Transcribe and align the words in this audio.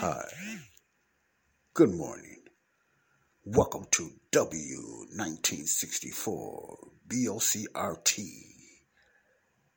Hi. 0.00 0.24
Good 1.74 1.90
morning. 1.90 2.44
Welcome 3.44 3.86
to 3.90 4.12
W1964 4.30 6.76
BOCRT, 7.08 8.20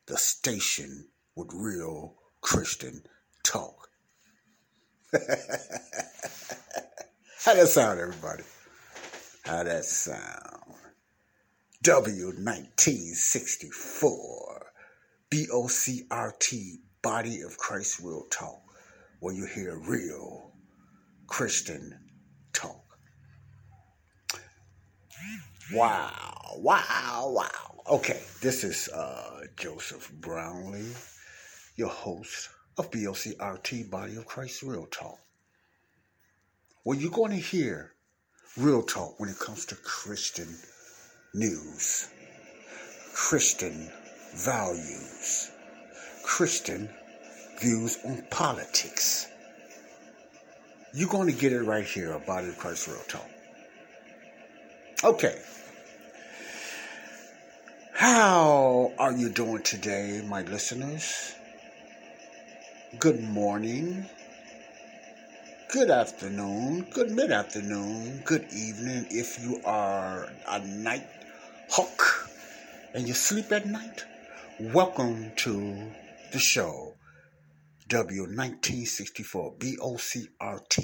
the 0.06 0.18
station 0.18 1.08
with 1.36 1.50
real 1.56 2.18
Christian 2.40 3.02
talk. 3.42 3.90
How 5.12 5.18
that 7.56 7.68
sound, 7.68 8.00
everybody? 8.00 8.44
How 9.44 9.64
that 9.64 9.86
sound? 9.86 10.76
W1964 11.84 14.60
BOCRT, 15.32 16.78
Body 17.02 17.42
of 17.42 17.58
Christ 17.58 18.00
Real 18.04 18.28
Talk 18.30 18.71
where 19.22 19.36
you 19.36 19.46
hear 19.46 19.78
real 19.78 20.52
Christian 21.28 21.98
talk. 22.54 22.84
Wow, 25.72 26.58
wow, 26.58 27.32
wow. 27.34 27.84
Okay, 27.88 28.20
this 28.42 28.64
is 28.64 28.90
uh, 28.90 29.42
Joseph 29.56 30.12
Brownlee, 30.20 30.94
your 31.76 31.90
host 31.90 32.50
of 32.80 32.90
BOCRT 32.90 33.92
Body 33.92 34.16
of 34.16 34.26
Christ 34.26 34.64
Real 34.64 34.88
Talk. 34.88 35.20
Well, 36.84 36.98
you're 36.98 37.12
going 37.12 37.32
to 37.32 37.38
hear 37.38 37.94
real 38.58 38.82
talk 38.82 39.20
when 39.20 39.30
it 39.30 39.38
comes 39.38 39.68
to 39.68 39.76
Christian 39.76 40.50
news, 41.36 42.10
Christian 43.14 43.92
values, 44.34 45.52
Christian 46.24 46.90
views 47.62 48.00
on 48.04 48.24
politics. 48.32 49.28
You're 50.96 51.10
going 51.10 51.28
to 51.28 51.40
get 51.40 51.54
it 51.54 51.62
right 51.62 51.86
here 51.86 52.18
Body 52.26 52.50
of 52.50 52.58
Christ 52.58 52.88
Real 52.88 52.98
Talk. 53.08 53.30
Okay. 55.04 55.40
How 57.94 58.92
are 58.98 59.14
you 59.14 59.30
doing 59.30 59.62
today, 59.62 60.24
my 60.28 60.42
listeners? 60.42 61.36
Good 62.98 63.24
morning, 63.24 64.10
good 65.72 65.92
afternoon, 65.92 66.88
good 66.92 67.12
mid 67.12 67.32
afternoon, 67.32 68.24
good 68.26 68.48
evening 68.52 69.06
if 69.12 69.40
you 69.42 69.62
are 69.64 70.28
a 70.48 70.60
night 70.66 71.08
hawk 71.70 72.28
and 72.96 73.08
you 73.08 73.14
sleep 73.14 73.52
at 73.52 73.68
night. 73.68 74.04
Welcome 74.60 75.32
to 75.38 75.92
the 76.34 76.40
show. 76.40 76.96
W1964 77.92 79.60
BOCRT 79.60 80.80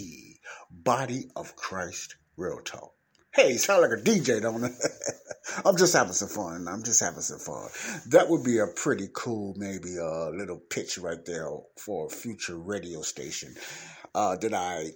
Body 0.69 1.29
of 1.37 1.55
Christ 1.55 2.17
Real 2.35 2.59
Talk. 2.59 2.91
Hey, 3.33 3.53
you 3.53 3.57
sound 3.57 3.83
like 3.83 3.97
a 3.97 4.03
DJ, 4.03 4.41
don't 4.41 4.65
it? 4.65 4.73
I'm 5.65 5.77
just 5.77 5.93
having 5.93 6.11
some 6.11 6.27
fun. 6.27 6.67
I'm 6.67 6.83
just 6.83 6.99
having 6.99 7.21
some 7.21 7.39
fun. 7.39 7.69
That 8.07 8.27
would 8.27 8.43
be 8.43 8.57
a 8.57 8.67
pretty 8.67 9.07
cool, 9.13 9.53
maybe 9.55 9.95
a 9.95 10.31
little 10.31 10.57
pitch 10.57 10.97
right 10.97 11.23
there 11.25 11.49
for 11.77 12.07
a 12.07 12.09
future 12.09 12.57
radio 12.57 13.01
station 13.03 13.55
uh, 14.13 14.35
that 14.35 14.53
I 14.53 14.87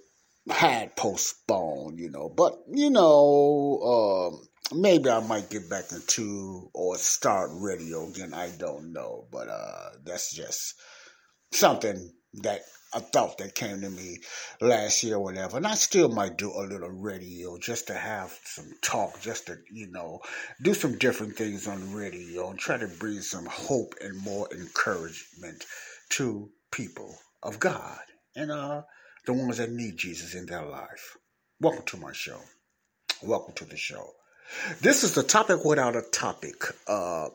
had 0.49 0.97
postponed, 0.97 1.97
you 1.97 2.09
know. 2.09 2.27
But, 2.27 2.59
you 2.69 2.89
know, 2.89 4.33
um, 4.33 4.81
maybe 4.81 5.09
I 5.09 5.21
might 5.21 5.49
get 5.49 5.69
back 5.69 5.93
into 5.93 6.69
or 6.73 6.97
start 6.97 7.51
radio 7.53 8.09
again. 8.09 8.33
I 8.33 8.49
don't 8.49 8.91
know. 8.91 9.27
But 9.31 9.47
uh, 9.47 9.91
that's 10.03 10.33
just 10.33 10.75
something 11.51 12.13
that 12.35 12.61
a 12.93 12.99
thought 12.99 13.37
that 13.37 13.55
came 13.55 13.81
to 13.81 13.89
me 13.89 14.17
last 14.59 15.03
year 15.03 15.15
or 15.15 15.23
whatever. 15.23 15.57
And 15.57 15.67
I 15.67 15.75
still 15.75 16.09
might 16.09 16.37
do 16.37 16.51
a 16.51 16.67
little 16.67 16.89
radio 16.89 17.57
just 17.57 17.87
to 17.87 17.93
have 17.93 18.37
some 18.43 18.71
talk, 18.81 19.21
just 19.21 19.47
to, 19.47 19.57
you 19.71 19.87
know, 19.87 20.19
do 20.61 20.73
some 20.73 20.97
different 20.97 21.35
things 21.37 21.67
on 21.67 21.93
radio 21.93 22.49
and 22.49 22.59
try 22.59 22.77
to 22.77 22.87
bring 22.87 23.21
some 23.21 23.45
hope 23.45 23.95
and 24.01 24.17
more 24.17 24.47
encouragement 24.51 25.65
to 26.09 26.49
people 26.71 27.17
of 27.43 27.59
God 27.59 27.99
and 28.35 28.51
uh 28.51 28.81
the 29.25 29.33
ones 29.33 29.57
that 29.57 29.71
need 29.71 29.97
Jesus 29.97 30.35
in 30.35 30.45
their 30.45 30.65
life. 30.65 31.17
Welcome 31.59 31.85
to 31.87 31.97
my 31.97 32.11
show. 32.11 32.39
Welcome 33.21 33.53
to 33.55 33.65
the 33.65 33.77
show. 33.77 34.11
This 34.81 35.03
is 35.03 35.13
the 35.13 35.23
topic 35.23 35.63
without 35.63 35.95
a 35.95 36.01
topic. 36.01 36.63
Uh 36.87 37.29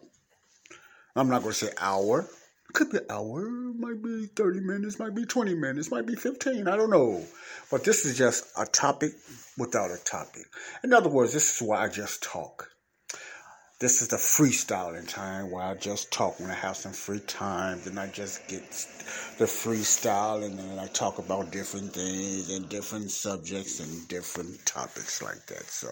I'm 1.14 1.28
not 1.28 1.42
gonna 1.42 1.54
say 1.54 1.70
hour 1.78 2.28
could 2.76 2.90
be 2.90 2.98
an 2.98 3.06
hour, 3.08 3.40
might 3.78 4.02
be 4.02 4.26
30 4.26 4.60
minutes, 4.60 4.98
might 4.98 5.14
be 5.14 5.24
20 5.24 5.54
minutes, 5.54 5.90
might 5.90 6.04
be 6.04 6.14
15, 6.14 6.68
I 6.68 6.76
don't 6.76 6.90
know. 6.90 7.24
But 7.70 7.84
this 7.84 8.04
is 8.04 8.18
just 8.18 8.46
a 8.58 8.66
topic 8.66 9.12
without 9.56 9.90
a 9.90 9.96
topic. 10.04 10.44
In 10.84 10.92
other 10.92 11.08
words, 11.08 11.32
this 11.32 11.56
is 11.56 11.66
why 11.66 11.82
I 11.82 11.88
just 11.88 12.22
talk. 12.22 12.70
This 13.80 14.02
is 14.02 14.08
the 14.08 14.16
freestyling 14.16 15.08
time 15.08 15.50
where 15.50 15.64
I 15.64 15.74
just 15.74 16.12
talk 16.12 16.38
when 16.38 16.50
I 16.50 16.54
have 16.54 16.76
some 16.76 16.92
free 16.92 17.20
time. 17.20 17.80
Then 17.82 17.96
I 17.96 18.08
just 18.08 18.46
get 18.46 18.70
the 19.38 19.46
freestyle 19.46 20.44
and 20.44 20.58
then 20.58 20.78
I 20.78 20.86
talk 20.88 21.18
about 21.18 21.52
different 21.52 21.94
things 21.94 22.54
and 22.54 22.68
different 22.68 23.10
subjects 23.10 23.80
and 23.80 24.06
different 24.08 24.66
topics 24.66 25.22
like 25.22 25.46
that. 25.46 25.64
So, 25.64 25.88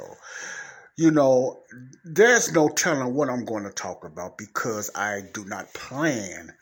you 0.98 1.10
know, 1.10 1.60
there's 2.04 2.52
no 2.52 2.68
telling 2.68 3.14
what 3.14 3.30
I'm 3.30 3.46
going 3.46 3.64
to 3.64 3.72
talk 3.72 4.04
about 4.04 4.36
because 4.36 4.90
I 4.94 5.22
do 5.32 5.46
not 5.46 5.72
plan 5.72 6.52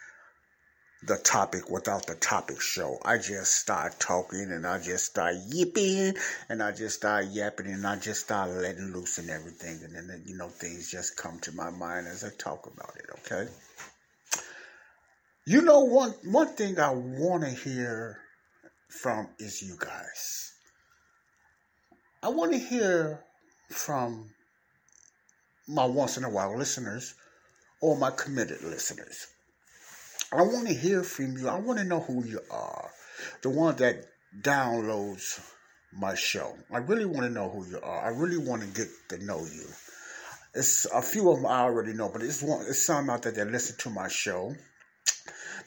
the 1.05 1.17
topic 1.19 1.69
without 1.69 2.07
the 2.07 2.15
topic 2.15 2.61
show. 2.61 2.99
I 3.05 3.19
just 3.19 3.57
start 3.57 3.99
talking 3.99 4.51
and 4.53 4.67
I 4.67 4.79
just 4.79 5.07
start 5.07 5.35
yipping 5.49 6.15
and 6.49 6.63
I 6.63 6.73
just 6.73 6.97
start 6.97 7.27
yapping 7.27 7.67
and 7.67 7.87
I 7.87 7.97
just 7.97 8.21
start 8.21 8.51
letting 8.51 8.93
loose 8.93 9.19
and 9.19 9.29
everything. 9.29 9.81
And 9.83 10.09
then, 10.09 10.23
you 10.27 10.37
know, 10.37 10.49
things 10.49 10.91
just 10.91 11.17
come 11.17 11.41
to 11.41 11.53
my 11.53 11.71
mind 11.71 12.07
as 12.07 12.23
I 12.23 12.31
talk 12.39 12.67
about 12.67 12.97
it, 12.97 13.07
okay? 13.21 13.51
You 15.45 15.63
know, 15.63 15.81
one, 15.81 16.15
one 16.25 16.49
thing 16.55 16.79
I 16.79 16.91
want 16.91 17.43
to 17.43 17.51
hear 17.51 18.21
from 18.89 19.29
is 19.39 19.61
you 19.61 19.77
guys. 19.79 20.53
I 22.23 22.29
want 22.29 22.53
to 22.53 22.59
hear 22.59 23.25
from 23.71 24.31
my 25.67 25.85
once 25.85 26.17
in 26.17 26.23
a 26.23 26.31
while 26.31 26.57
listeners 26.57 27.15
or 27.81 27.97
my 27.97 28.13
committed 28.13 28.63
listeners. 28.63 29.27
I 30.33 30.43
want 30.43 30.67
to 30.69 30.75
hear 30.75 31.03
from 31.03 31.37
you. 31.37 31.49
I 31.49 31.59
want 31.59 31.79
to 31.79 31.85
know 31.85 32.01
who 32.01 32.25
you 32.25 32.41
are. 32.51 32.91
The 33.43 33.51
one 33.51 33.77
that 33.77 34.07
downloads 34.41 35.41
my 35.93 36.15
show. 36.15 36.57
I 36.73 36.79
really 36.79 37.05
want 37.05 37.27
to 37.27 37.29
know 37.29 37.51
who 37.51 37.67
you 37.67 37.79
are. 37.83 38.07
I 38.07 38.09
really 38.09 38.39
want 38.39 38.63
to 38.63 38.69
get 38.69 38.89
to 39.11 39.25
know 39.25 39.41
you. 39.41 39.67
It's 40.55 40.87
a 40.87 41.03
few 41.03 41.31
of 41.31 41.37
them 41.37 41.47
I 41.47 41.61
already 41.61 41.93
know, 41.93 42.09
but 42.09 42.23
it's 42.23 42.43
one. 42.43 42.65
It's 42.67 42.85
some 42.85 43.11
out 43.11 43.23
there 43.23 43.33
that 43.33 43.51
listen 43.51 43.77
to 43.81 43.91
my 43.91 44.09
show. 44.09 44.55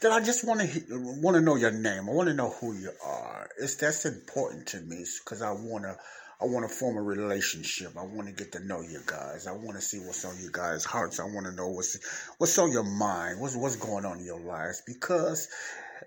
That 0.02 0.12
I 0.12 0.20
just 0.20 0.46
want 0.46 0.62
to 0.62 0.82
want 1.22 1.36
to 1.36 1.42
know 1.42 1.56
your 1.56 1.72
name. 1.72 2.10
I 2.10 2.12
want 2.12 2.30
to 2.30 2.34
know 2.34 2.50
who 2.50 2.74
you 2.74 2.92
are. 3.06 3.48
It's 3.60 3.76
that's 3.76 4.06
important 4.06 4.68
to 4.68 4.82
me 4.82 5.06
because 5.24 5.42
I 5.42 5.52
want 5.52 5.84
to 5.84 5.96
I 6.42 6.46
want 6.46 6.70
to 6.70 6.76
form 6.76 6.98
a 6.98 7.02
relationship. 7.02 7.94
I 7.98 8.04
want 8.04 8.28
to 8.28 8.34
get 8.34 8.52
to 8.54 8.66
know 8.66 8.82
you 8.82 9.00
guys. 9.06 9.48
I 9.48 9.54
want 9.54 9.76
to 9.76 9.82
see 9.82 10.00
what's 10.00 10.26
on 10.26 10.36
you 10.42 10.50
guys' 10.52 10.86
hearts. 10.86 11.20
I 11.20 11.24
want 11.24 11.46
to 11.46 11.54
know 11.54 11.70
what's 11.70 11.98
what's 12.38 12.58
on 12.58 12.72
your 12.72 12.84
mind. 12.84 13.40
What's 13.40 13.56
what's 13.56 13.78
going 13.78 14.06
on 14.06 14.20
in 14.20 14.26
your 14.26 14.42
lives 14.42 14.84
because 14.86 15.48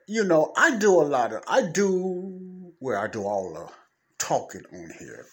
you 0.07 0.25
know, 0.25 0.53
I 0.57 0.77
do 0.77 1.01
a 1.01 1.05
lot 1.05 1.33
of 1.33 1.43
I 1.49 1.63
do 1.63 2.73
where 2.79 2.99
I 2.99 3.09
do 3.09 3.23
all 3.23 3.53
the 3.53 3.73
talking 4.19 4.63
on 4.73 4.91
here. 4.99 5.27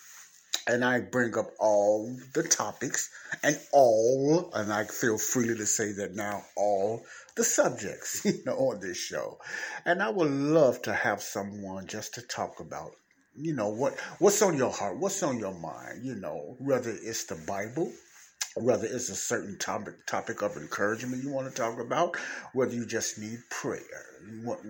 And 0.67 0.83
I 0.83 0.99
bring 0.99 1.37
up 1.37 1.51
all 1.59 2.17
the 2.33 2.41
topics 2.41 3.11
and 3.43 3.55
all, 3.71 4.49
and 4.55 4.73
I 4.73 4.85
feel 4.85 5.19
freely 5.19 5.55
to 5.57 5.65
say 5.65 5.91
that 5.91 6.15
now, 6.15 6.41
all 6.57 7.05
the 7.35 7.43
subjects, 7.43 8.21
you 8.25 8.43
know, 8.45 8.57
on 8.57 8.79
this 8.81 8.97
show. 8.97 9.37
And 9.85 10.01
I 10.01 10.09
would 10.09 10.31
love 10.31 10.81
to 10.83 10.93
have 10.93 11.21
someone 11.21 11.85
just 11.85 12.15
to 12.15 12.23
talk 12.23 12.59
about 12.59 12.91
you 13.37 13.53
know 13.53 13.69
what 13.69 13.99
what's 14.19 14.41
on 14.41 14.57
your 14.57 14.71
heart 14.71 14.97
what's 14.97 15.23
on 15.23 15.37
your 15.39 15.53
mind 15.53 16.03
you 16.03 16.15
know 16.15 16.55
whether 16.59 16.91
it's 16.91 17.25
the 17.25 17.35
bible 17.47 17.91
whether 18.55 18.85
it's 18.85 19.09
a 19.09 19.15
certain 19.15 19.57
topic 19.59 19.95
topic 20.07 20.41
of 20.41 20.55
encouragement 20.57 21.23
you 21.23 21.29
want 21.31 21.47
to 21.47 21.53
talk 21.61 21.79
about 21.79 22.15
whether 22.53 22.73
you 22.73 22.85
just 22.85 23.17
need 23.19 23.39
prayer 23.49 23.81
want, 24.43 24.61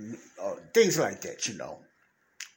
uh, 0.41 0.55
things 0.73 0.97
like 0.99 1.21
that 1.21 1.47
you 1.47 1.55
know 1.57 1.79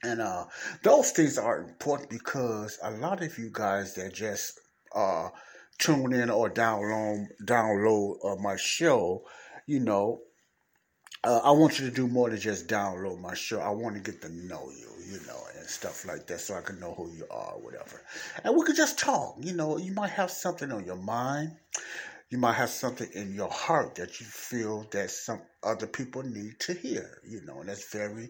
And 0.02 0.20
uh, 0.20 0.46
those 0.82 1.10
things 1.12 1.38
are 1.38 1.58
important 1.60 2.10
because 2.10 2.78
a 2.82 2.90
lot 2.92 3.22
of 3.22 3.36
you 3.38 3.50
guys 3.52 3.94
that 3.94 4.14
just 4.14 4.60
uh, 4.94 5.28
tune 5.78 6.12
in 6.14 6.30
or 6.30 6.50
download 6.50 7.26
download 7.44 8.16
uh, 8.24 8.36
my 8.40 8.56
show, 8.56 9.24
you 9.66 9.80
know, 9.80 10.20
uh, 11.24 11.40
I 11.44 11.50
want 11.52 11.78
you 11.78 11.88
to 11.88 11.94
do 11.94 12.08
more 12.08 12.30
than 12.30 12.38
just 12.40 12.68
download 12.68 13.20
my 13.20 13.34
show. 13.34 13.60
I 13.60 13.70
want 13.70 13.96
to 13.96 14.00
get 14.12 14.22
to 14.22 14.28
know 14.30 14.70
you, 14.70 14.90
you 15.08 15.18
know, 15.26 15.40
and 15.56 15.66
stuff 15.66 16.04
like 16.06 16.26
that, 16.26 16.40
so 16.40 16.54
I 16.54 16.60
can 16.60 16.78
know 16.78 16.94
who 16.94 17.10
you 17.10 17.26
are, 17.30 17.54
whatever. 17.58 18.02
And 18.44 18.54
we 18.56 18.64
could 18.64 18.76
just 18.76 18.98
talk. 18.98 19.36
You 19.40 19.54
know, 19.54 19.78
you 19.78 19.92
might 19.92 20.10
have 20.10 20.30
something 20.30 20.70
on 20.70 20.84
your 20.84 20.96
mind. 20.96 21.52
You 22.30 22.38
might 22.38 22.54
have 22.54 22.68
something 22.68 23.08
in 23.14 23.34
your 23.34 23.48
heart 23.48 23.94
that 23.94 24.20
you 24.20 24.26
feel 24.26 24.86
that 24.90 25.10
some 25.10 25.40
other 25.62 25.86
people 25.86 26.22
need 26.22 26.60
to 26.60 26.74
hear. 26.74 27.20
You 27.26 27.40
know, 27.46 27.60
and 27.60 27.68
that's 27.68 27.90
very 27.90 28.28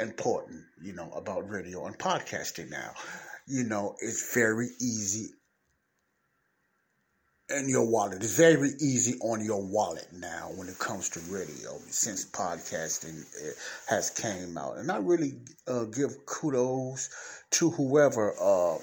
important. 0.00 0.62
You 0.82 0.94
know 0.94 1.10
about 1.12 1.50
radio 1.50 1.86
and 1.86 1.98
podcasting 1.98 2.70
now. 2.70 2.92
You 3.46 3.64
know, 3.64 3.96
it's 4.00 4.34
very 4.34 4.68
easy 4.80 5.28
in 7.50 7.68
your 7.68 7.86
wallet. 7.86 8.22
It's 8.22 8.36
very 8.36 8.70
easy 8.80 9.18
on 9.20 9.44
your 9.44 9.62
wallet 9.62 10.08
now 10.12 10.50
when 10.54 10.68
it 10.68 10.78
comes 10.78 11.08
to 11.10 11.20
radio 11.30 11.78
since 11.88 12.24
podcasting 12.24 13.20
eh, 13.42 13.52
has 13.88 14.10
came 14.10 14.56
out. 14.56 14.78
And 14.78 14.90
I 14.90 14.98
really 14.98 15.34
uh, 15.66 15.84
give 15.84 16.24
kudos 16.26 17.10
to 17.52 17.70
whoever 17.70 18.34
uh, 18.40 18.78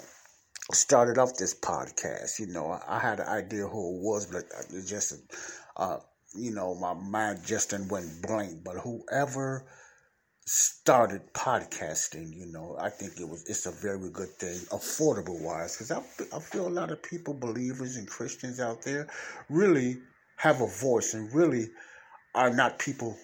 started 0.73 1.17
off 1.17 1.37
this 1.37 1.55
podcast. 1.55 2.39
You 2.39 2.47
know, 2.47 2.79
I, 2.87 2.99
had 2.99 3.19
an 3.19 3.27
idea 3.27 3.67
who 3.67 3.95
it 3.95 4.01
was, 4.01 4.27
but 4.27 4.43
it 4.69 4.85
just, 4.85 5.13
uh, 5.77 5.97
you 6.35 6.53
know, 6.53 6.75
my 6.75 6.93
mind 6.93 7.39
just 7.45 7.73
went 7.89 8.21
blank. 8.21 8.63
But 8.63 8.77
whoever 8.77 9.65
started 10.53 11.21
podcasting, 11.31 12.35
you 12.35 12.45
know, 12.45 12.75
I 12.77 12.89
think 12.89 13.21
it 13.21 13.29
was 13.29 13.45
it's 13.49 13.65
a 13.67 13.71
very 13.71 14.09
good 14.09 14.31
thing, 14.31 14.57
affordable 14.77 15.41
wise, 15.41 15.77
because 15.77 15.91
I, 15.91 15.99
I 16.35 16.41
feel 16.41 16.67
a 16.67 16.77
lot 16.81 16.91
of 16.91 17.01
people, 17.01 17.33
believers 17.33 17.95
and 17.95 18.05
Christians 18.05 18.59
out 18.59 18.81
there, 18.81 19.07
really 19.49 19.99
have 20.35 20.59
a 20.59 20.67
voice 20.67 21.13
and 21.13 21.33
really 21.33 21.69
are 22.35 22.49
not 22.49 22.79
people 22.79 23.17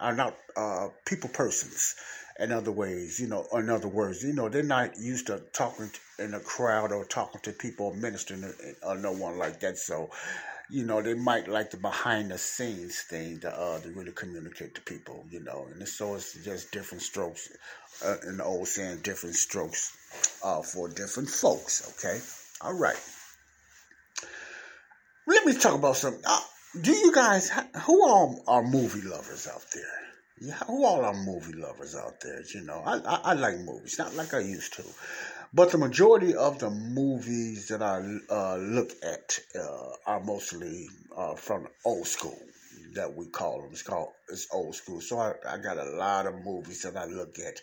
are 0.00 0.12
not 0.12 0.36
uh, 0.56 0.88
people 1.06 1.30
persons. 1.30 1.94
In 2.40 2.50
other 2.50 2.72
ways, 2.72 3.20
you 3.20 3.28
know, 3.28 3.46
in 3.52 3.70
other 3.70 3.86
words, 3.86 4.24
you 4.24 4.32
know, 4.32 4.48
they're 4.48 4.64
not 4.64 4.98
used 4.98 5.28
to 5.28 5.40
talking 5.52 5.88
in 6.18 6.34
a 6.34 6.40
crowd 6.40 6.90
or 6.90 7.04
talking 7.04 7.40
to 7.42 7.52
people 7.52 7.94
ministering 7.94 8.42
or 8.82 8.98
no 8.98 9.12
one 9.12 9.38
like 9.38 9.60
that. 9.60 9.78
So, 9.78 10.10
you 10.72 10.86
know, 10.86 11.02
they 11.02 11.12
might 11.12 11.48
like 11.48 11.70
the 11.70 11.76
behind 11.76 12.30
the 12.30 12.38
scenes 12.38 13.02
thing 13.02 13.38
to 13.40 13.50
uh 13.54 13.78
to 13.80 13.90
really 13.90 14.12
communicate 14.12 14.74
to 14.74 14.80
people, 14.80 15.26
you 15.28 15.40
know. 15.40 15.66
And 15.70 15.86
so 15.86 16.14
it's 16.14 16.32
just 16.42 16.72
different 16.72 17.02
strokes, 17.02 17.50
uh, 18.02 18.16
in 18.26 18.38
the 18.38 18.44
old 18.44 18.66
saying, 18.66 19.00
different 19.02 19.36
strokes 19.36 19.94
uh, 20.42 20.62
for 20.62 20.88
different 20.88 21.28
folks. 21.28 21.74
Okay, 21.92 22.18
all 22.62 22.72
right. 22.72 22.96
Let 25.26 25.44
me 25.44 25.52
talk 25.52 25.74
about 25.74 25.96
something. 25.96 26.22
Uh, 26.26 26.40
do 26.80 26.92
you 26.92 27.12
guys 27.12 27.50
who 27.84 28.08
all 28.08 28.42
are 28.48 28.62
movie 28.62 29.06
lovers 29.06 29.46
out 29.46 29.64
there? 29.74 29.98
Yeah, 30.40 30.58
who 30.66 30.86
all 30.86 31.04
are 31.04 31.14
movie 31.14 31.52
lovers 31.52 31.94
out 31.94 32.20
there? 32.22 32.40
You 32.54 32.62
know, 32.64 32.82
I, 32.84 32.96
I, 32.96 33.20
I 33.24 33.32
like 33.34 33.58
movies, 33.58 33.96
not 33.98 34.14
like 34.14 34.32
I 34.32 34.40
used 34.40 34.72
to. 34.74 34.84
But 35.54 35.70
the 35.70 35.76
majority 35.76 36.34
of 36.34 36.58
the 36.60 36.70
movies 36.70 37.68
that 37.68 37.82
I 37.82 37.98
uh, 38.30 38.56
look 38.56 38.92
at 39.02 39.38
uh, 39.54 39.90
are 40.06 40.20
mostly 40.20 40.88
uh, 41.14 41.34
from 41.34 41.68
old 41.84 42.06
school 42.06 42.38
that 42.94 43.14
we 43.14 43.26
call 43.26 43.60
them. 43.60 43.70
It's 43.72 43.82
called 43.82 44.08
it's 44.30 44.46
old 44.50 44.74
school. 44.74 45.02
So 45.02 45.18
I, 45.18 45.34
I 45.46 45.58
got 45.58 45.76
a 45.76 45.84
lot 45.84 46.26
of 46.26 46.42
movies 46.42 46.82
that 46.82 46.96
I 46.96 47.04
look 47.04 47.38
at 47.38 47.60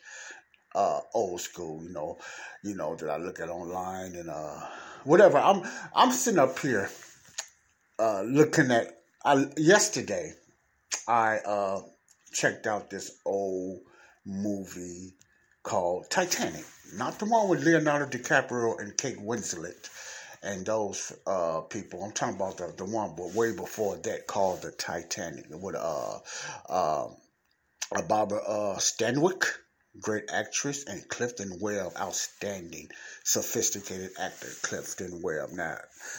uh, 0.75 0.99
old 1.15 1.41
school. 1.41 1.83
You 1.83 1.89
know, 1.89 2.19
you 2.63 2.75
know 2.75 2.95
that 2.95 3.09
I 3.09 3.17
look 3.17 3.39
at 3.39 3.49
online 3.49 4.13
and 4.13 4.29
uh, 4.29 4.59
whatever. 5.03 5.39
I'm 5.39 5.63
I'm 5.95 6.11
sitting 6.11 6.39
up 6.39 6.59
here 6.59 6.91
uh, 7.97 8.21
looking 8.21 8.69
at. 8.69 9.01
I 9.25 9.47
yesterday 9.57 10.33
I 11.07 11.81
checked 12.31 12.67
out 12.67 12.91
this 12.91 13.17
old 13.25 13.79
movie 14.25 15.15
called 15.63 16.09
Titanic 16.09 16.65
not 16.93 17.19
the 17.19 17.25
one 17.25 17.47
with 17.49 17.63
Leonardo 17.63 18.05
DiCaprio 18.05 18.79
and 18.79 18.97
Kate 18.97 19.19
Winslet 19.19 19.89
and 20.41 20.65
those 20.65 21.13
uh, 21.27 21.61
people. 21.61 22.03
I'm 22.03 22.11
talking 22.11 22.35
about 22.35 22.57
the, 22.57 22.73
the 22.75 22.85
one 22.85 23.13
but 23.15 23.33
way 23.33 23.55
before 23.55 23.97
that 23.97 24.27
called 24.27 24.61
the 24.61 24.71
Titanic 24.71 25.45
with 25.49 25.75
uh, 25.75 26.19
uh, 26.67 27.07
Barbara 28.07 28.39
uh, 28.39 28.77
Stanwyck 28.77 29.45
great 29.99 30.25
actress, 30.31 30.83
and 30.85 31.07
Clifton 31.07 31.59
Webb, 31.59 31.93
outstanding, 31.97 32.89
sophisticated 33.23 34.11
actor, 34.19 34.49
Clifton 34.61 35.21
Webb. 35.21 35.49
Now, 35.53 35.77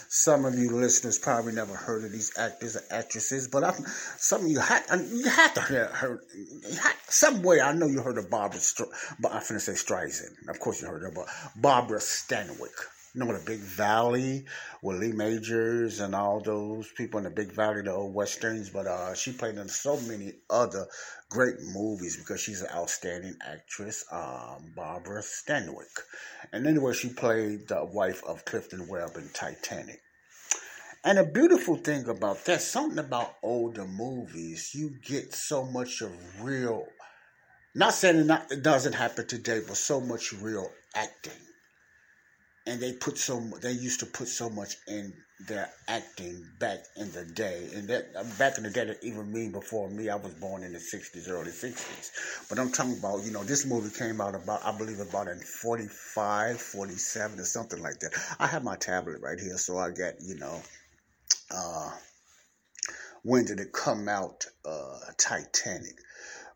some 0.09 0.45
of 0.45 0.55
you 0.55 0.71
listeners 0.71 1.17
probably 1.17 1.53
never 1.53 1.73
heard 1.73 2.03
of 2.03 2.11
these 2.11 2.37
actors 2.37 2.75
or 2.75 2.81
actresses, 2.91 3.47
but 3.47 3.63
I'm, 3.63 3.83
some 4.17 4.41
of 4.45 4.47
you 4.47 4.59
had 4.59 4.83
you 5.11 5.29
had 5.29 5.55
to 5.55 5.61
hear 5.61 5.85
heard 5.85 6.19
some 7.07 7.43
way. 7.43 7.61
I 7.61 7.73
know 7.73 7.87
you 7.87 8.01
heard 8.01 8.17
of 8.17 8.29
Barbara. 8.29 8.59
but 9.19 9.31
I'm 9.31 9.41
finna 9.41 9.61
say 9.61 9.73
Streisand. 9.73 10.49
Of 10.49 10.59
course, 10.59 10.81
you 10.81 10.87
heard 10.87 11.03
of 11.03 11.17
Barbara 11.55 11.99
Stanwyck 11.99 12.69
you 13.13 13.19
know, 13.19 13.37
the 13.37 13.43
Big 13.45 13.59
Valley 13.59 14.45
with 14.81 14.99
Lee 14.99 15.11
Majors 15.11 15.99
and 15.99 16.15
all 16.15 16.39
those 16.39 16.89
people 16.93 17.17
in 17.17 17.25
the 17.25 17.29
Big 17.29 17.51
Valley, 17.51 17.81
the 17.81 17.91
old 17.91 18.13
westerns. 18.13 18.69
But 18.69 18.87
uh, 18.87 19.13
she 19.13 19.33
played 19.33 19.55
in 19.55 19.67
so 19.67 19.99
many 20.01 20.33
other 20.49 20.87
great 21.29 21.55
movies 21.73 22.15
because 22.15 22.39
she's 22.39 22.61
an 22.61 22.69
outstanding 22.73 23.35
actress, 23.45 24.05
um, 24.11 24.71
Barbara 24.75 25.21
Stanwyck. 25.21 25.99
And 26.53 26.65
anyway, 26.65 26.93
she 26.93 27.09
played 27.09 27.67
the 27.67 27.83
wife 27.83 28.23
of 28.23 28.45
Clifton 28.45 28.87
Webb 28.87 29.11
in 29.15 29.29
Titanic. 29.33 30.01
And 31.03 31.17
a 31.17 31.25
beautiful 31.25 31.75
thing 31.75 32.07
about 32.07 32.45
that, 32.45 32.61
something 32.61 32.99
about 32.99 33.35
older 33.43 33.85
movies, 33.85 34.71
you 34.73 34.91
get 35.03 35.33
so 35.33 35.65
much 35.65 36.01
of 36.01 36.11
real. 36.41 36.85
Not 37.73 37.93
saying 37.93 38.17
it, 38.17 38.25
not, 38.25 38.51
it 38.51 38.61
doesn't 38.61 38.93
happen 38.93 39.27
today, 39.27 39.61
but 39.67 39.77
so 39.77 39.99
much 39.99 40.31
real 40.31 40.69
acting 40.95 41.33
and 42.67 42.79
they 42.79 42.93
put 42.93 43.17
so 43.17 43.39
they 43.61 43.71
used 43.71 43.99
to 43.99 44.05
put 44.05 44.27
so 44.27 44.49
much 44.49 44.77
in 44.87 45.13
their 45.47 45.67
acting 45.87 46.45
back 46.59 46.79
in 46.95 47.11
the 47.11 47.25
day. 47.25 47.67
And 47.73 47.87
that 47.87 48.09
uh, 48.15 48.23
back 48.37 48.57
in 48.57 48.63
the 48.63 48.69
day 48.69 48.93
even 49.01 49.31
me 49.31 49.49
before 49.49 49.89
me 49.89 50.09
i 50.09 50.15
was 50.15 50.33
born 50.35 50.63
in 50.63 50.73
the 50.73 50.79
60s 50.79 51.27
early 51.29 51.51
60s 51.51 52.47
but 52.49 52.59
i'm 52.59 52.71
talking 52.71 52.97
about 52.97 53.23
you 53.23 53.31
know 53.31 53.43
this 53.43 53.65
movie 53.65 53.95
came 53.97 54.21
out 54.21 54.35
about 54.35 54.63
i 54.63 54.75
believe 54.77 54.99
about 54.99 55.27
in 55.27 55.39
45 55.39 56.61
47 56.61 57.39
or 57.39 57.43
something 57.43 57.81
like 57.81 57.99
that. 57.99 58.13
I 58.39 58.47
have 58.47 58.63
my 58.63 58.75
tablet 58.75 59.21
right 59.21 59.39
here 59.39 59.57
so 59.57 59.77
i 59.77 59.89
got 59.89 60.13
you 60.21 60.35
know 60.37 60.61
uh 61.51 61.91
when 63.23 63.45
did 63.45 63.59
it 63.59 63.71
come 63.71 64.07
out? 64.09 64.45
Uh 64.65 64.97
titanic 65.17 65.95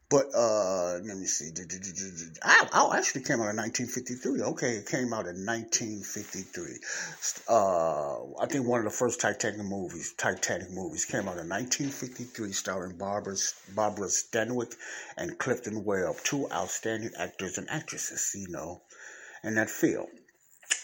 but 0.10 0.28
uh, 0.36 1.00
let 1.04 1.18
me 1.18 1.26
see. 1.26 1.52
I, 2.44 2.98
actually 2.98 3.24
came 3.24 3.42
out 3.42 3.50
in 3.50 3.58
1953. 3.58 4.42
Okay, 4.42 4.72
it 4.78 4.88
came 4.88 5.14
out 5.14 5.26
in 5.26 5.46
1953. 5.46 6.80
Uh, 7.50 8.42
I 8.42 8.46
think 8.46 8.68
one 8.68 8.80
of 8.80 8.86
the 8.86 8.92
first 8.92 9.20
Titanic 9.20 9.66
movies, 9.66 10.14
Titanic 10.18 10.70
movies, 10.72 11.06
came 11.06 11.28
out 11.28 11.40
in 11.40 11.50
1953, 11.50 12.52
starring 12.52 12.98
Barbara 12.98 13.36
Barbara 13.76 14.08
Stanwyck 14.08 14.76
and 15.18 15.38
Clifton 15.40 15.84
Webb, 15.84 16.18
two 16.24 16.50
outstanding 16.52 17.12
actors 17.18 17.58
and 17.58 17.70
actresses. 17.70 18.32
You 18.36 18.52
know, 18.52 18.82
in 19.44 19.56
that 19.56 19.70
field. 19.70 20.10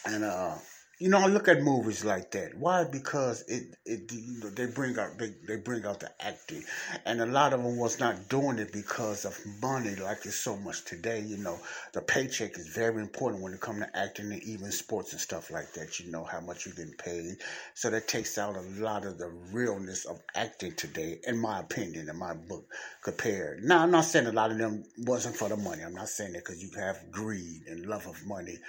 And 0.05 0.23
uh, 0.23 0.55
you 1.01 1.09
know, 1.09 1.17
I 1.17 1.25
look 1.25 1.47
at 1.47 1.63
movies 1.63 2.05
like 2.05 2.29
that. 2.31 2.55
Why? 2.59 2.83
Because 2.83 3.41
it, 3.47 3.75
it, 3.87 4.11
you 4.11 4.39
know, 4.39 4.51
they 4.51 4.67
bring 4.67 4.99
out, 4.99 5.17
they, 5.17 5.33
they 5.47 5.55
bring 5.55 5.83
out 5.83 5.99
the 5.99 6.11
acting, 6.23 6.63
and 7.07 7.19
a 7.19 7.25
lot 7.25 7.53
of 7.53 7.63
them 7.63 7.77
was 7.77 7.99
not 7.99 8.29
doing 8.29 8.59
it 8.59 8.71
because 8.71 9.25
of 9.25 9.35
money, 9.63 9.95
like 9.95 10.19
it's 10.25 10.35
so 10.35 10.55
much 10.57 10.85
today. 10.85 11.19
You 11.19 11.37
know, 11.37 11.57
the 11.93 12.01
paycheck 12.01 12.55
is 12.55 12.67
very 12.67 13.01
important 13.01 13.41
when 13.41 13.51
it 13.51 13.59
comes 13.59 13.79
to 13.79 13.97
acting 13.97 14.31
and 14.31 14.43
even 14.43 14.71
sports 14.71 15.11
and 15.11 15.19
stuff 15.19 15.49
like 15.49 15.73
that. 15.73 15.99
You 15.99 16.11
know 16.11 16.23
how 16.23 16.39
much 16.39 16.67
you're 16.67 16.75
getting 16.75 16.93
paid, 16.93 17.37
so 17.73 17.89
that 17.89 18.07
takes 18.07 18.37
out 18.37 18.55
a 18.55 18.61
lot 18.79 19.03
of 19.03 19.17
the 19.17 19.29
realness 19.51 20.05
of 20.05 20.21
acting 20.35 20.75
today, 20.75 21.19
in 21.25 21.35
my 21.35 21.61
opinion, 21.61 22.09
in 22.09 22.15
my 22.15 22.35
book, 22.35 22.65
compared. 23.03 23.63
Now, 23.63 23.81
I'm 23.81 23.91
not 23.91 24.05
saying 24.05 24.27
a 24.27 24.31
lot 24.31 24.51
of 24.51 24.59
them 24.59 24.83
wasn't 24.99 25.35
for 25.35 25.49
the 25.49 25.57
money. 25.57 25.81
I'm 25.81 25.95
not 25.95 26.09
saying 26.09 26.33
that 26.33 26.45
because 26.45 26.61
you 26.61 26.69
have 26.77 27.11
greed 27.11 27.63
and 27.65 27.87
love 27.87 28.05
of 28.05 28.23
money 28.27 28.59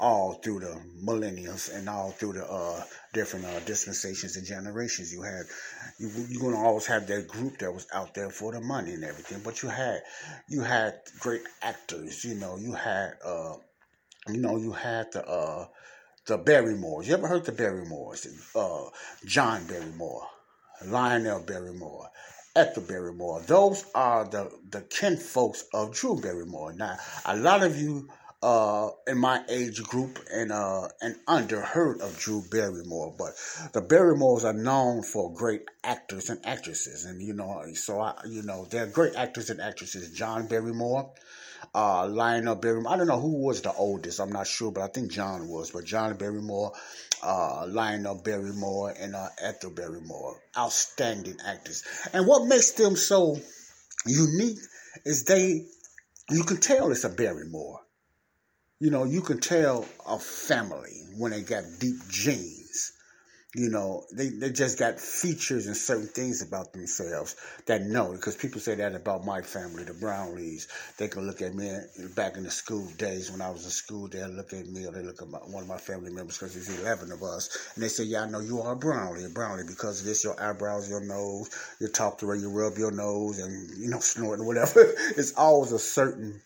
all 0.00 0.32
through 0.32 0.60
the 0.60 0.80
millenniums 1.02 1.68
and 1.68 1.88
all 1.88 2.10
through 2.10 2.32
the 2.32 2.50
uh, 2.50 2.82
different 3.12 3.44
uh, 3.44 3.60
dispensations 3.60 4.36
and 4.36 4.46
generations. 4.46 5.12
You 5.12 5.22
had 5.22 5.42
you, 5.98 6.10
you're 6.28 6.40
gonna 6.40 6.64
always 6.64 6.86
have 6.86 7.06
that 7.06 7.28
group 7.28 7.58
that 7.58 7.72
was 7.72 7.86
out 7.92 8.14
there 8.14 8.30
for 8.30 8.52
the 8.52 8.60
money 8.60 8.94
and 8.94 9.04
everything, 9.04 9.42
but 9.44 9.62
you 9.62 9.68
had 9.68 10.00
you 10.48 10.62
had 10.62 10.94
great 11.20 11.42
actors. 11.62 12.24
You 12.24 12.34
know, 12.34 12.56
you 12.56 12.72
had 12.72 13.12
uh, 13.24 13.56
you 14.28 14.38
know 14.38 14.56
you 14.56 14.72
had 14.72 15.12
the 15.12 15.24
uh, 15.28 15.66
the 16.26 16.38
Barrymores. 16.38 17.06
You 17.06 17.14
ever 17.14 17.28
heard 17.28 17.44
the 17.44 17.52
Barrymores? 17.52 18.26
Uh, 18.56 18.86
John 19.26 19.66
Barrymore, 19.66 20.26
Lionel 20.86 21.42
Barrymore. 21.42 22.08
Ethel 22.56 22.82
Barrymore. 22.82 23.40
Those 23.42 23.84
are 23.94 24.24
the, 24.24 24.50
the 24.70 24.80
kin 24.80 25.16
folks 25.16 25.64
of 25.72 25.94
Drew 25.94 26.20
Barrymore. 26.20 26.72
Now, 26.72 26.96
a 27.24 27.36
lot 27.36 27.62
of 27.62 27.80
you 27.80 28.08
uh, 28.42 28.88
in 29.06 29.18
my 29.18 29.42
age 29.48 29.82
group 29.82 30.18
and 30.32 30.50
uh, 30.50 30.88
and 31.02 31.16
under 31.26 31.60
heard 31.60 32.00
of 32.00 32.18
Drew 32.18 32.42
Barrymore, 32.50 33.14
but 33.18 33.32
the 33.72 33.82
Barrymores 33.82 34.44
are 34.44 34.54
known 34.54 35.02
for 35.02 35.32
great 35.32 35.64
actors 35.84 36.30
and 36.30 36.44
actresses, 36.46 37.04
and 37.04 37.20
you 37.20 37.34
know, 37.34 37.62
so 37.74 38.00
I, 38.00 38.14
you 38.26 38.42
know, 38.42 38.66
they're 38.70 38.86
great 38.86 39.14
actors 39.14 39.50
and 39.50 39.60
actresses. 39.60 40.10
John 40.12 40.46
Barrymore, 40.46 41.12
uh, 41.74 42.06
Lionel 42.08 42.54
Barrymore. 42.54 42.92
I 42.92 42.96
don't 42.96 43.08
know 43.08 43.20
who 43.20 43.44
was 43.44 43.60
the 43.60 43.74
oldest. 43.74 44.20
I'm 44.20 44.32
not 44.32 44.46
sure, 44.46 44.72
but 44.72 44.82
I 44.82 44.88
think 44.88 45.10
John 45.12 45.46
was. 45.48 45.70
But 45.70 45.84
John 45.84 46.16
Barrymore, 46.16 46.72
uh, 47.22 47.66
Lionel 47.68 48.22
Barrymore, 48.24 48.94
and 48.98 49.14
uh, 49.14 49.28
Ethel 49.42 49.70
Barrymore, 49.70 50.40
outstanding 50.56 51.36
actors. 51.46 51.84
And 52.14 52.26
what 52.26 52.46
makes 52.46 52.70
them 52.72 52.96
so 52.96 53.36
unique 54.06 54.58
is 55.04 55.24
they, 55.24 55.66
you 56.30 56.42
can 56.44 56.56
tell 56.56 56.90
it's 56.90 57.04
a 57.04 57.10
Barrymore. 57.10 57.79
You 58.80 58.90
know, 58.90 59.04
you 59.04 59.20
can 59.20 59.40
tell 59.40 59.86
a 60.06 60.18
family 60.18 61.02
when 61.16 61.32
they 61.32 61.42
got 61.42 61.64
deep 61.78 61.96
genes 62.08 62.92
you 63.54 63.68
know, 63.68 64.04
they, 64.12 64.28
they 64.28 64.50
just 64.50 64.78
got 64.78 65.00
features 65.00 65.66
and 65.66 65.76
certain 65.76 66.06
things 66.06 66.40
about 66.40 66.72
themselves 66.72 67.34
that 67.66 67.82
know, 67.82 68.12
because 68.12 68.36
people 68.36 68.60
say 68.60 68.76
that 68.76 68.94
about 68.94 69.24
my 69.24 69.42
family, 69.42 69.82
the 69.82 69.92
Brownlees. 69.92 70.68
They 70.98 71.08
can 71.08 71.26
look 71.26 71.42
at 71.42 71.52
me 71.52 71.68
back 72.14 72.36
in 72.36 72.44
the 72.44 72.50
school 72.50 72.86
days 72.96 73.28
when 73.28 73.40
I 73.40 73.50
was 73.50 73.64
in 73.64 73.70
school, 73.70 74.06
they'll 74.06 74.28
look 74.28 74.52
at 74.52 74.68
me 74.68 74.86
or 74.86 74.92
they 74.92 75.02
look 75.02 75.20
at 75.20 75.28
my, 75.28 75.38
one 75.38 75.64
of 75.64 75.68
my 75.68 75.78
family 75.78 76.12
members 76.12 76.38
because 76.38 76.54
there's 76.54 76.80
11 76.80 77.10
of 77.10 77.24
us. 77.24 77.72
And 77.74 77.82
they 77.82 77.88
say, 77.88 78.04
yeah, 78.04 78.22
I 78.22 78.30
know 78.30 78.38
you 78.38 78.60
are 78.60 78.74
a 78.74 78.76
Brownlee, 78.76 79.24
a 79.24 79.28
Brownlee 79.30 79.64
because 79.66 80.00
of 80.00 80.06
this, 80.06 80.22
your 80.22 80.40
eyebrows, 80.40 80.88
your 80.88 81.00
nose, 81.00 81.50
your 81.80 81.90
talk 81.90 82.18
to 82.18 82.28
her, 82.28 82.36
you 82.36 82.50
rub 82.50 82.78
your 82.78 82.92
nose 82.92 83.40
and, 83.40 83.82
you 83.82 83.88
know, 83.88 83.98
snorting, 84.00 84.46
whatever. 84.46 84.94
it's 85.16 85.32
always 85.34 85.72
a 85.72 85.78
certain 85.80 86.40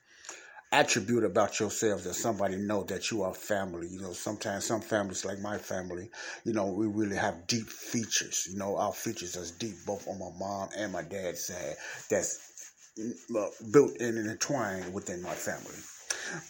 attribute 0.75 1.25
about 1.25 1.61
yourself 1.61 2.02
that 2.02 2.14
somebody 2.14 2.57
know 2.57 2.83
that 2.85 3.11
you 3.11 3.23
are 3.23 3.33
family. 3.33 3.87
You 3.88 4.00
know, 4.00 4.12
sometimes 4.12 4.64
some 4.64 4.81
families 4.81 5.25
like 5.25 5.38
my 5.38 5.57
family, 5.57 6.11
you 6.45 6.52
know, 6.52 6.66
we 6.66 6.87
really 6.87 7.16
have 7.16 7.47
deep 7.47 7.69
features. 7.69 8.49
You 8.50 8.59
know, 8.59 8.76
our 8.76 8.93
features 8.93 9.37
are 9.37 9.59
deep 9.59 9.76
both 9.87 10.09
on 10.09 10.19
my 10.19 10.31
mom 10.38 10.69
and 10.76 10.93
my 10.93 11.02
dad's 11.02 11.47
side. 11.47 11.76
That's 12.11 12.73
uh, 13.37 13.47
built 13.73 13.97
in 13.99 14.19
and 14.19 14.28
entwined 14.28 14.93
within 14.93 15.23
my 15.23 15.35
family. 15.35 15.78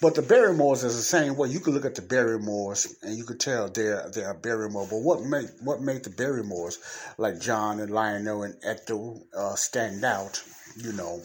But 0.01 0.15
the 0.15 0.23
Barrymores 0.23 0.85
is 0.85 0.97
the 0.97 1.03
same 1.03 1.37
way. 1.37 1.49
You 1.49 1.61
could 1.61 1.75
look 1.75 1.85
at 1.85 1.95
the 1.95 2.03
Barrymores 2.03 2.97
and 3.03 3.17
you 3.17 3.25
could 3.25 3.41
tell 3.41 3.69
they're 3.69 4.09
they're 4.11 4.35
Barrymore. 4.35 4.87
But 4.89 5.03
what 5.03 5.23
made 5.23 5.51
what 5.63 5.81
made 5.81 6.05
the 6.05 6.11
Barrymores 6.11 6.79
like 7.19 7.41
John 7.41 7.81
and 7.81 7.91
Lionel 7.91 8.45
and 8.45 8.55
Ethel 8.65 9.27
uh, 9.37 9.55
stand 9.57 10.05
out? 10.05 10.43
You 10.77 10.93
know, 10.93 11.23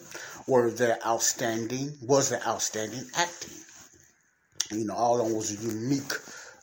were 0.50 0.70
their 0.70 0.98
outstanding, 1.06 1.96
was 2.02 2.30
their 2.30 2.44
outstanding 2.46 3.04
acting. 3.16 3.56
You 4.72 4.86
know, 4.86 4.94
all 4.94 5.20
of 5.20 5.28
them 5.28 5.36
was 5.36 5.64
unique 5.64 6.12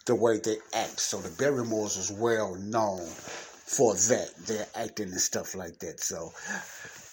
the 0.06 0.15
way 0.15 0.39
they 0.39 0.58
act. 0.74 1.00
So 1.00 1.17
the 1.17 1.29
Barrymores 1.29 1.98
was 1.98 2.12
well 2.12 2.56
known 2.56 3.06
for 3.06 3.96
that, 3.96 4.29
their 4.46 4.67
acting 4.75 5.12
and 5.12 5.22
stuff 5.22 5.56
like 5.56 5.79
that. 5.79 6.01
So 6.01 6.34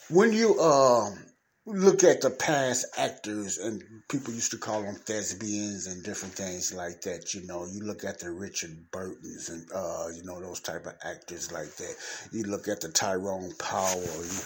when 0.08 0.32
you 0.32 0.58
um 0.60 1.18
look 1.66 2.04
at 2.04 2.20
the 2.20 2.30
past 2.30 2.84
actors 2.98 3.56
and 3.58 3.82
people 4.08 4.34
used 4.34 4.50
to 4.50 4.58
call 4.58 4.82
them 4.82 4.96
thespians 4.96 5.86
and 5.86 6.02
different 6.04 6.34
things 6.34 6.74
like 6.74 7.00
that 7.02 7.32
you 7.32 7.46
know. 7.46 7.64
You 7.64 7.80
look 7.84 8.04
at 8.04 8.18
the 8.18 8.30
richard 8.30 8.90
burtons 8.90 9.48
and 9.48 9.66
uh 9.74 10.08
you 10.14 10.22
know 10.24 10.40
those 10.40 10.60
type 10.60 10.84
of 10.86 10.94
actors 11.04 11.52
like 11.52 11.74
that. 11.76 11.94
You 12.32 12.42
look 12.44 12.68
at 12.68 12.82
the 12.82 12.88
tyrone 12.88 13.54
power 13.58 13.96
you 13.96 14.40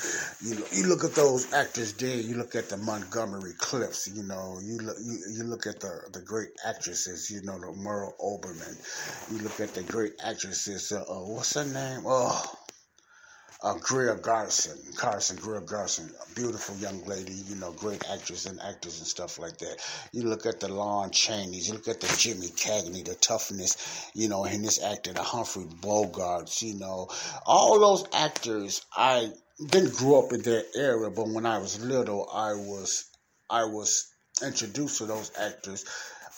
you, 0.51 0.65
you 0.73 0.87
look 0.87 1.03
at 1.03 1.15
those 1.17 1.53
actors 1.53 1.93
there 1.95 2.17
you 2.21 2.37
look 2.37 2.55
at 2.55 2.69
the 2.69 2.77
montgomery 2.77 3.55
clifts 3.59 4.09
you 4.15 4.23
know. 4.23 4.59
You 4.63 4.79
look 4.79 4.97
you, 5.03 5.19
you 5.39 5.43
look 5.45 5.67
at 5.67 5.81
the 5.81 6.03
the 6.13 6.21
great 6.23 6.51
actresses 6.65 7.31
you 7.33 7.43
know 7.43 7.59
the 7.59 7.73
merle 7.73 8.15
oberon. 8.21 8.77
You 9.33 9.39
look 9.39 9.59
at 9.59 9.75
the 9.75 9.83
great 9.83 10.13
actresses 10.25 10.93
uh, 10.93 11.03
uh 11.03 11.27
what's 11.27 11.55
her 11.55 11.65
name? 11.65 12.05
Oh 12.07 12.58
uh, 13.63 13.75
Greer 13.81 14.15
Garson, 14.15 14.79
Carson 14.97 15.37
Greer 15.37 15.61
Garson, 15.61 16.11
a 16.21 16.35
beautiful 16.35 16.77
young 16.77 17.05
lady, 17.07 17.33
you 17.33 17.57
know, 17.57 17.73
great 17.73 18.05
actress 18.09 18.47
and 18.47 18.61
actors 18.61 18.99
and 18.99 19.07
stuff 19.07 19.39
like 19.39 19.59
that. 19.59 19.77
You 20.13 20.23
look 20.23 20.47
at 20.47 20.61
the 20.61 20.69
Lon 20.69 21.11
Chaney's, 21.11 21.69
you 21.69 21.75
look 21.75 21.89
at 21.89 22.01
the 22.01 22.15
Jimmy 22.19 22.49
Cagney, 22.49 23.05
the 23.05 23.17
toughness, 23.17 24.11
you 24.15 24.29
know, 24.29 24.45
in 24.45 24.63
this 24.63 24.83
actor, 24.83 25.13
the 25.13 25.23
Humphrey 25.23 25.65
Bogarts, 25.65 26.63
you 26.63 26.79
know, 26.79 27.09
all 27.47 27.81
those 27.81 28.05
actors. 28.15 28.87
I 28.97 29.31
didn't 29.67 29.95
grow 29.95 30.25
up 30.25 30.33
in 30.33 30.43
their 30.43 30.63
era, 30.77 31.11
but 31.11 31.29
when 31.29 31.45
I 31.45 31.59
was 31.59 31.85
little, 31.85 32.29
I 32.33 32.53
was, 32.53 33.07
I 33.51 33.65
was 33.65 34.09
introduced 34.41 34.99
to 34.99 35.07
those 35.07 35.33
actors 35.37 35.85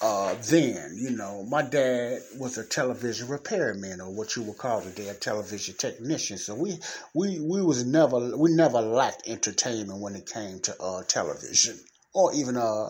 uh, 0.03 0.35
then, 0.49 0.97
you 0.97 1.11
know, 1.11 1.43
my 1.45 1.61
dad 1.61 2.21
was 2.39 2.57
a 2.57 2.65
television 2.65 3.29
repairman, 3.29 4.01
or 4.01 4.11
what 4.11 4.35
you 4.35 4.43
would 4.43 4.57
call 4.57 4.81
today 4.81 5.09
a 5.09 5.15
television 5.15 5.75
technician. 5.77 6.39
So 6.39 6.55
we 6.55 6.79
we 7.13 7.39
we 7.39 7.63
was 7.63 7.85
never 7.85 8.35
we 8.37 8.51
never 8.53 8.81
lacked 8.81 9.29
entertainment 9.29 10.01
when 10.01 10.15
it 10.15 10.27
came 10.27 10.61
to 10.61 10.83
uh, 10.83 11.03
television 11.03 11.79
or 12.15 12.33
even 12.33 12.57
uh, 12.57 12.89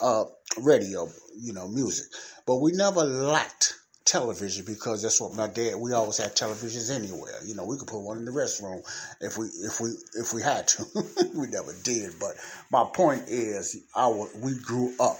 uh, 0.00 0.24
radio, 0.60 1.08
you 1.36 1.52
know, 1.52 1.68
music. 1.68 2.06
But 2.44 2.56
we 2.56 2.72
never 2.72 3.04
lacked 3.04 3.74
television 4.04 4.64
because 4.66 5.02
that's 5.02 5.20
what 5.20 5.34
my 5.34 5.46
dad. 5.46 5.76
We 5.76 5.92
always 5.92 6.16
had 6.16 6.34
televisions 6.34 6.90
anywhere. 6.92 7.38
You 7.44 7.54
know, 7.54 7.66
we 7.66 7.78
could 7.78 7.86
put 7.86 8.00
one 8.00 8.18
in 8.18 8.24
the 8.24 8.32
restroom 8.32 8.82
if 9.20 9.38
we 9.38 9.46
if 9.46 9.80
we 9.80 9.90
if 10.14 10.34
we 10.34 10.42
had 10.42 10.66
to. 10.68 10.86
we 11.36 11.46
never 11.46 11.72
did. 11.84 12.14
But 12.18 12.32
my 12.72 12.84
point 12.92 13.28
is, 13.28 13.80
our 13.94 14.28
we 14.42 14.58
grew 14.58 14.92
up 14.98 15.18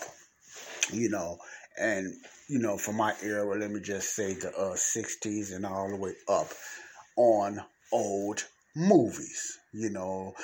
you 0.92 1.08
know, 1.08 1.38
and 1.78 2.14
you 2.48 2.58
know, 2.58 2.76
for 2.78 2.92
my 2.92 3.14
era, 3.22 3.58
let 3.58 3.70
me 3.70 3.80
just 3.80 4.14
say 4.14 4.34
the 4.34 4.48
uh, 4.56 4.74
60s 4.74 5.54
and 5.54 5.66
all 5.66 5.88
the 5.88 5.96
way 5.96 6.12
up 6.28 6.48
on 7.16 7.60
old 7.92 8.44
movies. 8.74 9.58
You 9.72 9.90
know, 9.90 10.34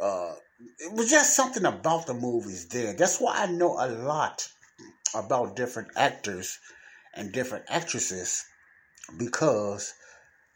uh, 0.00 0.34
it 0.78 0.92
was 0.92 1.10
just 1.10 1.34
something 1.34 1.64
about 1.64 2.06
the 2.06 2.14
movies 2.14 2.68
there. 2.68 2.94
That's 2.94 3.18
why 3.20 3.42
I 3.42 3.46
know 3.46 3.76
a 3.78 3.88
lot 3.88 4.48
about 5.14 5.56
different 5.56 5.88
actors 5.96 6.58
and 7.14 7.32
different 7.32 7.64
actresses 7.68 8.44
because 9.18 9.92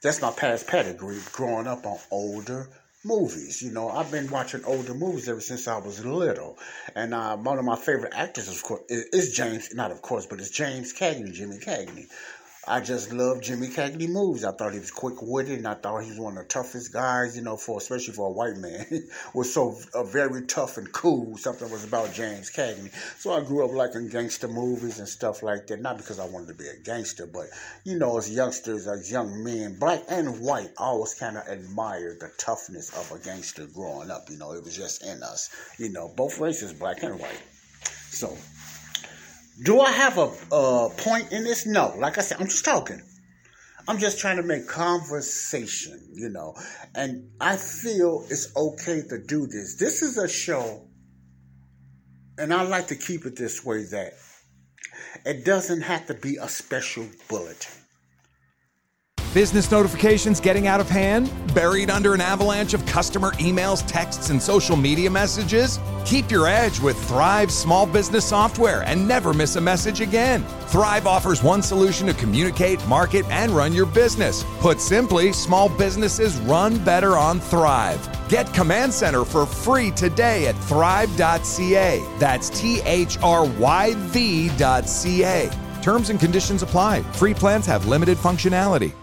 that's 0.02 0.22
my 0.22 0.30
past 0.30 0.66
pedigree 0.66 1.18
growing 1.32 1.66
up 1.66 1.84
on 1.84 1.98
older 2.10 2.68
movies. 3.06 3.62
You 3.62 3.70
know, 3.70 3.88
I've 3.88 4.10
been 4.10 4.28
watching 4.30 4.64
older 4.64 4.94
movies 4.94 5.28
ever 5.28 5.40
since 5.40 5.68
I 5.68 5.78
was 5.78 6.04
little. 6.04 6.58
And 6.94 7.14
uh, 7.14 7.36
one 7.36 7.58
of 7.58 7.64
my 7.64 7.76
favorite 7.76 8.12
actors, 8.14 8.48
of 8.48 8.62
course, 8.62 8.82
is, 8.88 9.04
is 9.12 9.34
James, 9.34 9.74
not 9.74 9.90
of 9.92 10.02
course, 10.02 10.26
but 10.26 10.40
it's 10.40 10.50
James 10.50 10.92
Cagney, 10.92 11.32
Jimmy 11.32 11.58
Cagney. 11.58 12.08
I 12.68 12.80
just 12.80 13.12
love 13.12 13.42
Jimmy 13.42 13.68
Cagney 13.68 14.08
movies. 14.08 14.44
I 14.44 14.50
thought 14.50 14.72
he 14.72 14.80
was 14.80 14.90
quick 14.90 15.22
witted, 15.22 15.58
and 15.58 15.68
I 15.68 15.74
thought 15.74 16.02
he 16.02 16.10
was 16.10 16.18
one 16.18 16.36
of 16.36 16.42
the 16.42 16.48
toughest 16.48 16.92
guys, 16.92 17.36
you 17.36 17.42
know, 17.42 17.56
for 17.56 17.78
especially 17.78 18.14
for 18.14 18.26
a 18.26 18.32
white 18.32 18.56
man. 18.56 18.84
was 19.34 19.54
so 19.54 19.78
uh, 19.94 20.02
very 20.02 20.42
tough 20.46 20.76
and 20.76 20.90
cool. 20.92 21.36
Something 21.36 21.70
was 21.70 21.84
about 21.84 22.12
James 22.12 22.50
Cagney. 22.50 22.90
So 23.20 23.32
I 23.32 23.44
grew 23.44 23.64
up 23.64 23.70
liking 23.70 24.08
gangster 24.08 24.48
movies 24.48 24.98
and 24.98 25.06
stuff 25.06 25.44
like 25.44 25.68
that. 25.68 25.80
Not 25.80 25.98
because 25.98 26.18
I 26.18 26.26
wanted 26.26 26.48
to 26.48 26.54
be 26.54 26.66
a 26.66 26.76
gangster, 26.76 27.26
but 27.26 27.46
you 27.84 28.00
know, 28.00 28.18
as 28.18 28.28
youngsters, 28.34 28.88
as 28.88 29.12
young 29.12 29.44
men, 29.44 29.78
black 29.78 30.02
and 30.08 30.40
white, 30.40 30.70
I 30.76 30.86
always 30.86 31.14
kind 31.14 31.36
of 31.36 31.46
admired 31.46 32.18
the 32.18 32.32
toughness 32.36 32.92
of 32.98 33.16
a 33.16 33.22
gangster 33.22 33.66
growing 33.66 34.10
up. 34.10 34.28
You 34.28 34.38
know, 34.38 34.54
it 34.54 34.64
was 34.64 34.76
just 34.76 35.06
in 35.06 35.22
us. 35.22 35.50
You 35.78 35.90
know, 35.90 36.12
both 36.16 36.40
races, 36.40 36.72
black 36.72 37.04
and 37.04 37.20
white. 37.20 37.42
So 38.10 38.36
do 39.62 39.80
I 39.80 39.90
have 39.90 40.18
a, 40.18 40.30
a 40.54 40.90
point 40.90 41.32
in 41.32 41.44
this? 41.44 41.66
No. 41.66 41.94
Like 41.98 42.18
I 42.18 42.20
said, 42.20 42.38
I'm 42.40 42.46
just 42.46 42.64
talking. 42.64 43.00
I'm 43.88 43.98
just 43.98 44.18
trying 44.18 44.36
to 44.36 44.42
make 44.42 44.66
conversation, 44.66 46.08
you 46.12 46.28
know. 46.28 46.54
And 46.94 47.30
I 47.40 47.56
feel 47.56 48.26
it's 48.28 48.54
okay 48.56 49.02
to 49.08 49.18
do 49.18 49.46
this. 49.46 49.76
This 49.76 50.02
is 50.02 50.18
a 50.18 50.28
show, 50.28 50.88
and 52.36 52.52
I 52.52 52.62
like 52.62 52.88
to 52.88 52.96
keep 52.96 53.26
it 53.26 53.36
this 53.36 53.64
way 53.64 53.84
that 53.84 54.14
it 55.24 55.44
doesn't 55.44 55.82
have 55.82 56.06
to 56.06 56.14
be 56.14 56.36
a 56.36 56.48
special 56.48 57.06
bulletin. 57.28 57.85
Business 59.36 59.70
notifications 59.70 60.40
getting 60.40 60.66
out 60.66 60.80
of 60.80 60.88
hand? 60.88 61.30
Buried 61.52 61.90
under 61.90 62.14
an 62.14 62.22
avalanche 62.22 62.72
of 62.72 62.86
customer 62.86 63.32
emails, 63.32 63.86
texts, 63.86 64.30
and 64.30 64.42
social 64.42 64.76
media 64.76 65.10
messages? 65.10 65.78
Keep 66.06 66.30
your 66.30 66.46
edge 66.46 66.80
with 66.80 66.96
Thryv 67.06 67.50
Small 67.50 67.84
Business 67.84 68.24
Software 68.24 68.82
and 68.84 69.06
never 69.06 69.34
miss 69.34 69.56
a 69.56 69.60
message 69.60 70.00
again. 70.00 70.42
Thryv 70.68 71.04
offers 71.04 71.42
one 71.42 71.60
solution 71.60 72.06
to 72.06 72.14
communicate, 72.14 72.82
market, 72.86 73.26
and 73.26 73.52
run 73.52 73.74
your 73.74 73.84
business. 73.84 74.42
Put 74.60 74.80
simply, 74.80 75.34
small 75.34 75.68
businesses 75.68 76.38
run 76.38 76.82
better 76.82 77.18
on 77.18 77.38
Thryv. 77.38 77.98
Get 78.30 78.50
Command 78.54 78.90
Center 78.90 79.26
for 79.26 79.44
free 79.44 79.90
today 79.90 80.46
at 80.46 80.54
thryv.ca. 80.54 82.02
That's 82.18 82.48
T 82.58 82.80
H 82.86 83.18
R 83.22 83.44
Y 83.44 83.92
V.ca. 83.96 85.50
Terms 85.82 86.08
and 86.08 86.18
conditions 86.18 86.62
apply. 86.62 87.02
Free 87.12 87.34
plans 87.34 87.66
have 87.66 87.84
limited 87.84 88.16
functionality. 88.16 88.94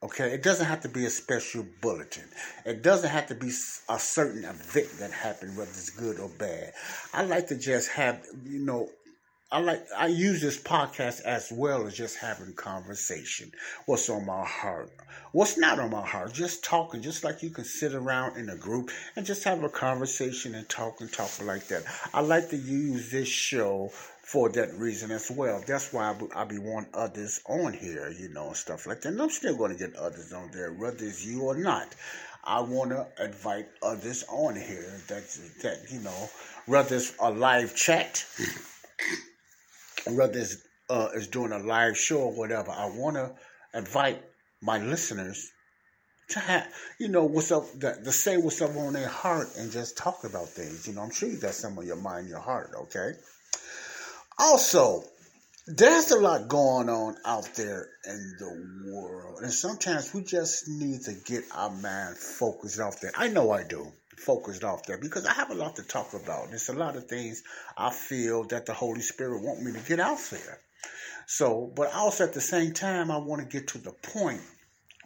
Okay, 0.00 0.30
it 0.30 0.44
doesn't 0.44 0.66
have 0.66 0.82
to 0.82 0.88
be 0.88 1.06
a 1.06 1.10
special 1.10 1.66
bulletin. 1.80 2.28
It 2.64 2.82
doesn't 2.82 3.10
have 3.10 3.26
to 3.28 3.34
be 3.34 3.48
a 3.48 3.98
certain 3.98 4.44
event 4.44 4.88
that 5.00 5.10
happened, 5.10 5.56
whether 5.56 5.70
it's 5.70 5.90
good 5.90 6.20
or 6.20 6.28
bad. 6.28 6.72
I 7.12 7.24
like 7.24 7.48
to 7.48 7.56
just 7.58 7.88
have, 7.90 8.24
you 8.44 8.60
know, 8.60 8.88
I 9.50 9.60
like 9.60 9.82
I 9.96 10.08
use 10.08 10.42
this 10.42 10.58
podcast 10.58 11.22
as 11.22 11.50
well 11.50 11.86
as 11.86 11.96
just 11.96 12.18
having 12.18 12.52
conversation. 12.52 13.50
What's 13.86 14.08
on 14.10 14.26
my 14.26 14.44
heart? 14.44 14.90
What's 15.32 15.56
not 15.58 15.78
on 15.80 15.90
my 15.90 16.06
heart? 16.06 16.34
Just 16.34 16.62
talking, 16.62 17.00
just 17.00 17.24
like 17.24 17.42
you 17.42 17.48
can 17.48 17.64
sit 17.64 17.94
around 17.94 18.36
in 18.36 18.50
a 18.50 18.56
group 18.56 18.90
and 19.16 19.24
just 19.24 19.44
have 19.44 19.64
a 19.64 19.70
conversation 19.70 20.54
and 20.54 20.68
talk 20.68 21.00
and 21.00 21.10
talk 21.10 21.30
like 21.42 21.66
that. 21.68 21.82
I 22.12 22.20
like 22.20 22.50
to 22.50 22.56
use 22.56 23.10
this 23.10 23.28
show 23.28 23.90
for 24.28 24.50
that 24.50 24.74
reason 24.74 25.10
as 25.10 25.30
well. 25.30 25.64
That's 25.66 25.90
why 25.90 26.10
I 26.10 26.12
be, 26.12 26.26
I 26.36 26.44
be 26.44 26.58
want 26.58 26.88
others 26.92 27.40
on 27.48 27.72
here, 27.72 28.10
you 28.10 28.28
know, 28.28 28.48
and 28.48 28.56
stuff 28.56 28.86
like 28.86 29.00
that. 29.00 29.08
And 29.08 29.22
I'm 29.22 29.30
still 29.30 29.56
going 29.56 29.72
to 29.72 29.78
get 29.78 29.96
others 29.96 30.34
on 30.34 30.50
there, 30.52 30.70
whether 30.70 31.02
it's 31.02 31.24
you 31.24 31.44
or 31.44 31.56
not. 31.56 31.88
I 32.44 32.60
want 32.60 32.90
to 32.90 33.06
invite 33.24 33.68
others 33.82 34.24
on 34.28 34.54
here 34.54 35.00
that 35.08 35.24
that 35.62 35.78
you 35.90 36.00
know, 36.00 36.30
whether 36.66 36.96
it's 36.96 37.14
a 37.18 37.30
live 37.30 37.74
chat, 37.74 38.26
whether 40.06 40.38
it's 40.38 40.58
uh, 40.90 41.08
is 41.14 41.28
doing 41.28 41.52
a 41.52 41.58
live 41.58 41.96
show 41.96 42.20
or 42.20 42.32
whatever. 42.32 42.70
I 42.70 42.90
want 42.90 43.16
to 43.16 43.32
invite 43.72 44.22
my 44.60 44.78
listeners 44.78 45.50
to 46.30 46.40
have, 46.40 46.68
you 46.98 47.08
know, 47.08 47.24
what's 47.24 47.50
up, 47.50 47.64
to, 47.80 47.96
to 48.04 48.12
say 48.12 48.36
what's 48.36 48.60
up 48.60 48.76
on 48.76 48.92
their 48.92 49.08
heart 49.08 49.48
and 49.56 49.72
just 49.72 49.96
talk 49.96 50.24
about 50.24 50.48
things. 50.48 50.86
You 50.86 50.94
know, 50.94 51.00
I'm 51.00 51.10
sure 51.10 51.30
you 51.30 51.38
got 51.38 51.54
some 51.54 51.78
on 51.78 51.86
your 51.86 51.96
mind, 51.96 52.28
your 52.28 52.40
heart, 52.40 52.72
okay? 52.76 53.12
Also, 54.40 55.02
there's 55.66 56.12
a 56.12 56.20
lot 56.20 56.46
going 56.48 56.88
on 56.88 57.16
out 57.24 57.52
there 57.56 57.88
in 58.06 58.36
the 58.38 58.92
world, 58.92 59.40
and 59.42 59.52
sometimes 59.52 60.14
we 60.14 60.22
just 60.22 60.68
need 60.68 61.00
to 61.02 61.12
get 61.12 61.42
our 61.52 61.70
mind 61.70 62.16
focused 62.16 62.78
off 62.78 63.00
there. 63.00 63.10
I 63.16 63.28
know 63.28 63.50
I 63.50 63.64
do, 63.64 63.92
focused 64.16 64.62
off 64.62 64.86
there 64.86 64.98
because 64.98 65.26
I 65.26 65.32
have 65.32 65.50
a 65.50 65.54
lot 65.54 65.74
to 65.76 65.82
talk 65.82 66.14
about. 66.14 66.50
There's 66.50 66.68
a 66.68 66.74
lot 66.74 66.94
of 66.94 67.06
things 67.06 67.42
I 67.76 67.90
feel 67.90 68.44
that 68.44 68.66
the 68.66 68.74
Holy 68.74 69.00
Spirit 69.00 69.42
want 69.42 69.60
me 69.60 69.72
to 69.72 69.80
get 69.80 69.98
out 69.98 70.20
there. 70.30 70.60
So, 71.26 71.72
but 71.74 71.92
also 71.92 72.22
at 72.24 72.32
the 72.32 72.40
same 72.40 72.72
time, 72.72 73.10
I 73.10 73.18
want 73.18 73.42
to 73.42 73.48
get 73.48 73.68
to 73.68 73.78
the 73.78 73.92
point 73.92 74.40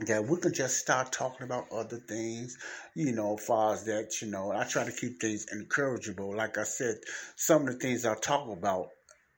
that 0.00 0.26
we 0.26 0.38
can 0.38 0.52
just 0.52 0.78
start 0.78 1.10
talking 1.10 1.44
about 1.44 1.72
other 1.72 1.96
things, 1.96 2.58
you 2.94 3.12
know, 3.12 3.36
far 3.36 3.74
as 3.74 3.84
that, 3.84 4.20
you 4.20 4.30
know, 4.30 4.52
I 4.52 4.64
try 4.64 4.84
to 4.84 4.92
keep 4.92 5.20
things 5.20 5.46
encourageable. 5.54 6.36
Like 6.36 6.58
I 6.58 6.64
said, 6.64 6.96
some 7.36 7.62
of 7.62 7.74
the 7.74 7.80
things 7.80 8.04
I 8.04 8.14
talk 8.14 8.48
about 8.48 8.90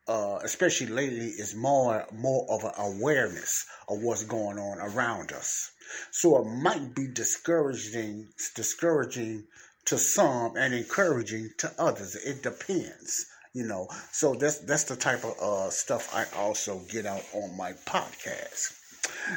uh, 0.07 0.39
especially 0.43 0.89
lately, 0.89 1.29
is 1.29 1.55
more 1.55 2.07
more 2.13 2.47
of 2.51 2.65
an 2.65 2.73
awareness 2.77 3.67
of 3.89 4.03
what's 4.03 4.25
going 4.25 4.59
on 4.59 4.79
around 4.79 5.33
us. 5.33 5.71
So 6.11 6.39
it 6.39 6.47
might 6.47 6.95
be 6.95 7.07
discouraging, 7.07 8.29
discouraging 8.55 9.45
to 9.87 9.99
some 9.99 10.57
and 10.57 10.75
encouraging 10.75 11.51
to 11.59 11.73
others. 11.79 12.17
It 12.17 12.43
depends, 12.43 13.27
you 13.53 13.67
know. 13.67 13.89
So 14.13 14.35
that's 14.35 14.59
that's 14.61 14.85
the 14.85 14.97
type 14.97 15.25
of 15.25 15.39
uh, 15.41 15.71
stuff 15.71 16.15
I 16.15 16.25
also 16.39 16.81
get 16.91 17.07
out 17.07 17.25
on 17.33 17.57
my 17.57 17.73
podcast. 17.87 18.81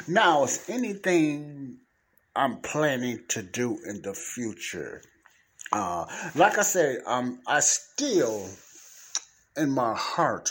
Now, 0.08 0.44
is 0.44 0.64
anything 0.68 1.78
I'm 2.34 2.58
planning 2.60 3.24
to 3.28 3.42
do 3.42 3.78
in 3.86 4.02
the 4.02 4.14
future? 4.14 5.02
Uh, 5.70 6.06
like 6.34 6.56
I 6.56 6.62
said, 6.62 7.02
um, 7.06 7.40
I 7.46 7.60
still 7.60 8.48
in 9.58 9.70
my 9.70 9.94
heart, 9.94 10.50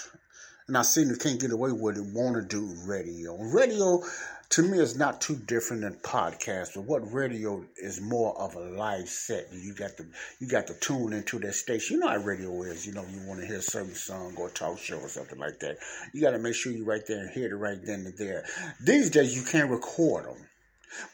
and 0.67 0.77
I 0.77 0.81
seem 0.81 1.09
to 1.09 1.15
can't 1.15 1.39
get 1.39 1.51
away 1.51 1.71
with 1.71 1.97
it, 1.97 2.05
want 2.13 2.35
to 2.35 2.41
do 2.41 2.75
radio. 2.85 3.37
Radio, 3.37 4.03
to 4.49 4.61
me, 4.61 4.79
is 4.79 4.97
not 4.97 5.21
too 5.21 5.35
different 5.35 5.83
than 5.83 5.93
podcast. 5.95 6.75
But 6.75 6.83
what 6.83 7.13
radio 7.13 7.63
is 7.77 8.01
more 8.01 8.37
of 8.37 8.55
a 8.55 8.59
live 8.59 9.07
set. 9.07 9.47
You 9.53 9.73
got 9.73 9.95
to 9.97 10.05
you 10.39 10.47
got 10.47 10.67
to 10.67 10.73
tune 10.73 11.13
into 11.13 11.39
that 11.39 11.55
station. 11.55 11.95
You 11.95 11.99
know 12.01 12.09
how 12.09 12.17
radio 12.17 12.63
is. 12.63 12.85
You 12.85 12.93
know, 12.93 13.05
you 13.09 13.25
want 13.25 13.39
to 13.39 13.47
hear 13.47 13.59
a 13.59 13.61
certain 13.61 13.95
song 13.95 14.35
or 14.37 14.49
talk 14.49 14.77
show 14.77 14.97
or 14.97 15.07
something 15.07 15.39
like 15.39 15.59
that. 15.59 15.77
You 16.13 16.21
got 16.21 16.31
to 16.31 16.39
make 16.39 16.55
sure 16.55 16.73
you're 16.73 16.85
right 16.85 17.05
there 17.07 17.19
and 17.19 17.29
hear 17.29 17.47
it 17.49 17.55
right 17.55 17.79
then 17.83 18.05
and 18.05 18.17
there. 18.17 18.43
These 18.81 19.09
days, 19.09 19.35
you 19.35 19.43
can't 19.43 19.69
record 19.71 20.25
them. 20.25 20.47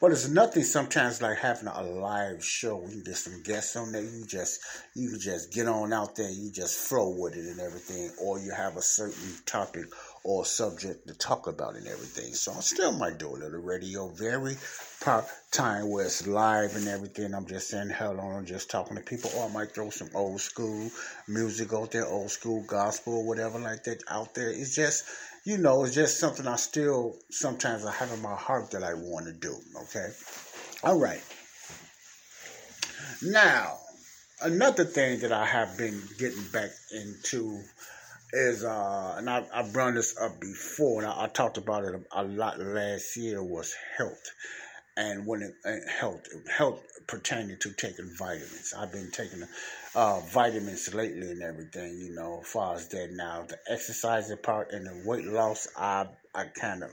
But 0.00 0.12
it's 0.12 0.28
nothing 0.28 0.62
sometimes 0.62 1.20
like 1.20 1.38
having 1.38 1.68
a 1.68 1.82
live 1.82 2.44
show. 2.44 2.86
You 2.88 3.02
get 3.02 3.16
some 3.16 3.42
guests 3.42 3.76
on 3.76 3.92
there. 3.92 4.02
You 4.02 4.24
just 4.26 4.60
you 4.94 5.10
can 5.10 5.20
just 5.20 5.52
get 5.52 5.68
on 5.68 5.92
out 5.92 6.16
there. 6.16 6.30
You 6.30 6.50
just 6.50 6.88
flow 6.88 7.14
with 7.18 7.36
it 7.36 7.46
and 7.46 7.60
everything. 7.60 8.10
Or 8.22 8.38
you 8.38 8.52
have 8.52 8.76
a 8.76 8.82
certain 8.82 9.34
topic 9.46 9.86
or 10.24 10.44
subject 10.44 11.06
to 11.06 11.14
talk 11.14 11.46
about 11.46 11.76
and 11.76 11.86
everything. 11.86 12.32
So 12.34 12.52
I 12.52 12.60
still 12.60 12.92
might 12.92 13.18
do 13.18 13.28
a 13.28 13.36
little 13.36 13.60
radio, 13.60 14.08
very 14.08 14.56
part 15.00 15.26
time 15.52 15.90
where 15.90 16.06
it's 16.06 16.26
live 16.26 16.76
and 16.76 16.88
everything. 16.88 17.34
I'm 17.34 17.46
just 17.46 17.68
saying 17.68 17.90
hello 17.90 18.22
I'm 18.22 18.46
just 18.46 18.70
talking 18.70 18.96
to 18.96 19.02
people. 19.02 19.30
Or 19.36 19.48
I 19.48 19.52
might 19.52 19.74
throw 19.74 19.90
some 19.90 20.08
old 20.14 20.40
school 20.40 20.90
music 21.28 21.72
out 21.74 21.90
there, 21.90 22.06
old 22.06 22.30
school 22.30 22.64
gospel, 22.66 23.26
whatever 23.26 23.58
like 23.58 23.84
that 23.84 24.02
out 24.08 24.34
there. 24.34 24.50
It's 24.50 24.74
just 24.74 25.04
you 25.44 25.58
know, 25.58 25.84
it's 25.84 25.94
just 25.94 26.18
something 26.18 26.46
I 26.46 26.56
still 26.56 27.16
sometimes 27.30 27.84
I 27.84 27.92
have 27.92 28.10
in 28.10 28.22
my 28.22 28.34
heart 28.34 28.70
that 28.70 28.82
I 28.82 28.94
want 28.94 29.26
to 29.26 29.32
do. 29.32 29.54
Okay. 29.82 30.08
All 30.82 30.98
right. 30.98 31.22
Now, 33.22 33.78
another 34.42 34.84
thing 34.84 35.20
that 35.20 35.32
I 35.32 35.44
have 35.44 35.76
been 35.76 36.00
getting 36.18 36.44
back 36.52 36.70
into 36.92 37.60
is, 38.32 38.64
uh, 38.64 39.14
and 39.18 39.28
I, 39.28 39.44
I've 39.54 39.72
brought 39.72 39.94
this 39.94 40.16
up 40.18 40.40
before, 40.40 41.02
and 41.02 41.10
I, 41.10 41.24
I 41.24 41.28
talked 41.28 41.58
about 41.58 41.84
it 41.84 41.94
a, 41.94 42.22
a, 42.22 42.24
lot 42.24 42.58
last 42.58 43.16
year, 43.16 43.42
was 43.42 43.74
health. 43.96 44.30
And 44.96 45.26
when 45.26 45.42
it, 45.42 45.54
and 45.64 45.82
health, 45.88 46.26
health 46.50 46.80
pertaining 47.06 47.58
to 47.60 47.72
taking 47.72 48.10
vitamins. 48.18 48.72
I've 48.76 48.92
been 48.92 49.10
taking 49.10 49.44
uh, 49.94 50.20
vitamins 50.20 50.92
lately 50.94 51.30
and 51.30 51.42
everything, 51.42 51.98
you 51.98 52.14
know, 52.14 52.40
as 52.42 52.48
far 52.48 52.74
as 52.74 52.88
that 52.88 53.12
now. 53.12 53.44
The 53.48 53.58
exercising 53.68 54.38
part 54.38 54.72
and 54.72 54.86
the 54.86 55.08
weight 55.08 55.26
loss, 55.26 55.68
I, 55.76 56.06
I 56.34 56.44
kind 56.44 56.82
of 56.82 56.90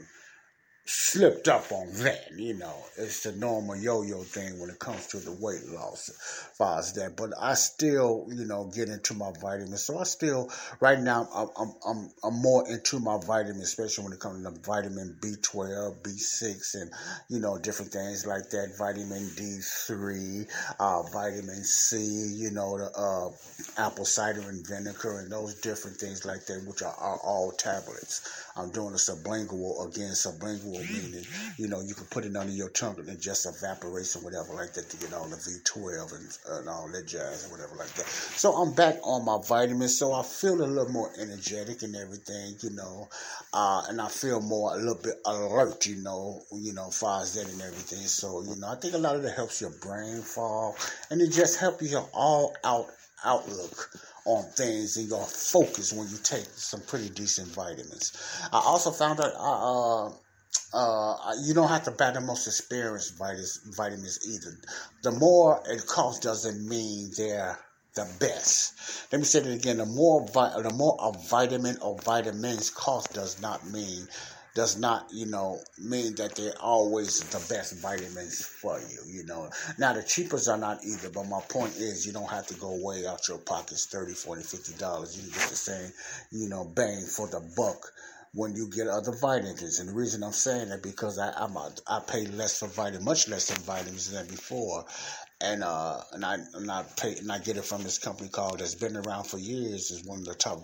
slipped 0.85 1.47
up 1.47 1.71
on 1.71 1.87
that. 2.03 2.31
You 2.35 2.55
know, 2.55 2.73
it's 2.97 3.23
the 3.23 3.31
normal 3.33 3.75
yo-yo 3.75 4.23
thing 4.23 4.59
when 4.59 4.69
it 4.69 4.79
comes 4.79 5.07
to 5.07 5.17
the 5.17 5.31
weight 5.31 5.65
loss, 5.67 6.09
as 6.09 6.57
far 6.57 6.79
as 6.79 6.93
that. 6.93 7.15
But 7.15 7.31
I 7.39 7.53
still, 7.53 8.27
you 8.29 8.45
know, 8.45 8.71
get 8.73 8.89
into 8.89 9.13
my 9.13 9.31
vitamins. 9.41 9.83
So 9.83 9.99
I 9.99 10.03
still, 10.03 10.51
right 10.79 10.99
now, 10.99 11.27
I'm 11.33 11.49
I'm 11.57 11.73
I'm, 11.87 12.09
I'm 12.23 12.41
more 12.41 12.67
into 12.69 12.99
my 12.99 13.17
vitamins, 13.25 13.61
especially 13.63 14.05
when 14.05 14.13
it 14.13 14.19
comes 14.19 14.43
to 14.43 14.51
vitamin 14.61 15.17
B12, 15.21 16.01
B6, 16.01 16.81
and 16.81 16.91
you 17.29 17.39
know, 17.39 17.57
different 17.57 17.91
things 17.91 18.25
like 18.25 18.49
that. 18.49 18.75
Vitamin 18.77 19.29
D3, 19.35 20.47
uh, 20.79 21.03
vitamin 21.03 21.63
C. 21.63 21.97
You 22.35 22.51
know, 22.51 22.77
the 22.77 22.91
uh, 22.97 23.29
apple 23.81 24.05
cider 24.05 24.41
and 24.49 24.65
vinegar, 24.67 25.19
and 25.19 25.31
those 25.31 25.55
different 25.61 25.97
things 25.97 26.25
like 26.25 26.45
that, 26.47 26.63
which 26.67 26.81
are, 26.81 26.95
are 26.95 27.17
all 27.17 27.51
tablets. 27.51 28.50
I'm 28.61 28.71
doing 28.71 28.93
a 28.93 28.97
sublingual 28.97 29.87
again, 29.87 30.11
sublingual 30.11 30.79
meaning, 30.89 31.25
you 31.57 31.67
know, 31.67 31.81
you 31.81 31.93
can 31.93 32.05
put 32.05 32.25
it 32.25 32.35
under 32.35 32.53
your 32.53 32.69
tongue 32.69 32.99
and 32.99 33.09
it 33.09 33.19
just 33.19 33.45
evaporates 33.45 34.15
or 34.15 34.19
whatever 34.19 34.53
like 34.53 34.73
that 34.73 34.89
to 34.89 34.97
get 34.97 35.13
all 35.13 35.27
the 35.27 35.35
B12 35.35 36.15
and, 36.15 36.59
and 36.59 36.69
all 36.69 36.87
that 36.91 37.07
jazz 37.07 37.43
and 37.43 37.51
whatever 37.51 37.75
like 37.75 37.91
that. 37.93 38.05
So 38.05 38.53
I'm 38.53 38.73
back 38.73 38.95
on 39.03 39.25
my 39.25 39.39
vitamins, 39.43 39.97
so 39.97 40.13
I 40.13 40.23
feel 40.23 40.61
a 40.61 40.65
little 40.65 40.91
more 40.91 41.11
energetic 41.19 41.81
and 41.81 41.95
everything, 41.95 42.55
you 42.61 42.69
know, 42.71 43.09
uh, 43.53 43.83
and 43.89 43.99
I 43.99 44.07
feel 44.07 44.41
more 44.41 44.73
a 44.73 44.77
little 44.77 45.01
bit 45.01 45.15
alert, 45.25 45.85
you 45.87 45.97
know, 45.97 46.41
you 46.53 46.73
know, 46.73 46.89
far 46.89 47.23
as 47.23 47.33
that 47.35 47.51
and 47.51 47.61
everything. 47.61 48.05
So 48.05 48.43
you 48.43 48.55
know, 48.57 48.67
I 48.67 48.75
think 48.75 48.93
a 48.93 48.97
lot 48.97 49.15
of 49.15 49.23
that 49.23 49.35
helps 49.35 49.59
your 49.61 49.71
brain 49.81 50.21
fall, 50.21 50.75
and 51.09 51.21
it 51.21 51.31
just 51.31 51.59
helps 51.59 51.91
your 51.91 52.07
all 52.13 52.53
out 52.63 52.87
outlook 53.23 53.89
on 54.25 54.43
things 54.51 54.97
and 54.97 55.09
your 55.09 55.25
focus 55.25 55.91
when 55.91 56.07
you 56.09 56.17
take 56.23 56.45
some 56.45 56.81
pretty 56.81 57.09
decent 57.09 57.47
vitamins. 57.49 58.13
I 58.51 58.59
also 58.59 58.91
found 58.91 59.19
out 59.19 59.33
uh, 59.35 60.05
uh, 60.07 60.11
uh 60.73 61.33
you 61.43 61.53
don't 61.53 61.69
have 61.69 61.83
to 61.83 61.91
buy 61.91 62.11
the 62.11 62.21
most 62.21 62.47
experienced 62.47 63.17
vitamins 63.17 64.19
either. 64.27 64.57
The 65.03 65.11
more 65.11 65.61
it 65.67 65.85
costs 65.87 66.23
doesn't 66.23 66.67
mean 66.67 67.11
they're 67.17 67.57
the 67.95 68.07
best. 68.19 69.11
Let 69.11 69.19
me 69.19 69.25
say 69.25 69.41
that 69.41 69.51
again. 69.51 69.77
The 69.77 69.85
more 69.85 70.25
the 70.25 70.73
more 70.75 70.97
a 70.99 71.11
vitamin 71.27 71.77
or 71.81 71.97
vitamins 71.99 72.69
cost 72.69 73.13
does 73.13 73.41
not 73.41 73.67
mean 73.69 74.07
does 74.55 74.77
not, 74.77 75.07
you 75.13 75.25
know, 75.25 75.59
mean 75.77 76.15
that 76.15 76.35
they're 76.35 76.57
always 76.59 77.19
the 77.21 77.53
best 77.53 77.81
vitamins 77.81 78.43
for 78.45 78.79
you, 78.79 78.99
you 79.07 79.25
know. 79.25 79.49
Now, 79.77 79.93
the 79.93 80.03
cheapest 80.03 80.49
are 80.49 80.57
not 80.57 80.83
either, 80.85 81.09
but 81.09 81.23
my 81.23 81.41
point 81.49 81.75
is 81.77 82.05
you 82.05 82.13
don't 82.13 82.29
have 82.29 82.47
to 82.47 82.53
go 82.55 82.77
way 82.83 83.05
out 83.07 83.27
your 83.27 83.37
pockets 83.39 83.85
30 83.85 84.13
40 84.13 84.43
$50. 84.43 85.15
You 85.15 85.23
can 85.23 85.31
get 85.31 85.49
the 85.49 85.55
same, 85.55 85.91
you 86.31 86.49
know, 86.49 86.65
bang 86.65 87.05
for 87.05 87.27
the 87.27 87.39
buck 87.55 87.91
when 88.33 88.55
you 88.55 88.69
get 88.69 88.87
other 88.87 89.11
vitamins. 89.13 89.79
And 89.79 89.89
the 89.89 89.93
reason 89.93 90.23
I'm 90.23 90.31
saying 90.31 90.69
that 90.69 90.83
because 90.83 91.17
I 91.19 91.31
I'm 91.37 91.55
a, 91.55 91.71
I 91.87 91.99
pay 92.05 92.25
less 92.27 92.59
for 92.59 92.67
vitamins, 92.67 93.05
much 93.05 93.27
less 93.27 93.51
for 93.51 93.59
vitamins 93.61 94.11
than 94.11 94.27
before, 94.27 94.85
and 95.41 95.63
uh, 95.63 96.01
and 96.13 96.23
I 96.23 96.37
and 96.53 96.69
I 96.71 96.83
pay 96.97 97.15
and 97.17 97.31
I 97.31 97.39
get 97.39 97.57
it 97.57 97.65
from 97.65 97.83
this 97.83 97.97
company 97.97 98.29
called 98.29 98.59
that's 98.59 98.75
been 98.75 98.95
around 98.95 99.25
for 99.25 99.37
years. 99.37 99.91
is 99.91 100.05
one 100.05 100.19
of 100.19 100.25
the 100.25 100.35
top 100.35 100.59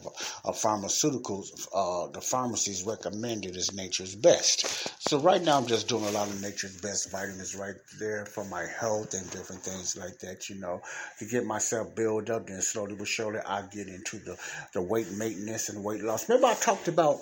of 0.45 0.55
pharmaceuticals. 0.55 1.67
Uh, 1.73 2.11
the 2.11 2.21
pharmacies 2.21 2.83
recommended 2.83 3.55
as 3.55 3.73
Nature's 3.73 4.15
Best. 4.15 4.67
So 5.09 5.19
right 5.19 5.41
now 5.41 5.57
I'm 5.57 5.67
just 5.67 5.87
doing 5.87 6.05
a 6.05 6.11
lot 6.11 6.27
of 6.27 6.41
Nature's 6.41 6.79
Best 6.79 7.11
vitamins 7.11 7.55
right 7.55 7.75
there 7.99 8.25
for 8.25 8.45
my 8.45 8.65
health 8.79 9.13
and 9.13 9.29
different 9.31 9.61
things 9.61 9.97
like 9.97 10.19
that. 10.19 10.49
You 10.49 10.59
know, 10.59 10.81
to 11.19 11.25
get 11.25 11.45
myself 11.45 11.95
built 11.95 12.29
up. 12.29 12.47
Then 12.47 12.61
slowly 12.61 12.95
but 12.95 13.07
surely 13.07 13.39
I 13.39 13.63
get 13.63 13.87
into 13.87 14.17
the 14.17 14.37
the 14.73 14.81
weight 14.81 15.11
maintenance 15.11 15.69
and 15.69 15.83
weight 15.83 16.03
loss. 16.03 16.29
Remember 16.29 16.47
I 16.47 16.55
talked 16.55 16.87
about 16.87 17.17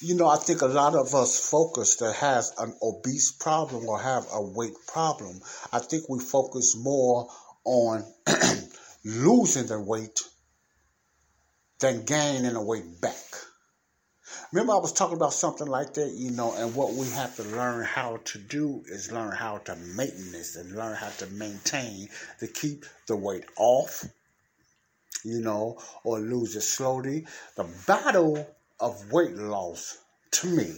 you 0.00 0.14
know, 0.14 0.28
I 0.28 0.36
think 0.36 0.62
a 0.62 0.66
lot 0.66 0.94
of 0.94 1.14
us 1.14 1.48
focus 1.50 1.96
that 1.96 2.14
has 2.16 2.52
an 2.58 2.74
obese 2.82 3.32
problem 3.32 3.88
or 3.88 4.00
have 4.00 4.26
a 4.32 4.42
weight 4.42 4.74
problem. 4.86 5.40
I 5.72 5.80
think 5.80 6.08
we 6.08 6.20
focus 6.20 6.76
more 6.76 7.28
on 7.64 8.04
losing 9.04 9.66
the 9.66 9.80
weight 9.80 10.20
than 11.80 12.04
gaining 12.04 12.52
the 12.52 12.62
weight 12.62 13.00
back. 13.00 13.14
Remember, 14.52 14.74
I 14.74 14.78
was 14.78 14.92
talking 14.92 15.16
about 15.16 15.32
something 15.32 15.66
like 15.66 15.94
that, 15.94 16.12
you 16.12 16.30
know, 16.30 16.54
and 16.54 16.74
what 16.74 16.92
we 16.94 17.08
have 17.10 17.34
to 17.36 17.42
learn 17.42 17.84
how 17.84 18.18
to 18.24 18.38
do 18.38 18.82
is 18.86 19.12
learn 19.12 19.32
how 19.32 19.58
to 19.58 19.76
maintenance 19.76 20.56
and 20.56 20.76
learn 20.76 20.94
how 20.94 21.10
to 21.18 21.26
maintain 21.26 22.08
to 22.40 22.46
keep 22.46 22.84
the 23.08 23.16
weight 23.16 23.44
off, 23.56 24.04
you 25.24 25.40
know, 25.40 25.78
or 26.04 26.20
lose 26.20 26.56
it 26.56 26.62
slowly. 26.62 27.26
The 27.56 27.64
battle 27.86 28.46
of 28.80 29.12
weight 29.12 29.34
loss 29.34 29.98
to 30.30 30.46
me 30.48 30.74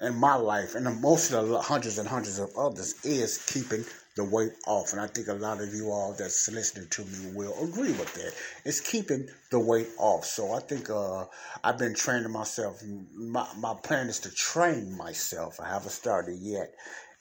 in 0.00 0.14
my 0.14 0.34
life 0.34 0.74
and 0.74 1.00
most 1.00 1.32
of 1.32 1.48
the 1.48 1.60
hundreds 1.60 1.98
and 1.98 2.08
hundreds 2.08 2.38
of 2.38 2.50
others 2.58 2.94
is 3.04 3.38
keeping 3.46 3.84
the 4.16 4.24
weight 4.24 4.52
off. 4.66 4.92
And 4.92 5.00
I 5.00 5.06
think 5.06 5.28
a 5.28 5.34
lot 5.34 5.60
of 5.60 5.72
you 5.72 5.90
all 5.90 6.14
that's 6.18 6.50
listening 6.50 6.88
to 6.90 7.04
me 7.04 7.32
will 7.34 7.54
agree 7.62 7.92
with 7.92 8.12
that. 8.14 8.34
It's 8.64 8.80
keeping 8.80 9.28
the 9.50 9.60
weight 9.60 9.88
off. 9.98 10.24
So 10.24 10.52
I 10.52 10.60
think 10.60 10.90
uh, 10.90 11.24
I've 11.62 11.78
been 11.78 11.94
training 11.94 12.30
myself. 12.30 12.82
My, 13.14 13.46
my 13.58 13.74
plan 13.82 14.08
is 14.08 14.20
to 14.20 14.30
train 14.34 14.96
myself. 14.96 15.60
I 15.60 15.68
haven't 15.68 15.90
started 15.90 16.38
yet. 16.40 16.74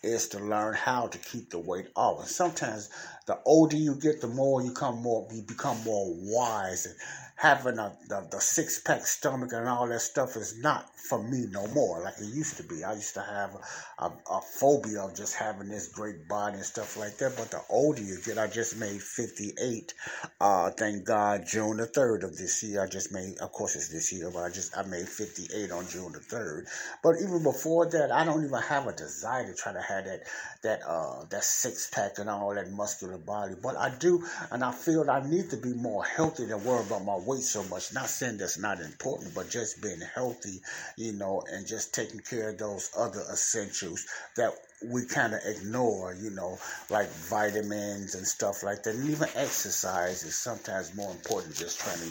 Is 0.04 0.28
to 0.30 0.40
learn 0.40 0.76
how 0.76 1.08
to 1.08 1.18
keep 1.18 1.50
the 1.50 1.58
weight 1.58 1.88
off. 1.96 2.20
And 2.20 2.28
sometimes 2.28 2.92
the 3.26 3.40
older 3.44 3.76
you 3.76 3.96
get, 3.96 4.22
the 4.22 4.28
more 4.28 4.62
you 4.62 4.72
come 4.72 5.02
more 5.02 5.28
you 5.32 5.42
become 5.42 5.84
more 5.84 6.14
wise 6.16 6.86
and 6.86 6.96
having 7.36 7.78
a, 7.78 7.92
the, 8.08 8.28
the 8.32 8.40
six 8.40 8.80
pack 8.80 9.06
stomach 9.06 9.52
and 9.52 9.68
all 9.68 9.88
that 9.88 10.00
stuff 10.00 10.36
is 10.38 10.62
not 10.62 10.90
for 11.06 11.22
me 11.22 11.46
no 11.52 11.68
more 11.68 12.02
like 12.02 12.16
it 12.20 12.34
used 12.34 12.58
to 12.58 12.64
be. 12.64 12.84
I 12.84 12.94
used 12.94 13.14
to 13.14 13.22
have 13.22 13.56
a, 14.00 14.06
a, 14.06 14.42
phobia 14.42 15.02
of 15.02 15.16
just 15.16 15.36
having 15.36 15.70
this 15.70 15.90
great 15.90 16.28
body 16.28 16.56
and 16.56 16.66
stuff 16.66 16.98
like 16.98 17.18
that. 17.18 17.36
But 17.38 17.52
the 17.52 17.62
older 17.70 18.02
you 18.02 18.18
get, 18.26 18.38
I 18.38 18.48
just 18.48 18.80
made 18.80 19.02
58. 19.02 19.94
Uh, 20.40 20.72
thank 20.72 21.06
God, 21.06 21.46
June 21.46 21.78
the 21.78 21.88
3rd 21.88 22.24
of 22.24 22.38
this 22.38 22.64
year. 22.64 22.84
I 22.84 22.88
just 22.88 23.12
made, 23.12 23.38
of 23.40 23.52
course 23.52 23.76
it's 23.76 23.90
this 23.90 24.12
year, 24.14 24.32
but 24.34 24.44
I 24.44 24.50
just, 24.50 24.76
I 24.78 24.84
made 24.84 25.08
58 25.08 25.72
on 25.72 25.88
June 25.88 26.12
the 26.12 26.20
3rd. 26.20 26.66
But 27.04 27.16
even 27.22 27.44
before 27.44 27.90
that, 27.92 28.12
I 28.12 28.26
don't 28.26 28.44
even 28.44 28.62
have 28.62 28.88
a 28.88 28.94
desire 28.94 29.46
to 29.46 29.54
try 29.54 29.74
to 29.74 29.82
have 29.82 30.06
that, 30.06 30.22
that, 30.64 30.82
uh, 30.88 31.26
that 31.30 31.44
six 31.44 31.90
pack 31.92 32.18
and 32.18 32.30
all 32.30 32.56
that 32.56 32.72
muscular 32.72 33.18
body. 33.18 33.56
But 33.62 33.78
I 33.78 33.90
do, 33.90 34.26
and 34.52 34.64
I 34.64 34.72
feel 34.72 35.10
I 35.10 35.28
need 35.28 35.50
to 35.52 35.58
be 35.58 35.74
more 35.74 36.04
healthy 36.04 36.46
than 36.46 36.64
worry 36.64 36.84
about 36.86 37.06
my 37.06 37.18
weight 37.26 37.42
so 37.42 37.64
much. 37.64 37.94
Not 37.94 38.10
saying 38.10 38.38
that's 38.38 38.58
not 38.58 38.80
important, 38.80 39.34
but 39.34 39.50
just 39.50 39.82
being 39.82 40.02
healthy, 40.14 40.62
you 40.98 41.14
know, 41.14 41.44
and 41.52 41.66
just 41.66 41.94
taking 41.94 42.20
care 42.20 42.50
of 42.50 42.58
those 42.58 42.92
other 42.98 43.22
essentials 43.32 44.06
that 44.36 44.54
we 44.84 45.06
kind 45.06 45.34
of 45.34 45.40
ignore, 45.46 46.14
you 46.14 46.30
know, 46.30 46.58
like 46.90 47.10
vitamins 47.10 48.16
and 48.16 48.26
stuff 48.26 48.64
like 48.64 48.84
that. 48.84 48.96
And 48.96 49.10
even 49.10 49.28
exercise 49.36 50.24
is 50.24 50.36
sometimes 50.36 50.96
more 50.96 51.12
important 51.12 51.54
than 51.54 51.66
just 51.66 51.80
trying 51.80 51.98
to 51.98 52.10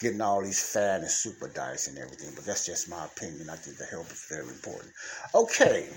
getting 0.00 0.20
all 0.20 0.42
these 0.42 0.72
fat 0.72 1.00
and 1.00 1.10
super 1.10 1.48
diets 1.48 1.88
and 1.88 1.98
everything. 1.98 2.30
But 2.34 2.44
that's 2.44 2.66
just 2.66 2.88
my 2.88 3.04
opinion. 3.04 3.50
I 3.50 3.56
think 3.56 3.78
the 3.78 3.84
health 3.84 4.10
is 4.12 4.26
very 4.28 4.48
important. 4.48 4.92
Okay. 5.34 5.88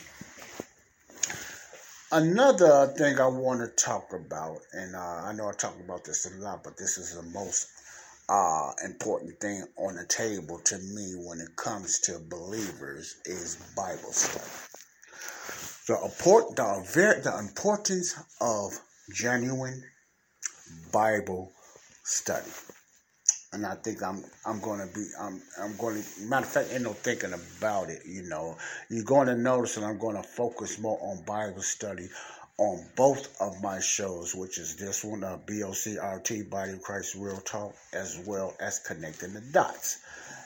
Another 2.10 2.88
thing 2.98 3.20
I 3.20 3.28
want 3.28 3.60
to 3.60 3.68
talk 3.68 4.14
about, 4.14 4.60
and 4.72 4.96
uh, 4.96 5.00
I 5.26 5.34
know 5.34 5.50
I 5.50 5.52
talk 5.52 5.78
about 5.78 6.06
this 6.06 6.26
a 6.26 6.42
lot, 6.42 6.64
but 6.64 6.78
this 6.78 6.98
is 6.98 7.16
the 7.16 7.24
most 7.24 7.68
uh, 8.30 8.72
important 8.84 9.40
thing 9.40 9.64
on 9.78 9.96
the 9.96 10.06
table 10.06 10.60
to 10.66 10.78
me 10.78 11.14
when 11.26 11.40
it 11.40 11.56
comes 11.56 12.00
to 12.00 12.20
believers 12.30 13.16
is 13.26 13.56
Bible 13.76 14.12
study. 14.12 14.46
The, 15.88 16.04
import, 16.04 16.56
the, 16.56 17.22
the 17.24 17.40
importance 17.40 18.16
of 18.42 18.74
genuine 19.14 19.82
Bible 20.92 21.52
study. 22.04 22.52
And 23.54 23.66
I 23.66 23.76
think 23.76 24.04
I'm 24.04 24.24
I'm 24.46 24.60
gonna 24.60 24.88
be 24.94 25.08
I'm 25.20 25.42
I'm 25.62 25.78
gonna 25.78 26.02
matter 26.24 26.46
of 26.46 26.52
fact 26.52 26.70
ain't 26.74 26.84
no 26.84 26.92
thinking 26.92 27.32
about 27.34 27.90
it, 27.90 28.02
you 28.06 28.24
know. 28.24 28.58
You're 28.90 29.06
gonna 29.06 29.38
notice 29.38 29.76
that 29.76 29.86
I'm 29.86 29.98
gonna 29.98 30.22
focus 30.22 30.78
more 30.80 31.00
on 31.02 31.24
Bible 31.24 31.62
study 31.62 32.10
on 32.58 32.84
both 32.96 33.40
of 33.40 33.62
my 33.62 33.80
shows, 33.80 34.34
which 34.34 34.58
is 34.58 34.76
this 34.78 35.04
one, 35.04 35.24
uh, 35.24 35.38
BOCRT, 35.46 36.50
Body 36.50 36.72
of 36.72 36.82
Christ 36.82 37.16
Real 37.16 37.38
Talk, 37.38 37.76
as 37.94 38.20
well 38.26 38.56
as 38.60 38.80
Connecting 38.80 39.34
the 39.34 39.42
Dots. 39.42 40.00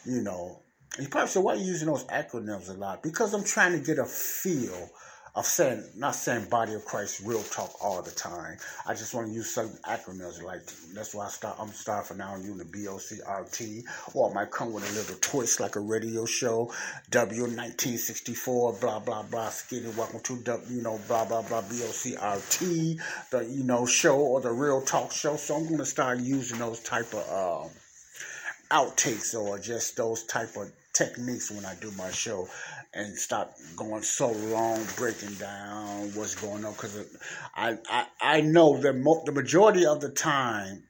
You 0.06 0.22
know, 0.22 0.60
you 1.00 1.08
probably 1.08 1.30
say, 1.30 1.40
why 1.40 1.54
are 1.54 1.58
you 1.58 1.66
using 1.66 1.88
those 1.88 2.04
acronyms 2.06 2.70
a 2.70 2.74
lot? 2.74 3.02
Because 3.02 3.34
I'm 3.34 3.46
trying 3.46 3.80
to 3.80 3.86
get 3.86 3.98
a 3.98 4.06
feel 4.06 4.90
of 5.34 5.46
saying, 5.46 5.84
not 5.96 6.14
saying 6.14 6.46
body 6.50 6.74
of 6.74 6.84
Christ 6.84 7.22
real 7.26 7.42
talk 7.44 7.72
all 7.82 8.02
the 8.02 8.12
time. 8.12 8.58
I 8.86 8.94
just 8.94 9.14
want 9.14 9.28
to 9.28 9.34
use 9.34 9.54
certain 9.54 9.78
acronyms 9.88 10.44
like 10.44 10.62
that's 10.94 11.16
why 11.16 11.26
I 11.26 11.30
start. 11.30 11.56
I'm 11.58 11.70
starting 11.70 12.06
for 12.06 12.16
now 12.16 12.36
using 12.36 12.58
the 12.58 12.66
BOCRT, 12.66 13.84
or 14.14 14.30
it 14.30 14.34
might 14.34 14.52
come 14.52 14.74
with 14.74 14.90
a 14.90 14.94
little 14.94 15.16
twist 15.22 15.62
like 15.62 15.78
a 15.78 15.80
radio 15.80 16.26
show, 16.26 16.74
W1964, 17.12 18.82
blah 18.82 19.00
blah 19.00 19.24
blah. 19.24 19.50
Skinny, 19.50 19.90
welcome 19.98 20.20
to 20.20 20.38
W, 20.38 20.76
you 20.76 20.82
know, 20.82 21.00
blah 21.08 21.24
blah 21.24 21.42
blah 21.42 21.62
BOCRT, 21.62 23.00
the 23.30 23.46
you 23.46 23.64
know 23.64 23.86
show 23.86 24.18
or 24.18 24.42
the 24.42 24.52
real 24.52 24.82
talk 24.82 25.14
show. 25.14 25.38
So 25.38 25.56
I'm 25.56 25.70
gonna 25.70 25.86
start 25.86 26.20
using 26.20 26.60
those 26.60 26.82
type 26.82 27.14
of 27.14 27.30
uh, 27.30 28.76
outtakes 28.76 29.34
or 29.34 29.60
just 29.60 29.96
those 29.96 30.26
type 30.26 30.58
of 30.58 30.72
techniques 30.94 31.50
when 31.52 31.66
I 31.66 31.76
do 31.76 31.90
my 31.92 32.12
show 32.12 32.50
and 32.94 33.18
stop 33.18 33.54
going 33.76 34.04
so 34.04 34.32
long 34.32 34.86
breaking 34.98 35.34
down 35.36 36.14
what's 36.14 36.36
going 36.36 36.66
on 36.66 36.74
because 36.74 37.08
I, 37.56 37.78
I 37.90 38.06
I 38.22 38.42
know 38.42 38.78
that 38.80 38.94
mo- 38.94 39.24
the 39.26 39.32
majority 39.32 39.86
of 39.86 40.02
the 40.02 40.10
time 40.10 40.84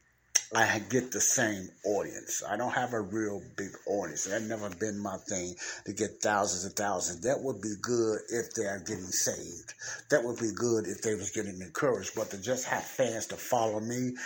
I 0.54 0.80
get 0.80 1.12
the 1.14 1.22
same 1.22 1.70
audience. 1.86 2.44
I 2.48 2.58
don't 2.58 2.74
have 2.74 2.92
a 2.94 3.00
real 3.00 3.42
big 3.56 3.72
audience. 3.88 4.26
That's 4.26 4.44
never 4.44 4.70
been 4.70 5.00
my 5.00 5.16
thing 5.30 5.56
to 5.86 5.94
get 5.94 6.22
thousands 6.22 6.66
and 6.66 6.76
thousands. 6.76 7.22
That 7.22 7.40
would 7.42 7.62
be 7.62 7.76
good 7.82 8.20
if 8.30 8.54
they 8.54 8.66
are 8.66 8.80
getting 8.80 9.06
saved. 9.06 9.74
That 10.10 10.24
would 10.26 10.40
be 10.40 10.52
good 10.54 10.88
if 10.88 11.02
they 11.04 11.16
was 11.16 11.30
getting 11.32 11.62
encouraged. 11.62 12.16
But 12.16 12.32
to 12.32 12.42
just 12.42 12.66
have 12.66 12.84
fans 12.84 13.28
to 13.28 13.38
follow 13.38 13.80
me 13.80 14.18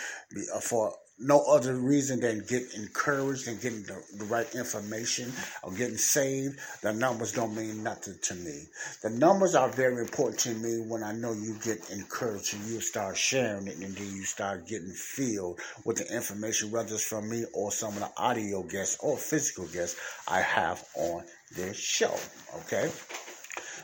uh, 0.52 0.60
for 0.60 0.94
no 1.18 1.42
other 1.44 1.74
reason 1.74 2.20
than 2.20 2.44
get 2.46 2.74
encouraged 2.74 3.48
and 3.48 3.60
getting 3.60 3.82
the, 3.84 4.02
the, 4.18 4.24
right 4.26 4.54
information 4.54 5.32
or 5.62 5.72
getting 5.72 5.96
saved, 5.96 6.58
the 6.82 6.92
numbers 6.92 7.32
don't 7.32 7.56
mean 7.56 7.82
nothing 7.82 8.16
to 8.22 8.34
me. 8.34 8.64
The 9.02 9.10
numbers 9.10 9.54
are 9.54 9.68
very 9.68 10.02
important 10.02 10.38
to 10.40 10.50
me 10.50 10.84
when 10.86 11.02
I 11.02 11.12
know 11.12 11.32
you 11.32 11.56
get 11.64 11.90
encouraged 11.90 12.54
and 12.54 12.66
you 12.66 12.80
start 12.80 13.16
sharing 13.16 13.66
it 13.66 13.76
and 13.76 13.96
then 13.96 14.14
you 14.14 14.24
start 14.24 14.66
getting 14.66 14.92
filled 14.92 15.60
with 15.84 15.96
the 15.96 16.14
information, 16.14 16.70
whether 16.70 16.94
it's 16.94 17.04
from 17.04 17.30
me 17.30 17.44
or 17.54 17.72
some 17.72 17.94
of 17.94 18.00
the 18.00 18.10
audio 18.18 18.62
guests 18.62 18.98
or 19.00 19.16
physical 19.16 19.66
guests 19.66 19.98
I 20.28 20.40
have 20.40 20.84
on 20.96 21.24
this 21.54 21.78
show. 21.78 22.14
Okay? 22.58 22.90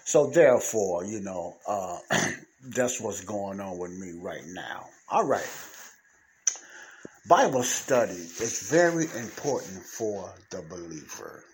So 0.05 0.27
therefore, 0.27 1.05
you 1.05 1.21
know, 1.21 1.57
uh, 1.67 1.99
that's 2.63 3.01
what's 3.01 3.25
going 3.25 3.61
on 3.61 3.79
with 3.79 3.93
me 3.93 4.13
right 4.21 4.45
now. 4.49 4.87
All 5.09 5.25
right. 5.25 5.49
Bible 7.29 7.63
study 7.63 8.15
is 8.15 8.69
very 8.69 9.05
important 9.05 9.85
for 9.85 10.35
the 10.51 10.61
believer 10.63 11.45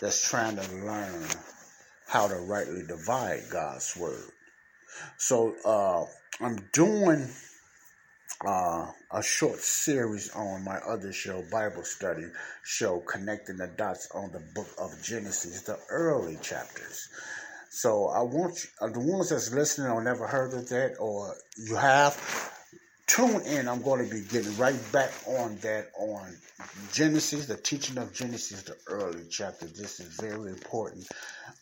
that's 0.00 0.28
trying 0.28 0.56
to 0.56 0.74
learn 0.84 1.26
how 2.08 2.26
to 2.26 2.34
rightly 2.34 2.82
divide 2.86 3.42
God's 3.52 3.96
word. 3.96 4.30
So 5.16 5.54
uh, 5.64 6.04
I'm 6.44 6.68
doing 6.72 7.28
uh, 8.44 8.86
a 9.12 9.22
short 9.22 9.60
series 9.60 10.30
on 10.30 10.64
my 10.64 10.78
other 10.78 11.12
show, 11.12 11.44
Bible 11.52 11.84
study 11.84 12.26
show, 12.64 12.98
connecting 12.98 13.58
the 13.58 13.68
dots 13.68 14.08
on 14.12 14.32
the 14.32 14.42
book 14.54 14.68
of 14.78 14.90
Genesis, 15.04 15.62
the 15.62 15.78
early 15.88 16.36
chapters. 16.42 17.08
So 17.70 18.08
I 18.08 18.22
want 18.22 18.64
you, 18.64 18.90
the 18.90 19.00
ones 19.00 19.30
that's 19.30 19.52
listening 19.52 19.90
or 19.90 20.02
never 20.02 20.26
heard 20.26 20.52
of 20.52 20.68
that, 20.68 20.96
or 20.98 21.34
you 21.56 21.76
have, 21.76 22.52
tune 23.06 23.42
in. 23.42 23.68
I'm 23.68 23.82
going 23.82 24.08
to 24.08 24.14
be 24.14 24.22
getting 24.22 24.56
right 24.56 24.80
back 24.92 25.12
on 25.26 25.56
that 25.58 25.90
on 25.98 26.36
Genesis, 26.92 27.46
the 27.46 27.56
teaching 27.56 27.98
of 27.98 28.12
Genesis, 28.12 28.62
the 28.62 28.76
early 28.86 29.24
chapter. 29.30 29.66
This 29.66 30.00
is 30.00 30.18
very 30.20 30.50
important 30.50 31.08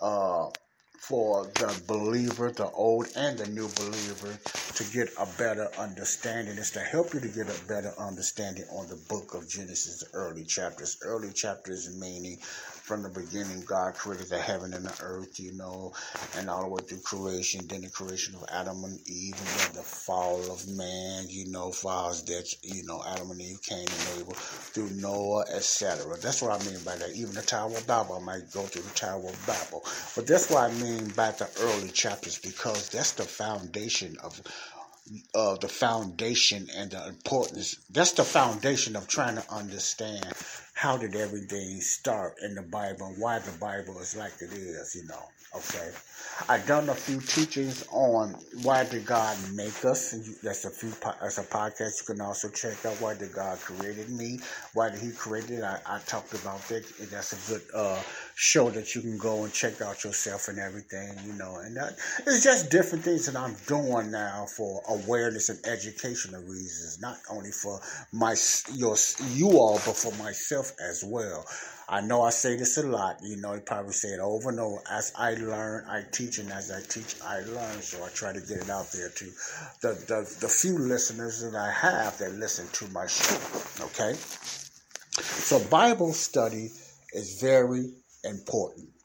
uh, 0.00 0.48
for 0.98 1.46
the 1.46 1.82
believer, 1.88 2.50
the 2.52 2.70
old 2.70 3.08
and 3.16 3.36
the 3.36 3.48
new 3.48 3.68
believer, 3.76 4.38
to 4.74 4.84
get 4.92 5.10
a 5.18 5.26
better 5.36 5.68
understanding. 5.78 6.56
It's 6.56 6.70
to 6.70 6.80
help 6.80 7.12
you 7.12 7.20
to 7.20 7.28
get 7.28 7.48
a 7.48 7.64
better 7.66 7.92
understanding 7.98 8.64
on 8.70 8.88
the 8.88 8.96
book 9.08 9.34
of 9.34 9.48
Genesis, 9.48 10.04
the 10.04 10.16
early 10.16 10.44
chapters. 10.44 10.98
Early 11.02 11.32
chapters 11.32 11.94
meaning 11.98 12.38
from 12.82 13.02
the 13.04 13.08
beginning, 13.08 13.62
God 13.64 13.94
created 13.94 14.28
the 14.28 14.38
heaven 14.38 14.74
and 14.74 14.84
the 14.84 15.02
earth, 15.04 15.38
you 15.38 15.52
know, 15.52 15.92
and 16.36 16.50
all 16.50 16.62
the 16.62 16.68
way 16.68 16.82
through 16.82 17.00
creation, 17.00 17.66
then 17.68 17.82
the 17.82 17.88
creation 17.88 18.34
of 18.34 18.44
Adam 18.50 18.82
and 18.82 18.98
Eve, 19.06 19.34
and 19.38 19.46
then 19.46 19.72
the 19.74 19.82
fall 19.82 20.40
of 20.50 20.66
man, 20.68 21.26
you 21.28 21.48
know, 21.48 21.70
falls 21.70 22.24
that, 22.24 22.52
you 22.62 22.84
know, 22.84 23.00
Adam 23.06 23.30
and 23.30 23.40
Eve, 23.40 23.62
Cain 23.62 23.86
and 23.86 24.20
Abel, 24.20 24.34
through 24.34 24.90
Noah, 24.90 25.44
etc. 25.54 26.16
That's 26.20 26.42
what 26.42 26.60
I 26.60 26.64
mean 26.68 26.80
by 26.84 26.96
that. 26.96 27.14
Even 27.14 27.34
the 27.34 27.42
Tower 27.42 27.76
of 27.76 27.86
Babel, 27.86 28.16
I 28.16 28.24
might 28.24 28.52
go 28.52 28.62
through 28.62 28.82
the 28.82 28.90
Tower 28.90 29.28
of 29.28 29.46
Babel. 29.46 29.84
But 30.16 30.26
that's 30.26 30.50
what 30.50 30.68
I 30.68 30.74
mean 30.74 31.08
by 31.10 31.30
the 31.30 31.48
early 31.60 31.90
chapters, 31.90 32.38
because 32.38 32.88
that's 32.88 33.12
the 33.12 33.22
foundation 33.22 34.16
of 34.24 34.40
uh, 35.34 35.56
the 35.56 35.68
foundation 35.68 36.68
and 36.76 36.90
the 36.90 37.08
importance. 37.08 37.76
That's 37.90 38.12
the 38.12 38.24
foundation 38.24 38.96
of 38.96 39.08
trying 39.08 39.36
to 39.36 39.52
understand 39.52 40.26
how 40.74 40.96
did 40.96 41.14
everything 41.14 41.80
start 41.80 42.34
in 42.42 42.54
the 42.54 42.62
Bible 42.62 43.06
and 43.06 43.20
why 43.20 43.38
the 43.38 43.52
Bible 43.58 43.98
is 44.00 44.16
like 44.16 44.34
it 44.40 44.52
is, 44.52 44.94
you 44.94 45.06
know. 45.06 45.28
Okay. 45.54 45.90
I've 46.48 46.66
done 46.66 46.88
a 46.88 46.94
few 46.94 47.20
teachings 47.20 47.84
on 47.90 48.34
why 48.62 48.84
did 48.84 49.04
God 49.04 49.36
make 49.54 49.84
us. 49.84 50.12
That's 50.42 50.64
a 50.64 50.70
few. 50.70 50.90
That's 51.20 51.36
a 51.36 51.42
podcast 51.42 52.00
you 52.00 52.14
can 52.14 52.22
also 52.22 52.48
check 52.48 52.86
out. 52.86 52.94
Why 53.02 53.14
did 53.14 53.34
God 53.34 53.60
created 53.60 54.08
me? 54.08 54.40
Why 54.72 54.88
did 54.88 55.00
He 55.00 55.10
create 55.10 55.50
it? 55.50 55.62
I, 55.62 55.78
I 55.86 55.98
talked 56.06 56.32
about 56.32 56.66
that. 56.68 56.84
And 57.00 57.08
that's 57.10 57.34
a 57.34 57.52
good 57.52 57.62
uh, 57.74 58.00
show 58.34 58.70
that 58.70 58.94
you 58.94 59.00
can 59.00 59.18
go 59.18 59.44
and 59.44 59.52
check 59.52 59.80
out 59.80 60.04
yourself 60.04 60.48
and 60.48 60.58
everything. 60.58 61.16
You 61.26 61.32
know, 61.34 61.56
and 61.56 61.76
that, 61.76 61.96
it's 62.26 62.42
just 62.42 62.70
different 62.70 63.04
things 63.04 63.26
that 63.26 63.36
I'm 63.36 63.56
doing 63.66 64.10
now 64.10 64.46
for 64.46 64.82
awareness 64.88 65.48
and 65.48 65.58
educational 65.66 66.42
reasons, 66.42 67.00
not 67.00 67.18
only 67.30 67.50
for 67.50 67.80
my 68.12 68.36
your 68.74 68.96
you 69.30 69.50
all, 69.50 69.80
but 69.84 69.96
for 69.96 70.12
myself 70.22 70.72
as 70.80 71.04
well. 71.06 71.44
I 71.92 72.00
know 72.00 72.22
I 72.22 72.30
say 72.30 72.56
this 72.56 72.78
a 72.78 72.86
lot, 72.86 73.18
you 73.22 73.36
know, 73.36 73.52
you 73.52 73.60
probably 73.60 73.92
say 73.92 74.08
it 74.08 74.20
over 74.20 74.48
and 74.48 74.58
over. 74.58 74.78
As 74.90 75.12
I 75.14 75.34
learn, 75.34 75.84
I 75.86 76.02
teach, 76.10 76.38
and 76.38 76.50
as 76.50 76.70
I 76.70 76.80
teach, 76.80 77.16
I 77.22 77.40
learn. 77.40 77.82
So 77.82 78.02
I 78.02 78.08
try 78.08 78.32
to 78.32 78.40
get 78.40 78.58
it 78.58 78.70
out 78.70 78.90
there 78.92 79.10
to 79.10 79.24
the, 79.82 79.88
the, 80.08 80.36
the 80.40 80.48
few 80.48 80.78
listeners 80.78 81.42
that 81.42 81.54
I 81.54 81.70
have 81.70 82.16
that 82.16 82.32
listen 82.32 82.66
to 82.72 82.88
my 82.92 83.06
show. 83.06 83.36
Okay? 83.84 84.14
So 84.14 85.62
Bible 85.68 86.14
study 86.14 86.70
is 87.12 87.40
very 87.42 87.90
important. 88.24 89.01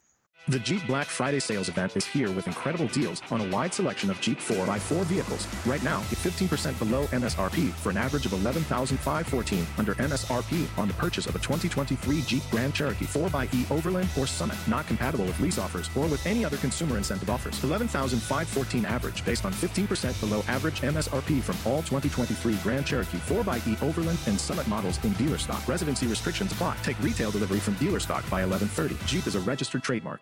The 0.49 0.59
Jeep 0.59 0.87
Black 0.87 1.07
Friday 1.07 1.41
sales 1.41 1.67
event 1.67 1.97
is 1.97 2.05
here 2.05 2.31
with 2.31 2.47
incredible 2.47 2.87
deals 2.87 3.21
on 3.31 3.41
a 3.41 3.49
wide 3.49 3.73
selection 3.73 4.09
of 4.09 4.21
Jeep 4.21 4.39
4x4 4.39 5.03
vehicles. 5.03 5.45
Right 5.65 5.83
now, 5.83 5.99
get 6.03 6.19
15% 6.19 6.79
below 6.79 7.05
MSRP 7.07 7.71
for 7.71 7.89
an 7.89 7.97
average 7.97 8.25
of 8.25 8.31
11,514 8.31 9.67
under 9.77 9.93
MSRP 9.95 10.65
on 10.79 10.87
the 10.87 10.93
purchase 10.93 11.25
of 11.25 11.35
a 11.35 11.39
2023 11.39 12.21
Jeep 12.21 12.43
Grand 12.49 12.73
Cherokee 12.73 13.03
4xE 13.03 13.69
Overland 13.69 14.07
or 14.17 14.25
Summit. 14.25 14.55
Not 14.69 14.87
compatible 14.87 15.25
with 15.25 15.37
lease 15.41 15.57
offers 15.57 15.89
or 15.97 16.07
with 16.07 16.25
any 16.25 16.45
other 16.45 16.55
consumer 16.55 16.95
incentive 16.95 17.29
offers. 17.29 17.61
11,514 17.65 18.85
average 18.85 19.25
based 19.25 19.43
on 19.43 19.51
15% 19.51 20.17
below 20.21 20.45
average 20.47 20.79
MSRP 20.79 21.41
from 21.41 21.57
all 21.69 21.81
2023 21.81 22.55
Grand 22.63 22.85
Cherokee 22.85 23.17
4xE 23.17 23.83
Overland 23.83 24.19
and 24.27 24.39
Summit 24.39 24.67
models 24.69 25.03
in 25.03 25.11
dealer 25.13 25.39
stock. 25.39 25.67
Residency 25.67 26.07
restrictions 26.07 26.53
apply. 26.53 26.77
Take 26.83 27.01
retail 27.03 27.31
delivery 27.31 27.59
from 27.59 27.73
dealer 27.73 27.99
stock 27.99 28.23
by 28.29 28.45
1130. 28.45 28.95
Jeep 29.05 29.27
is 29.27 29.35
a 29.35 29.41
registered 29.41 29.83
trademark. 29.83 30.21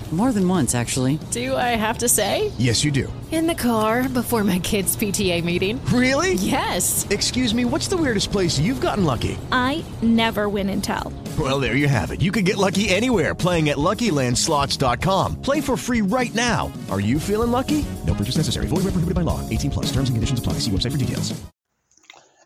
More 0.11 0.33
than 0.33 0.45
once, 0.45 0.75
actually. 0.75 1.19
Do 1.31 1.55
I 1.55 1.77
have 1.79 1.99
to 1.99 2.09
say? 2.09 2.51
Yes, 2.57 2.83
you 2.83 2.91
do. 2.91 3.11
In 3.31 3.47
the 3.47 3.55
car 3.55 4.09
before 4.09 4.43
my 4.43 4.59
kids' 4.59 4.97
PTA 4.97 5.41
meeting. 5.41 5.79
Really? 5.85 6.33
Yes. 6.33 7.07
Excuse 7.09 7.55
me, 7.55 7.63
what's 7.63 7.87
the 7.87 7.95
weirdest 7.95 8.29
place 8.29 8.59
you've 8.59 8.81
gotten 8.81 9.05
lucky? 9.05 9.37
I 9.53 9.85
never 10.01 10.49
win 10.49 10.67
and 10.69 10.83
tell. 10.83 11.13
Well, 11.39 11.61
there 11.61 11.77
you 11.77 11.87
have 11.87 12.11
it. 12.11 12.21
You 12.21 12.29
can 12.33 12.43
get 12.43 12.57
lucky 12.57 12.89
anywhere 12.89 13.33
playing 13.33 13.69
at 13.69 13.77
LuckyLandSlots.com. 13.77 15.41
Play 15.41 15.61
for 15.61 15.77
free 15.77 16.01
right 16.01 16.35
now. 16.35 16.69
Are 16.89 16.99
you 16.99 17.17
feeling 17.17 17.51
lucky? 17.51 17.85
No 18.05 18.13
purchase 18.13 18.35
necessary. 18.35 18.67
Void 18.67 18.83
where 18.83 18.91
prohibited 18.91 19.15
by 19.15 19.21
law. 19.21 19.39
18 19.49 19.71
plus. 19.71 19.85
Terms 19.85 20.09
and 20.09 20.17
conditions 20.17 20.39
apply. 20.39 20.53
See 20.59 20.71
website 20.71 20.91
for 20.91 20.97
details. 20.97 21.33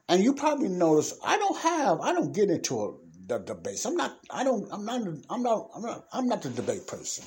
And 0.07 0.23
you 0.23 0.33
probably 0.35 0.69
notice 0.69 1.15
I 1.25 1.37
don't 1.37 1.57
have, 1.57 1.99
I 2.01 2.13
don't 2.13 2.31
get 2.31 2.51
into 2.51 2.79
a, 2.79 2.93
the 3.25 3.39
debates. 3.39 3.85
I'm 3.85 3.95
not, 3.95 4.19
I 4.29 4.43
don't, 4.43 4.71
I'm 4.71 4.85
not, 4.85 5.01
I'm 5.01 5.41
not, 5.41 5.69
I'm 5.75 5.81
not, 5.81 6.05
I'm 6.13 6.27
not 6.27 6.41
the 6.43 6.49
debate 6.49 6.85
person. 6.85 7.25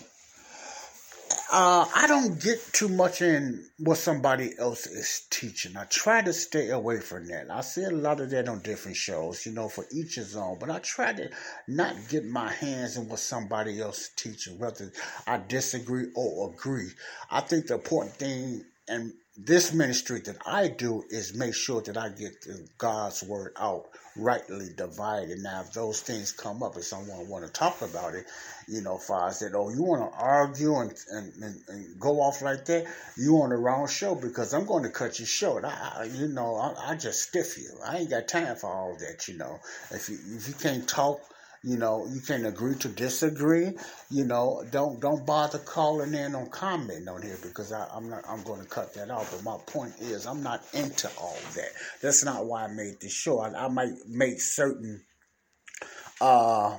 Uh, 1.51 1.87
I 1.95 2.07
don't 2.09 2.43
get 2.43 2.61
too 2.73 2.89
much 2.89 3.23
in 3.23 3.65
what 3.79 3.99
somebody 3.99 4.53
else 4.59 4.87
is 4.87 5.27
teaching. 5.31 5.77
I 5.77 5.85
try 5.85 6.23
to 6.23 6.33
stay 6.33 6.71
away 6.71 7.01
from 7.01 7.27
that. 7.29 7.51
I 7.51 7.63
see 7.63 7.85
a 7.85 7.91
lot 7.91 8.21
of 8.21 8.31
that 8.31 8.49
on 8.49 8.61
different 8.61 8.97
shows, 8.99 9.47
you 9.47 9.53
know, 9.53 9.69
for 9.69 9.87
each 9.93 10.17
his 10.17 10.37
own. 10.37 10.59
But 10.61 10.71
I 10.71 10.81
try 10.81 11.13
to 11.15 11.31
not 11.69 11.97
get 12.09 12.27
my 12.27 12.53
hands 12.53 12.97
in 12.99 13.09
what 13.09 13.21
somebody 13.21 13.81
else 13.81 14.01
is 14.01 14.11
teaching, 14.17 14.59
whether 14.59 14.93
I 15.27 15.39
disagree 15.49 16.09
or 16.15 16.53
agree. 16.53 16.91
I 17.31 17.41
think 17.41 17.69
the 17.69 17.75
important 17.75 18.15
thing 18.17 18.65
and 18.89 19.13
this 19.41 19.73
ministry 19.73 20.21
that 20.23 20.37
I 20.45 20.67
do 20.67 21.05
is 21.11 21.33
make 21.33 21.55
sure 21.55 21.81
that 21.83 21.97
I 21.97 22.09
get 22.09 22.45
God's 22.77 23.23
word 23.23 23.53
out 23.57 23.87
rightly 24.17 24.71
divided. 24.77 25.39
Now, 25.39 25.61
if 25.61 25.73
those 25.73 26.01
things 26.01 26.33
come 26.33 26.61
up 26.61 26.75
and 26.75 26.83
someone 26.83 27.29
want 27.29 27.47
to 27.47 27.53
talk 27.53 27.81
about 27.83 28.15
it, 28.15 28.27
you 28.67 28.83
know, 28.83 28.97
if 28.97 29.09
I 29.13 29.31
said, 29.31 29.53
oh, 29.55 29.71
you 29.71 29.85
want 29.85 30.13
to 30.13 30.19
argue 30.19 30.81
and, 30.81 30.93
and, 31.13 31.33
and, 31.41 31.55
and, 31.69 32.01
go 32.01 32.21
off 32.21 32.43
like 32.43 32.65
that, 32.65 32.87
you 33.17 33.37
on 33.37 33.51
the 33.51 33.57
wrong 33.57 33.87
show 33.87 34.17
because 34.17 34.53
I'm 34.53 34.67
going 34.67 34.83
to 34.83 34.91
cut 34.91 35.21
you 35.21 35.27
short. 35.27 35.65
I, 35.65 36.11
you 36.13 36.27
know, 36.27 36.57
I, 36.57 36.91
I 36.91 36.97
just 36.97 37.23
stiff 37.23 37.57
you. 37.57 37.71
I 37.87 37.99
ain't 37.99 38.11
got 38.11 38.27
time 38.27 38.57
for 38.57 38.69
all 38.69 38.97
that, 38.99 39.29
you 39.29 39.39
know. 39.39 39.61
If 39.93 40.09
you, 40.09 40.19
if 40.37 40.49
you 40.49 40.55
can't 40.55 40.89
talk 40.89 41.21
you 41.69 41.77
know, 41.77 42.07
you 42.11 42.21
can 42.21 42.47
agree 42.47 42.77
to 42.77 42.89
disagree. 42.89 43.73
You 44.11 44.25
know, 44.25 44.65
don't 44.71 45.01
don't 45.01 45.27
bother 45.27 45.59
calling 45.59 46.15
in 46.15 46.35
on 46.35 46.49
comment 46.49 47.07
on 47.09 47.21
here 47.21 47.37
because 47.43 47.73
I, 47.73 47.87
am 47.95 48.09
not. 48.09 48.25
I'm 48.27 48.43
going 48.43 48.63
to 48.63 48.67
cut 48.67 48.95
that 48.95 49.11
off. 49.11 49.31
But 49.31 49.45
my 49.45 49.59
point 49.71 49.93
is, 50.01 50.27
I'm 50.27 50.43
not 50.43 50.65
into 50.73 51.11
all 51.21 51.37
that. 51.57 51.69
That's 52.01 52.25
not 52.25 52.47
why 52.47 52.65
I 52.65 52.69
made 52.69 53.01
this 53.03 53.13
show. 53.13 53.41
I, 53.41 53.67
I 53.67 53.69
might 53.69 53.93
make 54.09 54.41
certain 54.41 55.05
uh, 56.23 56.79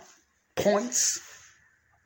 points 0.55 1.21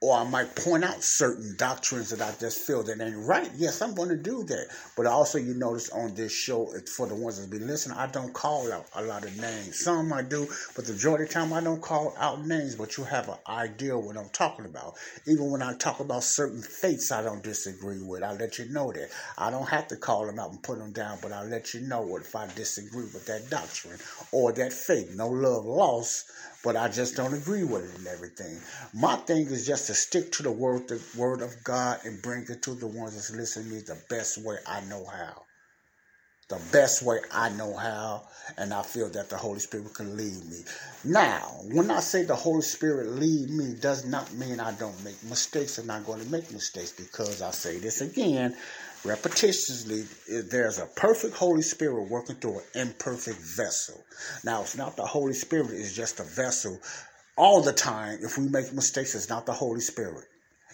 or 0.03 0.17
I 0.17 0.25
might 0.25 0.53
point 0.53 0.83
out 0.83 1.01
certain 1.01 1.55
doctrines 1.55 2.09
that 2.09 2.21
I 2.21 2.33
just 2.37 2.59
feel 2.59 2.83
that 2.83 2.99
ain't 2.99 3.25
right. 3.25 3.49
Yes, 3.55 3.81
I'm 3.81 3.95
going 3.95 4.09
to 4.09 4.17
do 4.17 4.43
that. 4.43 4.65
But 4.97 5.05
also, 5.05 5.37
you 5.37 5.53
notice 5.53 5.89
on 5.91 6.13
this 6.13 6.33
show, 6.33 6.65
for 6.93 7.07
the 7.07 7.15
ones 7.15 7.39
that 7.39 7.49
be 7.49 7.63
listening, 7.63 7.97
I 7.97 8.07
don't 8.07 8.33
call 8.33 8.69
out 8.73 8.85
a 8.95 9.01
lot 9.01 9.23
of 9.23 9.39
names. 9.39 9.79
Some 9.79 10.11
I 10.11 10.21
do, 10.21 10.45
but 10.75 10.85
the 10.85 10.91
majority 10.91 11.23
of 11.23 11.29
the 11.29 11.33
time 11.35 11.53
I 11.53 11.61
don't 11.61 11.81
call 11.81 12.13
out 12.19 12.45
names. 12.45 12.75
But 12.75 12.97
you 12.97 13.05
have 13.05 13.29
an 13.29 13.37
idea 13.47 13.97
what 13.97 14.17
I'm 14.17 14.27
talking 14.33 14.65
about. 14.65 14.95
Even 15.25 15.49
when 15.49 15.61
I 15.61 15.73
talk 15.77 16.01
about 16.01 16.23
certain 16.23 16.61
faiths, 16.61 17.13
I 17.13 17.23
don't 17.23 17.41
disagree 17.41 18.01
with. 18.01 18.23
I 18.23 18.33
let 18.33 18.59
you 18.59 18.67
know 18.73 18.91
that 18.91 19.07
I 19.37 19.51
don't 19.51 19.69
have 19.69 19.87
to 19.87 19.95
call 19.95 20.25
them 20.25 20.37
out 20.37 20.51
and 20.51 20.61
put 20.61 20.79
them 20.79 20.91
down, 20.91 21.19
but 21.21 21.31
I 21.31 21.43
let 21.43 21.73
you 21.73 21.79
know 21.79 22.01
what 22.01 22.23
if 22.23 22.35
I 22.35 22.47
disagree 22.47 23.03
with 23.05 23.25
that 23.27 23.49
doctrine 23.49 23.99
or 24.33 24.51
that 24.51 24.73
faith. 24.73 25.15
No 25.15 25.29
love 25.29 25.63
lost 25.63 26.29
but 26.63 26.77
I 26.77 26.87
just 26.87 27.15
don't 27.15 27.33
agree 27.33 27.63
with 27.63 27.83
it 27.83 27.97
and 27.99 28.07
everything. 28.07 28.57
My 28.93 29.17
thing 29.17 29.47
is 29.47 29.67
just 29.67 29.87
to 29.87 29.93
stick 29.93 30.31
to 30.33 30.43
the 30.43 30.51
word, 30.51 30.87
the 30.87 31.01
word 31.17 31.41
of 31.41 31.51
God, 31.63 31.99
and 32.05 32.21
bring 32.21 32.45
it 32.49 32.61
to 32.63 32.73
the 32.73 32.87
ones 32.87 33.15
that's 33.15 33.31
listening 33.31 33.69
to 33.69 33.75
me 33.75 33.81
the 33.81 34.01
best 34.09 34.37
way 34.43 34.57
I 34.65 34.81
know 34.81 35.05
how. 35.05 35.43
The 36.49 36.61
best 36.71 37.01
way 37.03 37.19
I 37.33 37.49
know 37.49 37.75
how, 37.75 38.23
and 38.57 38.73
I 38.73 38.83
feel 38.83 39.09
that 39.09 39.29
the 39.29 39.37
Holy 39.37 39.59
Spirit 39.59 39.93
can 39.93 40.15
lead 40.17 40.45
me. 40.45 40.63
Now, 41.03 41.39
when 41.71 41.89
I 41.89 41.99
say 41.99 42.23
the 42.23 42.35
Holy 42.35 42.61
Spirit 42.61 43.07
lead 43.07 43.49
me, 43.49 43.73
does 43.79 44.05
not 44.05 44.31
mean 44.33 44.59
I 44.59 44.73
don't 44.73 45.03
make 45.03 45.21
mistakes. 45.23 45.77
And 45.77 45.91
I'm 45.91 46.03
going 46.03 46.21
to 46.23 46.29
make 46.29 46.51
mistakes 46.51 46.91
because 46.91 47.41
I 47.41 47.51
say 47.51 47.79
this 47.79 48.01
again 48.01 48.55
repetitiously, 49.03 50.49
there's 50.49 50.79
a 50.79 50.85
perfect 50.85 51.35
Holy 51.35 51.61
Spirit 51.61 52.09
working 52.09 52.35
through 52.37 52.59
an 52.59 52.87
imperfect 52.87 53.39
vessel. 53.39 54.03
Now, 54.43 54.61
it's 54.61 54.77
not 54.77 54.95
the 54.95 55.05
Holy 55.05 55.33
Spirit, 55.33 55.71
it's 55.71 55.93
just 55.93 56.19
a 56.19 56.23
vessel. 56.23 56.79
All 57.35 57.61
the 57.61 57.73
time, 57.73 58.19
if 58.21 58.37
we 58.37 58.47
make 58.47 58.73
mistakes, 58.73 59.15
it's 59.15 59.29
not 59.29 59.45
the 59.45 59.53
Holy 59.53 59.81
Spirit. 59.81 60.25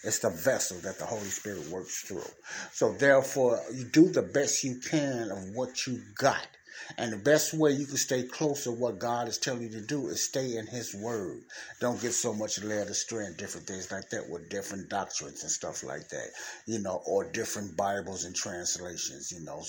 It's 0.03 0.19
the 0.19 0.29
vessel 0.29 0.77
that 0.79 0.97
the 0.97 1.05
Holy 1.05 1.23
Spirit 1.23 1.67
works 1.69 2.01
through. 2.01 2.29
So, 2.71 2.93
therefore, 2.93 3.59
you 3.73 3.85
do 3.85 4.07
the 4.09 4.21
best 4.21 4.63
you 4.63 4.79
can 4.79 5.31
of 5.31 5.55
what 5.55 5.87
you 5.87 6.01
got. 6.15 6.47
And 6.97 7.13
the 7.13 7.17
best 7.17 7.53
way 7.53 7.71
you 7.71 7.85
can 7.85 7.97
stay 7.97 8.23
close 8.23 8.63
to 8.63 8.71
what 8.71 8.99
God 8.99 9.27
is 9.27 9.37
telling 9.37 9.63
you 9.63 9.69
to 9.69 9.81
do 9.81 10.07
is 10.07 10.23
stay 10.23 10.57
in 10.57 10.65
His 10.67 10.95
Word. 10.95 11.43
Don't 11.79 12.01
get 12.01 12.13
so 12.13 12.33
much 12.33 12.61
led 12.63 12.87
astray 12.87 13.25
and 13.25 13.37
different 13.37 13.67
things 13.67 13.91
like 13.91 14.09
that 14.09 14.29
with 14.29 14.49
different 14.49 14.89
doctrines 14.89 15.43
and 15.43 15.51
stuff 15.51 15.83
like 15.83 16.09
that, 16.09 16.29
you 16.65 16.79
know, 16.79 17.01
or 17.05 17.31
different 17.31 17.77
Bibles 17.77 18.25
and 18.25 18.35
translations, 18.35 19.31
you 19.31 19.41
know. 19.41 19.63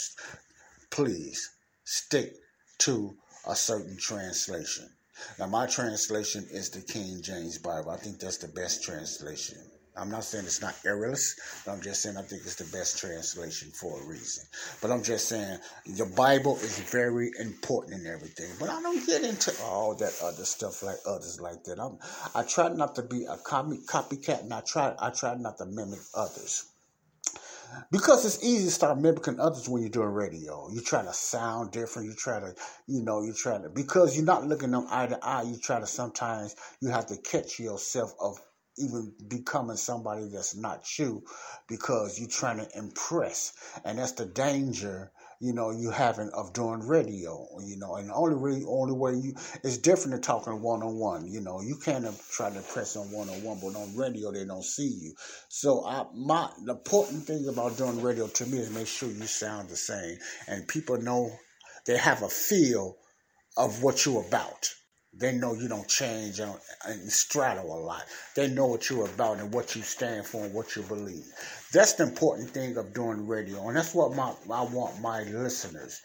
Please 0.91 1.51
stick 1.85 2.35
to 2.79 3.15
a 3.47 3.55
certain 3.55 3.97
translation. 3.97 4.89
Now, 5.39 5.47
my 5.47 5.67
translation 5.67 6.47
is 6.51 6.71
the 6.71 6.81
King 6.81 7.21
James 7.23 7.59
Bible. 7.59 7.91
I 7.91 7.97
think 7.99 8.19
that's 8.19 8.39
the 8.39 8.49
best 8.49 8.83
translation. 8.83 9.59
I'm 9.97 10.11
not 10.11 10.25
saying 10.25 10.45
it's 10.45 10.63
not 10.63 10.75
errorless. 10.85 11.37
I'm 11.67 11.81
just 11.81 12.03
saying 12.03 12.17
I 12.17 12.23
think 12.23 12.43
it's 12.45 12.55
the 12.55 12.77
best 12.77 12.99
translation 12.99 13.71
for 13.71 14.01
a 14.01 14.07
reason. 14.07 14.45
But 14.81 14.91
I'm 14.91 15.03
just 15.03 15.29
saying 15.29 15.59
the 15.87 16.07
Bible 16.07 16.57
is 16.57 16.79
very 16.79 17.31
important 17.39 18.01
in 18.01 18.07
everything. 18.07 18.51
But 18.59 18.71
I 18.71 18.81
don't 18.81 19.05
get 19.07 19.25
into 19.25 19.53
all 19.65 19.95
that 19.97 20.17
other 20.23 20.45
stuff 20.45 20.83
like 20.83 20.99
others 21.07 21.41
like 21.41 21.65
that. 21.65 21.81
I'm, 21.81 21.99
I 22.35 22.45
try 22.45 22.69
not 22.69 22.95
to 22.97 23.03
be 23.03 23.25
a 23.25 23.37
copy, 23.37 23.79
copycat, 23.87 24.43
and 24.43 24.55
I 24.55 24.61
try 24.61 24.95
I 24.99 25.11
try 25.11 25.35
not 25.35 25.59
to 25.59 25.67
mimic 25.67 26.01
others. 26.15 26.67
Because 27.93 28.25
it's 28.25 28.43
easy 28.43 28.65
to 28.65 28.71
start 28.71 28.99
mimicking 28.99 29.39
others 29.39 29.69
when 29.69 29.83
you're 29.83 29.91
doing 29.91 30.09
radio. 30.09 30.69
You 30.73 30.81
try 30.81 31.03
to 31.03 31.13
sound 31.13 31.71
different. 31.73 32.09
You 32.09 32.15
try 32.15 32.41
to, 32.41 32.55
you 32.89 33.03
know, 33.03 33.23
you 33.23 33.33
try 33.33 33.59
to 33.59 33.69
because 33.69 34.17
you're 34.17 34.25
not 34.25 34.47
looking 34.47 34.73
them 34.73 34.87
eye 34.91 35.07
to 35.07 35.19
eye. 35.25 35.43
You 35.43 35.57
try 35.57 35.79
to 35.79 35.87
sometimes 35.87 36.57
you 36.81 36.89
have 36.91 37.07
to 37.07 37.17
catch 37.17 37.61
yourself 37.61 38.13
of 38.21 38.41
even 38.79 39.13
becoming 39.29 39.77
somebody 39.77 40.29
that's 40.33 40.57
not 40.57 40.99
you 40.99 41.23
because 41.69 42.19
you're 42.19 42.29
trying 42.29 42.59
to 42.59 42.79
impress. 42.79 43.53
And 43.85 43.99
that's 43.99 44.13
the 44.13 44.27
danger, 44.27 45.11
you 45.41 45.53
know, 45.53 45.71
you 45.71 45.91
having 45.91 46.31
of 46.31 46.53
doing 46.53 46.87
radio, 46.87 47.47
you 47.65 47.77
know, 47.79 47.97
and 47.97 48.09
the 48.09 48.15
only 48.15 48.37
really, 48.37 48.65
only 48.67 48.95
way 48.95 49.15
you, 49.15 49.35
it's 49.65 49.79
different 49.79 50.13
than 50.13 50.23
talking 50.23 50.63
one 50.63 50.83
on 50.83 50.97
one, 50.97 51.27
you 51.31 51.41
know, 51.41 51.61
you 51.61 51.77
can't 51.85 52.07
try 52.31 52.51
to 52.51 52.57
impress 52.57 52.97
on 52.97 53.11
one 53.13 53.29
on 53.29 53.43
one, 53.43 53.59
but 53.61 53.79
on 53.79 53.97
radio, 53.97 54.33
they 54.33 54.45
don't 54.45 54.65
see 54.65 54.89
you. 54.89 55.15
So 55.49 55.85
I, 55.87 56.07
my, 56.15 56.51
the 56.65 56.73
important 56.73 57.25
thing 57.25 57.47
about 57.49 57.77
doing 57.77 58.03
radio 58.03 58.29
to 58.29 58.47
me 58.47 58.59
is 58.59 58.71
make 58.71 58.87
sure 58.87 59.09
you 59.09 59.27
sound 59.27 59.69
the 59.69 59.77
same 59.77 60.19
and 60.49 60.69
people 60.69 60.99
know 60.99 61.31
they 61.87 61.97
have 61.97 62.23
a 62.23 62.29
feel 62.29 62.97
of 63.57 63.83
what 63.83 64.07
you're 64.07 64.25
about 64.27 64.75
they 65.13 65.33
know 65.33 65.55
you 65.55 65.69
don't 65.69 65.89
change 65.89 66.39
and 66.39 66.57
straddle 67.13 67.77
a 67.77 67.81
lot. 67.81 68.05
They 68.37 68.49
know 68.49 68.67
what 68.67 68.89
you're 68.89 69.07
about 69.07 69.39
and 69.39 69.53
what 69.53 69.75
you 69.75 69.83
stand 69.83 70.25
for 70.25 70.45
and 70.45 70.55
what 70.55 70.77
you 70.77 70.83
believe. 70.83 71.27
That's 71.73 71.95
the 71.95 72.05
important 72.05 72.51
thing 72.51 72.77
of 72.77 72.95
doing 72.95 73.27
radio, 73.27 73.69
and 73.69 73.77
that's 73.77 73.93
what 73.93 74.15
my 74.15 74.33
I 74.51 74.63
want 74.63 75.01
my 75.01 75.25
listeners, 75.25 76.01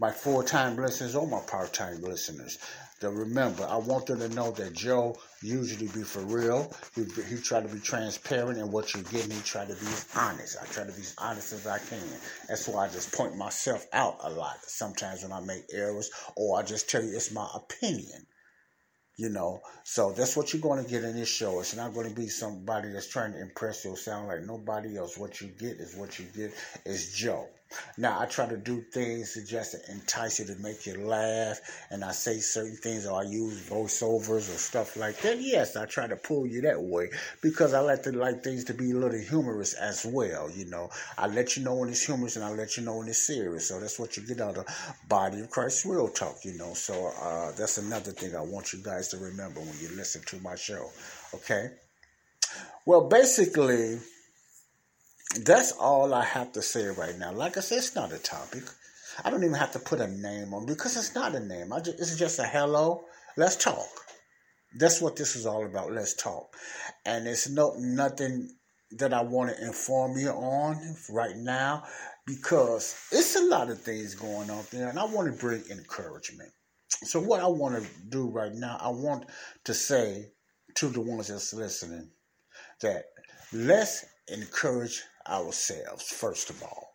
my 0.00 0.10
full 0.10 0.42
time 0.42 0.76
listeners 0.76 1.14
or 1.14 1.28
my 1.28 1.40
part 1.40 1.74
time 1.74 2.00
listeners, 2.00 2.58
to 3.00 3.10
remember. 3.10 3.64
I 3.64 3.76
want 3.76 4.06
them 4.06 4.20
to 4.20 4.28
know 4.30 4.50
that 4.52 4.72
Joe 4.72 5.18
usually 5.42 5.88
be 5.88 6.02
for 6.02 6.22
real. 6.22 6.72
He, 6.94 7.04
he 7.28 7.36
try 7.36 7.60
to 7.60 7.68
be 7.68 7.78
transparent 7.78 8.58
in 8.58 8.70
what 8.70 8.94
you're 8.94 9.04
getting. 9.04 9.30
He 9.30 9.42
try 9.42 9.66
to 9.66 9.74
be 9.74 9.86
honest. 10.16 10.56
I 10.60 10.66
try 10.66 10.84
to 10.84 10.92
be 10.92 11.02
as 11.02 11.14
honest 11.18 11.52
as 11.52 11.66
I 11.66 11.78
can. 11.78 12.02
That's 12.48 12.66
why 12.66 12.86
I 12.86 12.88
just 12.88 13.12
point 13.12 13.36
myself 13.36 13.86
out 13.92 14.16
a 14.22 14.30
lot. 14.30 14.56
Sometimes 14.62 15.22
when 15.22 15.32
I 15.32 15.40
make 15.40 15.66
errors, 15.72 16.10
or 16.36 16.58
I 16.58 16.62
just 16.62 16.88
tell 16.88 17.02
you 17.02 17.14
it's 17.14 17.32
my 17.32 17.48
opinion 17.54 18.26
you 19.16 19.28
know. 19.28 19.60
So 19.84 20.12
that's 20.12 20.36
what 20.36 20.52
you're 20.52 20.62
going 20.62 20.82
to 20.84 20.90
get 20.90 21.04
in 21.04 21.16
this 21.16 21.28
show. 21.28 21.60
It's 21.60 21.76
not 21.76 21.94
going 21.94 22.08
to 22.08 22.14
be 22.14 22.28
somebody 22.28 22.90
that's 22.92 23.08
trying 23.08 23.32
to 23.32 23.40
impress 23.40 23.84
you 23.84 23.92
or 23.92 23.96
sound 23.96 24.28
like 24.28 24.42
nobody 24.42 24.96
else. 24.96 25.16
What 25.18 25.40
you 25.40 25.48
get 25.48 25.78
is 25.78 25.96
what 25.96 26.18
you 26.18 26.26
get 26.34 26.52
is 26.84 27.14
Joe. 27.14 27.48
Now, 27.98 28.20
I 28.20 28.26
try 28.26 28.46
to 28.46 28.56
do 28.56 28.80
things 28.80 29.34
to 29.34 29.44
just 29.44 29.74
entice 29.88 30.38
you 30.38 30.46
to 30.46 30.54
make 30.56 30.86
you 30.86 30.98
laugh, 30.98 31.58
and 31.90 32.04
I 32.04 32.12
say 32.12 32.38
certain 32.38 32.76
things, 32.76 33.06
or 33.06 33.20
I 33.20 33.24
use 33.24 33.68
voiceovers 33.68 34.54
or 34.54 34.58
stuff 34.58 34.96
like 34.96 35.18
that. 35.22 35.40
Yes, 35.40 35.76
I 35.76 35.86
try 35.86 36.06
to 36.06 36.16
pull 36.16 36.46
you 36.46 36.60
that 36.62 36.80
way 36.80 37.10
because 37.42 37.74
I 37.74 37.80
like 37.80 38.02
to 38.04 38.12
like 38.12 38.44
things 38.44 38.64
to 38.64 38.74
be 38.74 38.92
a 38.92 38.94
little 38.94 39.18
humorous 39.18 39.74
as 39.74 40.04
well. 40.06 40.50
You 40.50 40.66
know, 40.66 40.90
I 41.18 41.26
let 41.26 41.56
you 41.56 41.64
know 41.64 41.74
when 41.74 41.88
it's 41.88 42.04
humorous, 42.04 42.36
and 42.36 42.44
I 42.44 42.50
let 42.50 42.76
you 42.76 42.84
know 42.84 42.98
when 42.98 43.08
it's 43.08 43.26
serious. 43.26 43.68
So 43.68 43.80
that's 43.80 43.98
what 43.98 44.16
you 44.16 44.26
get 44.26 44.40
out 44.40 44.56
of 44.56 44.66
Body 45.08 45.40
of 45.40 45.50
Christ 45.50 45.84
Real 45.84 46.08
Talk. 46.08 46.44
You 46.44 46.56
know, 46.56 46.74
so 46.74 47.12
uh, 47.20 47.52
that's 47.52 47.78
another 47.78 48.12
thing 48.12 48.36
I 48.36 48.42
want 48.42 48.72
you 48.72 48.82
guys 48.82 49.08
to 49.08 49.18
remember 49.18 49.60
when 49.60 49.74
you 49.80 49.88
listen 49.96 50.22
to 50.26 50.40
my 50.40 50.54
show. 50.54 50.90
Okay. 51.34 51.70
Well, 52.84 53.08
basically 53.08 53.98
that's 55.44 55.72
all 55.72 56.14
I 56.14 56.24
have 56.24 56.52
to 56.52 56.62
say 56.62 56.86
right 56.86 57.16
now. 57.18 57.32
Like 57.32 57.56
I 57.56 57.60
said, 57.60 57.78
it's 57.78 57.94
not 57.94 58.12
a 58.12 58.18
topic. 58.18 58.64
I 59.24 59.30
don't 59.30 59.42
even 59.42 59.54
have 59.54 59.72
to 59.72 59.78
put 59.78 60.00
a 60.00 60.08
name 60.08 60.52
on 60.52 60.66
because 60.66 60.96
it's 60.96 61.14
not 61.14 61.34
a 61.34 61.40
name. 61.40 61.72
I 61.72 61.80
just, 61.80 61.98
it's 61.98 62.18
just 62.18 62.38
a 62.38 62.44
hello. 62.44 63.04
Let's 63.36 63.56
talk. 63.56 63.88
That's 64.78 65.00
what 65.00 65.16
this 65.16 65.36
is 65.36 65.46
all 65.46 65.64
about. 65.64 65.92
Let's 65.92 66.14
talk. 66.14 66.54
And 67.04 67.26
it's 67.26 67.48
no 67.48 67.74
nothing 67.78 68.50
that 68.92 69.12
I 69.12 69.22
want 69.22 69.50
to 69.50 69.66
inform 69.66 70.16
you 70.18 70.30
on 70.30 70.96
right 71.10 71.36
now 71.36 71.84
because 72.26 73.08
it's 73.10 73.36
a 73.36 73.44
lot 73.44 73.70
of 73.70 73.80
things 73.80 74.14
going 74.14 74.50
on 74.50 74.64
there, 74.70 74.88
and 74.88 74.98
I 74.98 75.04
want 75.04 75.32
to 75.32 75.38
bring 75.38 75.62
encouragement. 75.70 76.50
So 76.88 77.20
what 77.20 77.40
I 77.40 77.46
want 77.46 77.82
to 77.82 77.88
do 78.08 78.28
right 78.28 78.52
now, 78.52 78.78
I 78.80 78.88
want 78.88 79.26
to 79.64 79.74
say 79.74 80.30
to 80.76 80.88
the 80.88 81.00
ones 81.00 81.28
that's 81.28 81.54
listening 81.54 82.10
that 82.80 83.04
let's 83.52 84.04
encourage 84.28 85.02
ourselves, 85.28 86.08
first 86.08 86.50
of 86.50 86.62
all. 86.62 86.94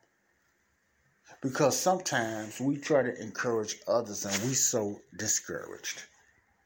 Because 1.41 1.77
sometimes 1.77 2.59
we 2.59 2.77
try 2.77 3.01
to 3.01 3.21
encourage 3.21 3.77
others 3.87 4.25
and 4.25 4.43
we 4.43 4.53
so 4.53 4.99
discouraged 5.17 6.03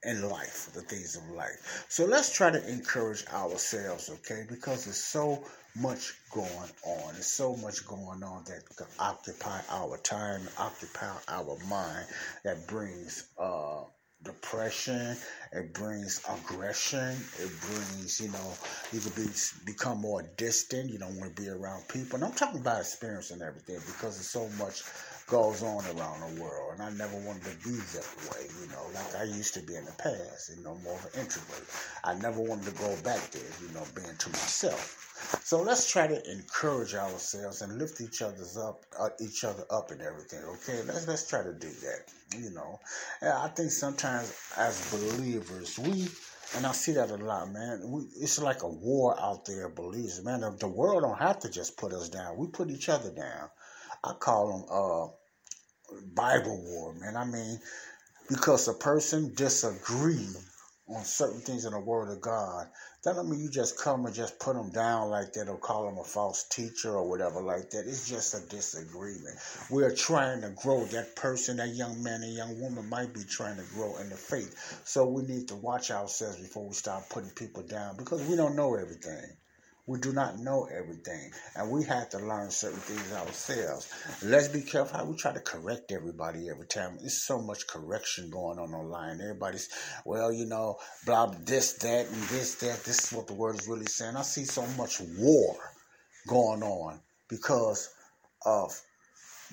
in 0.04 0.30
life, 0.30 0.70
the 0.74 0.82
things 0.82 1.16
of 1.16 1.28
life. 1.32 1.86
So 1.90 2.06
let's 2.06 2.32
try 2.32 2.52
to 2.52 2.70
encourage 2.70 3.26
ourselves, 3.28 4.10
okay? 4.10 4.46
Because 4.48 4.86
there's 4.86 5.04
so 5.04 5.44
much 5.76 6.14
going 6.32 6.70
on. 6.86 7.14
There's 7.14 7.26
so 7.26 7.56
much 7.58 7.86
going 7.88 8.24
on 8.24 8.44
that 8.46 8.64
can 8.76 8.88
occupy 9.00 9.62
our 9.70 9.98
time, 9.98 10.48
occupy 10.58 11.12
our 11.28 11.58
mind, 11.68 12.06
that 12.44 12.68
brings 12.68 13.28
uh, 13.40 13.84
depression. 14.26 15.18
It 15.54 15.74
brings 15.74 16.22
aggression. 16.30 17.16
It 17.40 17.52
brings, 17.62 18.20
you 18.22 18.30
know, 18.32 18.54
you 18.94 19.00
could 19.00 19.16
be 19.16 19.28
become 19.66 20.00
more 20.02 20.24
distant. 20.38 20.92
You 20.92 21.00
don't 21.00 21.18
want 21.18 21.36
to 21.36 21.42
be 21.42 21.50
around 21.50 21.88
people. 21.88 22.18
And 22.18 22.26
I'm 22.26 22.34
talking 22.34 22.60
about 22.62 22.82
experience 22.82 23.32
and 23.32 23.42
everything 23.42 23.78
because 23.88 24.18
there's 24.18 24.30
so 24.30 24.50
much 24.64 24.84
goes 25.28 25.64
on 25.64 25.84
around 25.86 26.22
the 26.22 26.42
world. 26.42 26.74
And 26.74 26.84
I 26.84 26.92
never 26.92 27.18
wanted 27.26 27.44
to 27.44 27.58
be 27.64 27.76
that 27.76 28.08
way, 28.30 28.46
you 28.62 28.68
know, 28.72 28.86
like 28.94 29.16
I 29.16 29.24
used 29.24 29.54
to 29.56 29.62
be 29.62 29.76
in 29.76 29.86
the 29.86 29.92
past, 29.94 30.52
you 30.56 30.64
know, 30.64 30.76
more 30.84 30.94
of 30.94 31.06
an 31.06 31.22
introvert. 31.22 31.66
I 32.04 32.14
never 32.16 32.42
wanted 32.42 32.66
to 32.66 32.82
go 32.82 32.96
back 33.04 33.32
there, 33.32 33.42
you 33.62 33.74
know, 33.74 33.84
being 33.96 34.16
to 34.16 34.30
myself. 34.30 35.42
So 35.44 35.62
let's 35.62 35.90
try 35.90 36.08
to 36.08 36.32
encourage 36.32 36.94
ourselves 36.94 37.62
and 37.62 37.80
lift 37.80 38.02
each 38.02 38.22
other's 38.22 38.58
up, 38.58 38.86
uh, 39.00 39.10
each 39.20 39.44
other 39.44 39.64
up, 39.72 39.92
and 39.92 40.02
everything. 40.02 40.44
Okay, 40.44 40.84
let's 40.84 41.08
let's 41.08 41.28
try 41.28 41.42
to 41.42 41.54
do 41.54 41.70
that. 41.70 42.12
You 42.38 42.52
know, 42.52 42.80
and 43.22 43.32
I 43.32 43.48
think 43.48 43.72
sometimes 43.72 44.36
as 44.58 44.92
believers, 44.92 45.80
we 45.80 46.10
and 46.56 46.66
I 46.66 46.74
see 46.74 46.92
that 46.94 47.10
a 47.10 47.16
lot, 47.16 47.52
man. 47.52 47.82
We, 47.86 48.04
it's 48.22 48.40
like 48.42 48.62
a 48.64 48.70
war 48.70 49.20
out 49.20 49.46
there, 49.46 49.70
believers, 49.70 50.24
man. 50.24 50.42
The, 50.42 50.52
the 50.52 50.68
world 50.68 51.02
don't 51.04 51.18
have 51.18 51.40
to 51.40 51.50
just 51.50 51.78
put 51.78 51.94
us 51.94 52.10
down. 52.10 52.38
We 52.38 52.48
put 52.48 52.70
each 52.70 52.90
other 52.90 53.12
down. 53.12 53.50
I 54.06 54.14
call 54.14 54.48
them 54.52 54.66
uh, 54.72 56.00
Bible 56.14 56.64
war, 56.64 56.94
man. 56.94 57.16
I 57.18 57.26
mean, 57.26 57.60
because 58.30 58.68
a 58.68 58.74
person 58.74 59.34
disagree 59.36 60.28
on 60.88 61.04
certain 61.04 61.42
things 61.42 61.66
in 61.66 61.72
the 61.72 61.80
Word 61.80 62.10
of 62.10 62.22
God, 62.22 62.68
that 63.04 63.16
don't 63.16 63.30
mean 63.30 63.40
you 63.40 63.50
just 63.50 63.80
come 63.80 64.06
and 64.06 64.16
just 64.16 64.40
put 64.40 64.56
them 64.56 64.72
down 64.72 65.10
like 65.10 65.34
that 65.34 65.50
or 65.50 65.58
call 65.58 65.86
them 65.86 65.98
a 65.98 66.04
false 66.04 66.44
teacher 66.50 66.92
or 66.92 67.10
whatever 67.10 67.42
like 67.42 67.72
that. 67.72 67.86
It's 67.88 68.08
just 68.08 68.36
a 68.36 68.48
disagreement. 68.50 69.38
We're 69.70 69.96
trying 69.96 70.42
to 70.42 70.50
grow. 70.50 70.86
That 70.86 71.16
person, 71.16 71.58
that 71.58 71.70
young 71.70 72.04
man 72.04 72.22
and 72.24 72.34
young 72.34 72.60
woman 72.62 72.88
might 72.90 73.14
be 73.14 73.24
trying 73.24 73.58
to 73.58 73.64
grow 73.74 73.98
in 73.98 74.10
the 74.10 74.16
faith. 74.16 74.82
So 74.86 75.06
we 75.08 75.24
need 75.24 75.48
to 75.50 75.56
watch 75.56 75.92
ourselves 75.92 76.38
before 76.40 76.68
we 76.68 76.74
start 76.74 77.10
putting 77.10 77.32
people 77.32 77.64
down 77.64 77.98
because 77.98 78.24
we 78.28 78.36
don't 78.36 78.56
know 78.56 78.76
everything. 78.76 79.26
We 79.88 80.00
do 80.00 80.14
not 80.14 80.40
know 80.40 80.66
everything, 80.66 81.32
and 81.56 81.70
we 81.70 81.84
have 81.84 82.10
to 82.10 82.18
learn 82.18 82.50
certain 82.50 82.80
things 82.80 83.14
ourselves. 83.14 83.88
Let's 84.24 84.48
be 84.48 84.62
careful 84.62 84.98
how 84.98 85.06
we 85.06 85.16
try 85.16 85.32
to 85.32 85.40
correct 85.40 85.92
everybody 85.92 86.50
every 86.50 86.66
time. 86.66 86.98
There's 87.00 87.22
so 87.22 87.40
much 87.40 87.68
correction 87.68 88.32
going 88.32 88.58
on 88.58 88.74
online. 88.74 89.22
Everybody's, 89.22 89.70
well, 90.04 90.34
you 90.34 90.48
know, 90.48 90.78
blah, 91.06 91.28
this, 91.46 91.74
that, 91.74 92.08
and 92.08 92.24
this, 92.30 92.56
that. 92.56 92.84
This 92.84 93.06
is 93.06 93.14
what 93.14 93.28
the 93.28 93.34
word 93.36 93.60
is 93.60 93.68
really 93.68 93.86
saying. 93.86 94.16
I 94.16 94.24
see 94.24 94.46
so 94.46 94.66
much 94.76 95.02
war 95.20 95.56
going 96.28 96.64
on 96.64 97.00
because 97.30 97.94
of 98.44 98.82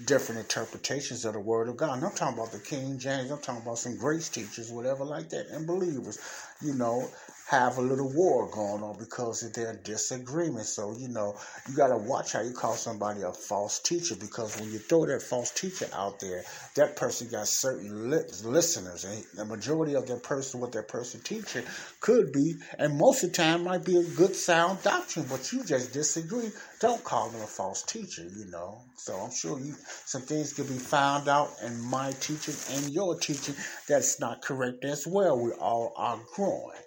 different 0.06 0.40
interpretations 0.40 1.24
of 1.24 1.34
the 1.34 1.40
word 1.40 1.68
of 1.68 1.76
God. 1.76 1.96
And 1.98 2.06
I'm 2.06 2.12
talking 2.12 2.38
about 2.38 2.52
the 2.52 2.58
King 2.58 2.98
James. 2.98 3.30
I'm 3.30 3.38
talking 3.40 3.62
about 3.62 3.78
some 3.78 3.98
grace 3.98 4.28
teachers, 4.30 4.72
whatever 4.72 5.04
like 5.04 5.28
that, 5.30 5.48
and 5.48 5.66
believers. 5.66 6.18
You 6.62 6.74
know, 6.74 7.06
have 7.52 7.76
a 7.76 7.82
little 7.82 8.10
war 8.14 8.48
going 8.50 8.82
on 8.82 8.98
because 8.98 9.42
of 9.42 9.52
their 9.52 9.74
disagreement. 9.84 10.64
So, 10.64 10.96
you 10.96 11.08
know, 11.08 11.36
you 11.68 11.76
got 11.76 11.88
to 11.88 11.98
watch 11.98 12.32
how 12.32 12.40
you 12.40 12.52
call 12.52 12.72
somebody 12.72 13.20
a 13.20 13.30
false 13.30 13.78
teacher 13.78 14.14
because 14.18 14.58
when 14.58 14.72
you 14.72 14.78
throw 14.78 15.04
that 15.04 15.20
false 15.20 15.50
teacher 15.50 15.86
out 15.92 16.18
there, 16.18 16.44
that 16.76 16.96
person 16.96 17.28
got 17.30 17.46
certain 17.46 18.08
li- 18.08 18.24
listeners. 18.42 19.04
And 19.04 19.22
the 19.34 19.44
majority 19.44 19.94
of 19.96 20.08
that 20.08 20.22
person, 20.22 20.60
what 20.60 20.72
that 20.72 20.88
person 20.88 21.20
teaching, 21.20 21.64
could 22.00 22.32
be, 22.32 22.54
and 22.78 22.96
most 22.96 23.22
of 23.22 23.32
the 23.32 23.36
time 23.36 23.64
might 23.64 23.84
be 23.84 23.98
a 23.98 24.02
good 24.02 24.34
sound 24.34 24.82
doctrine, 24.82 25.26
but 25.28 25.52
you 25.52 25.62
just 25.62 25.92
disagree. 25.92 26.48
Don't 26.80 27.04
call 27.04 27.28
them 27.28 27.42
a 27.42 27.46
false 27.46 27.82
teacher, 27.82 28.22
you 28.22 28.46
know. 28.50 28.80
So 28.96 29.14
I'm 29.14 29.30
sure 29.30 29.60
you 29.60 29.74
some 30.06 30.22
things 30.22 30.54
could 30.54 30.68
be 30.68 30.78
found 30.78 31.28
out 31.28 31.50
in 31.62 31.78
my 31.82 32.12
teaching 32.12 32.54
and 32.70 32.90
your 32.94 33.18
teaching 33.18 33.56
that's 33.86 34.18
not 34.18 34.40
correct 34.40 34.86
as 34.86 35.06
well. 35.06 35.38
We 35.38 35.52
all 35.52 35.92
are 35.96 36.18
growing. 36.34 36.78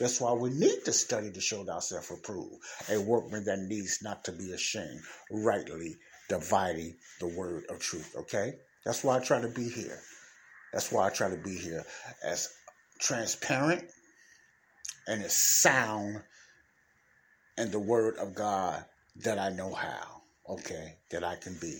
That's 0.00 0.20
why 0.20 0.32
we 0.32 0.50
need 0.50 0.84
to 0.86 0.92
study 0.92 1.30
to 1.30 1.40
show 1.40 1.68
ourselves 1.68 2.10
approved, 2.10 2.56
a 2.90 3.00
workman 3.00 3.44
that 3.44 3.60
needs 3.60 4.02
not 4.02 4.24
to 4.24 4.32
be 4.32 4.52
ashamed, 4.52 5.00
rightly 5.30 5.96
dividing 6.28 6.96
the 7.20 7.28
word 7.28 7.64
of 7.70 7.78
truth. 7.78 8.14
Okay? 8.16 8.54
That's 8.84 9.04
why 9.04 9.16
I 9.16 9.20
try 9.20 9.40
to 9.40 9.48
be 9.48 9.68
here. 9.68 10.00
That's 10.72 10.90
why 10.90 11.06
I 11.06 11.10
try 11.10 11.30
to 11.30 11.36
be 11.36 11.56
here 11.56 11.84
as 12.24 12.48
transparent 12.98 13.84
and 15.06 15.22
as 15.22 15.36
sound 15.36 16.22
in 17.56 17.70
the 17.70 17.78
word 17.78 18.16
of 18.18 18.34
God 18.34 18.84
that 19.22 19.38
I 19.38 19.50
know 19.50 19.72
how. 19.72 20.22
Okay? 20.48 20.96
That 21.10 21.22
I 21.22 21.36
can 21.36 21.56
be. 21.60 21.78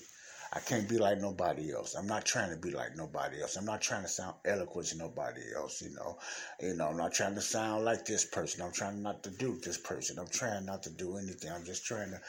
I 0.56 0.60
can't 0.60 0.88
be 0.88 0.98
like 0.98 1.18
nobody 1.20 1.72
else. 1.72 1.96
I'm 1.96 2.06
not 2.06 2.24
trying 2.24 2.50
to 2.50 2.56
be 2.56 2.70
like 2.70 2.96
nobody 2.96 3.42
else. 3.42 3.56
I'm 3.56 3.64
not 3.64 3.80
trying 3.80 4.02
to 4.02 4.08
sound 4.08 4.36
eloquent 4.44 4.86
to 4.88 4.98
nobody 4.98 5.40
else, 5.56 5.82
you 5.82 5.90
know. 5.90 6.16
You 6.60 6.74
know, 6.74 6.88
I'm 6.88 6.96
not 6.96 7.12
trying 7.12 7.34
to 7.34 7.40
sound 7.40 7.84
like 7.84 8.04
this 8.04 8.24
person. 8.24 8.62
I'm 8.62 8.72
trying 8.72 9.02
not 9.02 9.24
to 9.24 9.30
do 9.30 9.58
this 9.64 9.78
person. 9.78 10.16
I'm 10.18 10.28
trying 10.28 10.64
not 10.64 10.84
to 10.84 10.90
do 10.90 11.16
anything. 11.16 11.50
I'm 11.50 11.64
just 11.64 11.84
trying 11.84 12.12
to 12.12 12.20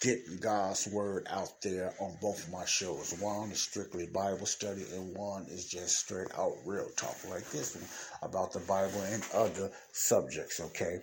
get 0.00 0.40
God's 0.40 0.86
word 0.88 1.26
out 1.30 1.60
there 1.60 1.92
on 2.00 2.16
both 2.22 2.46
of 2.46 2.52
my 2.52 2.64
shows. 2.64 3.14
One 3.20 3.50
is 3.50 3.60
strictly 3.60 4.06
Bible 4.06 4.46
study, 4.46 4.84
and 4.94 5.14
one 5.14 5.44
is 5.50 5.66
just 5.66 5.98
straight 5.98 6.28
out 6.38 6.54
real 6.64 6.88
talk 6.96 7.16
like 7.28 7.48
this 7.50 7.74
one 7.74 7.84
about 8.22 8.52
the 8.52 8.60
Bible 8.60 9.02
and 9.02 9.22
other 9.34 9.70
subjects, 9.92 10.58
okay? 10.60 11.00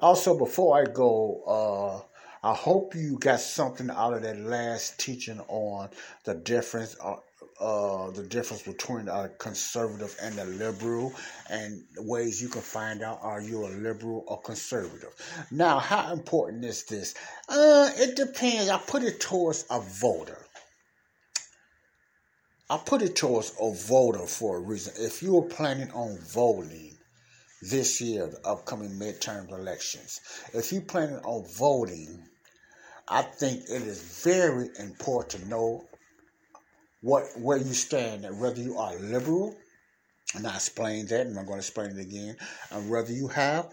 Also, 0.00 0.36
before 0.36 0.80
I 0.80 0.84
go, 0.84 1.42
uh, 1.46 2.15
I 2.42 2.54
hope 2.54 2.94
you 2.94 3.18
got 3.18 3.40
something 3.40 3.90
out 3.90 4.14
of 4.14 4.22
that 4.22 4.38
last 4.38 4.98
teaching 4.98 5.40
on 5.48 5.88
the 6.24 6.34
difference. 6.34 6.96
Uh, 7.02 7.16
uh, 7.58 8.10
the 8.10 8.22
difference 8.22 8.62
between 8.62 9.08
a 9.08 9.30
conservative 9.38 10.14
and 10.20 10.38
a 10.38 10.44
liberal, 10.44 11.14
and 11.48 11.82
ways 11.96 12.42
you 12.42 12.48
can 12.48 12.60
find 12.60 13.02
out 13.02 13.18
are 13.22 13.40
you 13.40 13.64
a 13.64 13.68
liberal 13.68 14.24
or 14.26 14.38
conservative. 14.42 15.14
Now, 15.50 15.78
how 15.78 16.12
important 16.12 16.66
is 16.66 16.84
this? 16.84 17.14
Uh, 17.48 17.90
it 17.96 18.14
depends. 18.14 18.68
I 18.68 18.76
put 18.78 19.02
it 19.02 19.20
towards 19.20 19.64
a 19.70 19.80
voter. 19.80 20.38
I 22.68 22.76
put 22.76 23.00
it 23.00 23.16
towards 23.16 23.52
a 23.60 23.72
voter 23.72 24.26
for 24.26 24.56
a 24.56 24.60
reason. 24.60 24.92
If 24.98 25.22
you 25.22 25.38
are 25.38 25.48
planning 25.48 25.90
on 25.92 26.18
voting 26.18 26.85
this 27.70 28.00
year, 28.00 28.26
the 28.26 28.48
upcoming 28.48 28.90
midterm 28.90 29.50
elections, 29.50 30.20
if 30.52 30.72
you're 30.72 30.82
planning 30.82 31.18
on 31.18 31.44
voting 31.56 32.22
I 33.08 33.22
think 33.22 33.64
it 33.64 33.82
is 33.82 34.02
very 34.24 34.68
important 34.80 35.44
to 35.44 35.48
know 35.48 35.84
what 37.02 37.24
where 37.38 37.56
you 37.56 37.72
stand 37.72 38.24
and 38.24 38.40
whether 38.40 38.60
you 38.60 38.78
are 38.78 38.96
liberal, 38.96 39.56
and 40.34 40.44
I 40.46 40.56
explained 40.56 41.10
that, 41.10 41.26
and 41.26 41.38
I'm 41.38 41.46
going 41.46 41.60
to 41.60 41.66
explain 41.66 41.90
it 41.90 42.00
again, 42.00 42.36
and 42.72 42.90
whether 42.90 43.12
you 43.12 43.28
have 43.28 43.72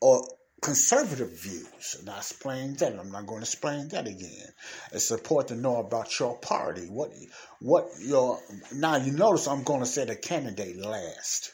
or 0.00 0.26
conservative 0.62 1.30
views. 1.42 1.96
And 1.98 2.08
I 2.08 2.18
explained 2.18 2.78
that. 2.78 2.92
and 2.92 3.00
I'm 3.00 3.10
not 3.10 3.26
going 3.26 3.40
to 3.40 3.46
explain 3.46 3.88
that 3.88 4.06
again. 4.06 4.48
It's 4.92 5.10
important 5.10 5.48
to 5.48 5.56
know 5.56 5.76
about 5.76 6.18
your 6.18 6.38
party. 6.38 6.86
What 6.86 7.12
what 7.60 7.86
your 8.00 8.40
now 8.72 8.96
you 8.96 9.12
notice 9.12 9.46
I'm 9.46 9.62
going 9.62 9.80
to 9.80 9.86
say 9.86 10.06
the 10.06 10.16
candidate 10.16 10.78
last. 10.78 11.52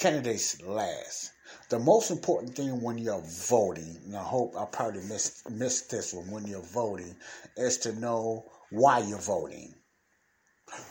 Candidates 0.00 0.62
last. 0.62 1.32
The 1.68 1.78
most 1.78 2.10
important 2.10 2.56
thing 2.56 2.80
when 2.80 2.96
you're 2.96 3.20
voting, 3.20 4.00
and 4.06 4.16
I 4.16 4.22
hope 4.22 4.56
I 4.56 4.64
probably 4.64 5.02
missed, 5.02 5.50
missed 5.50 5.90
this 5.90 6.14
one, 6.14 6.30
when 6.30 6.46
you're 6.46 6.62
voting, 6.62 7.14
is 7.58 7.76
to 7.80 7.92
know 7.92 8.46
why 8.70 9.00
you're 9.00 9.18
voting. 9.18 9.74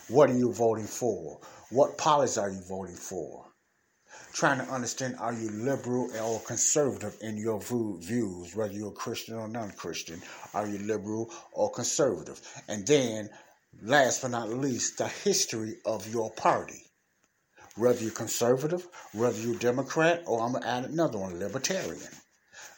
What 0.10 0.30
are 0.30 0.38
you 0.38 0.54
voting 0.54 0.86
for? 0.86 1.42
What 1.72 1.98
policies 1.98 2.38
are 2.38 2.52
you 2.52 2.62
voting 2.62 2.98
for? 2.98 3.48
Trying 4.32 4.64
to 4.64 4.72
understand 4.72 5.16
are 5.18 5.34
you 5.34 5.50
liberal 5.50 6.16
or 6.22 6.40
conservative 6.42 7.18
in 7.22 7.36
your 7.36 7.60
views, 7.60 8.56
whether 8.56 8.74
you're 8.74 8.92
Christian 8.92 9.38
or 9.38 9.48
non 9.48 9.72
Christian? 9.72 10.22
Are 10.54 10.68
you 10.68 10.78
liberal 10.78 11.34
or 11.52 11.72
conservative? 11.72 12.40
And 12.68 12.86
then, 12.86 13.32
last 13.82 14.22
but 14.22 14.30
not 14.30 14.50
least, 14.50 15.00
the 15.00 15.08
history 15.08 15.78
of 15.84 16.08
your 16.14 16.30
party 16.34 16.89
whether 17.80 18.04
you're 18.04 18.12
conservative, 18.12 18.86
whether 19.14 19.40
you're 19.40 19.56
Democrat, 19.56 20.24
or 20.28 20.42
I'm 20.42 20.52
going 20.52 20.64
to 20.64 20.70
add 20.70 20.86
another 20.86 21.18
one, 21.18 21.40
libertarian. 21.40 22.12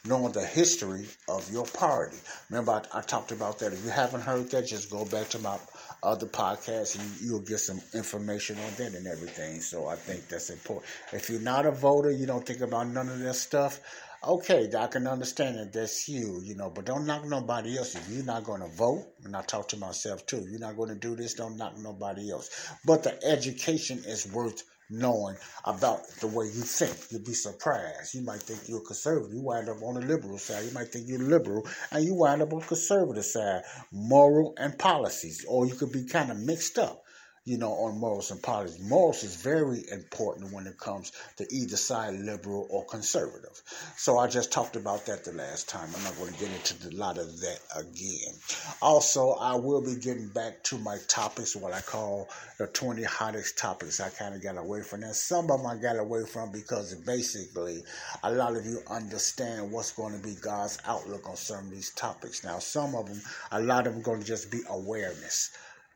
Knowing 0.04 0.32
the 0.32 0.44
history 0.44 1.06
of 1.28 1.48
your 1.52 1.64
party. 1.64 2.16
Remember, 2.50 2.72
I, 2.72 2.98
I, 2.98 3.02
talked 3.02 3.30
about 3.30 3.60
that. 3.60 3.72
If 3.72 3.84
you 3.84 3.90
haven't 3.90 4.22
heard 4.22 4.50
that, 4.50 4.66
just 4.66 4.90
go 4.90 5.04
back 5.04 5.28
to 5.28 5.38
my 5.38 5.58
other 6.02 6.26
podcasts 6.26 6.98
and 6.98 7.20
you'll 7.20 7.40
get 7.40 7.58
some 7.58 7.80
information 7.94 8.56
on 8.58 8.74
that 8.78 8.94
and 8.94 9.06
everything. 9.06 9.60
So 9.60 9.86
I 9.86 9.94
think 9.94 10.26
that's 10.26 10.50
important. 10.50 10.90
If 11.12 11.30
you're 11.30 11.40
not 11.40 11.66
a 11.66 11.70
voter, 11.70 12.10
you 12.10 12.26
don't 12.26 12.44
think 12.44 12.62
about 12.62 12.88
none 12.88 13.08
of 13.08 13.20
that 13.20 13.34
stuff. 13.34 13.80
Okay, 14.24 14.70
I 14.78 14.86
can 14.86 15.08
understand 15.08 15.56
that 15.58 15.72
that's 15.72 16.08
you, 16.08 16.40
you 16.44 16.54
know, 16.54 16.70
but 16.70 16.84
don't 16.84 17.06
knock 17.06 17.24
nobody 17.24 17.76
else. 17.76 17.96
If 17.96 18.08
you're 18.08 18.24
not 18.24 18.44
going 18.44 18.60
to 18.60 18.68
vote, 18.68 19.04
and 19.24 19.36
I 19.36 19.42
talk 19.42 19.68
to 19.70 19.76
myself 19.76 20.26
too, 20.26 20.46
you're 20.48 20.60
not 20.60 20.76
going 20.76 20.90
to 20.90 20.94
do 20.94 21.16
this, 21.16 21.34
don't 21.34 21.56
knock 21.56 21.76
nobody 21.78 22.30
else. 22.30 22.72
But 22.84 23.02
the 23.02 23.18
education 23.24 23.98
is 24.06 24.32
worth 24.32 24.62
knowing 24.90 25.36
about 25.64 26.06
the 26.20 26.26
way 26.26 26.46
you 26.46 26.62
think. 26.62 26.96
You'll 27.10 27.24
be 27.24 27.34
surprised. 27.34 28.14
You 28.14 28.22
might 28.22 28.42
think 28.42 28.68
you're 28.68 28.80
conservative. 28.80 29.32
You 29.32 29.42
wind 29.42 29.68
up 29.68 29.82
on 29.82 29.94
the 29.94 30.00
liberal 30.00 30.38
side. 30.38 30.64
You 30.64 30.72
might 30.72 30.88
think 30.88 31.08
you're 31.08 31.18
liberal, 31.18 31.66
and 31.90 32.04
you 32.04 32.14
wind 32.14 32.42
up 32.42 32.52
on 32.52 32.60
the 32.60 32.66
conservative 32.66 33.24
side, 33.24 33.62
moral 33.92 34.54
and 34.58 34.78
policies. 34.78 35.44
Or 35.48 35.66
you 35.66 35.74
could 35.74 35.92
be 35.92 36.04
kind 36.04 36.30
of 36.30 36.38
mixed 36.38 36.78
up 36.78 37.01
you 37.44 37.58
know, 37.58 37.72
on 37.72 37.98
morals 37.98 38.30
and 38.30 38.40
politics. 38.40 38.78
Morals 38.80 39.24
is 39.24 39.42
very 39.42 39.82
important 39.90 40.52
when 40.52 40.68
it 40.68 40.78
comes 40.78 41.10
to 41.36 41.46
either 41.52 41.76
side, 41.76 42.14
liberal 42.14 42.68
or 42.70 42.84
conservative. 42.86 43.60
So 43.96 44.18
I 44.18 44.28
just 44.28 44.52
talked 44.52 44.76
about 44.76 45.06
that 45.06 45.24
the 45.24 45.32
last 45.32 45.68
time. 45.68 45.88
I'm 45.96 46.04
not 46.04 46.16
going 46.16 46.32
to 46.32 46.38
get 46.38 46.50
into 46.52 46.88
a 46.88 46.94
lot 46.96 47.18
of 47.18 47.40
that 47.40 47.58
again. 47.76 48.34
Also, 48.80 49.32
I 49.32 49.56
will 49.56 49.82
be 49.82 49.96
getting 49.96 50.28
back 50.28 50.62
to 50.64 50.78
my 50.78 50.98
topics, 51.08 51.56
what 51.56 51.72
I 51.72 51.80
call 51.80 52.28
the 52.58 52.68
20 52.68 53.02
hottest 53.02 53.58
topics. 53.58 53.98
I 53.98 54.10
kind 54.10 54.36
of 54.36 54.42
got 54.42 54.56
away 54.56 54.82
from 54.82 55.00
that. 55.00 55.16
Some 55.16 55.50
of 55.50 55.58
them 55.58 55.66
I 55.66 55.76
got 55.82 55.98
away 55.98 56.24
from 56.24 56.52
because 56.52 56.94
basically 56.94 57.82
a 58.22 58.30
lot 58.30 58.54
of 58.54 58.64
you 58.64 58.78
understand 58.88 59.72
what's 59.72 59.90
going 59.90 60.16
to 60.16 60.22
be 60.22 60.36
God's 60.40 60.78
outlook 60.86 61.28
on 61.28 61.36
some 61.36 61.64
of 61.64 61.70
these 61.72 61.90
topics. 61.90 62.44
Now, 62.44 62.60
some 62.60 62.94
of 62.94 63.06
them, 63.06 63.20
a 63.50 63.60
lot 63.60 63.88
of 63.88 63.94
them 63.94 64.02
going 64.02 64.20
to 64.20 64.26
just 64.26 64.52
be 64.52 64.60
awareness 64.68 65.50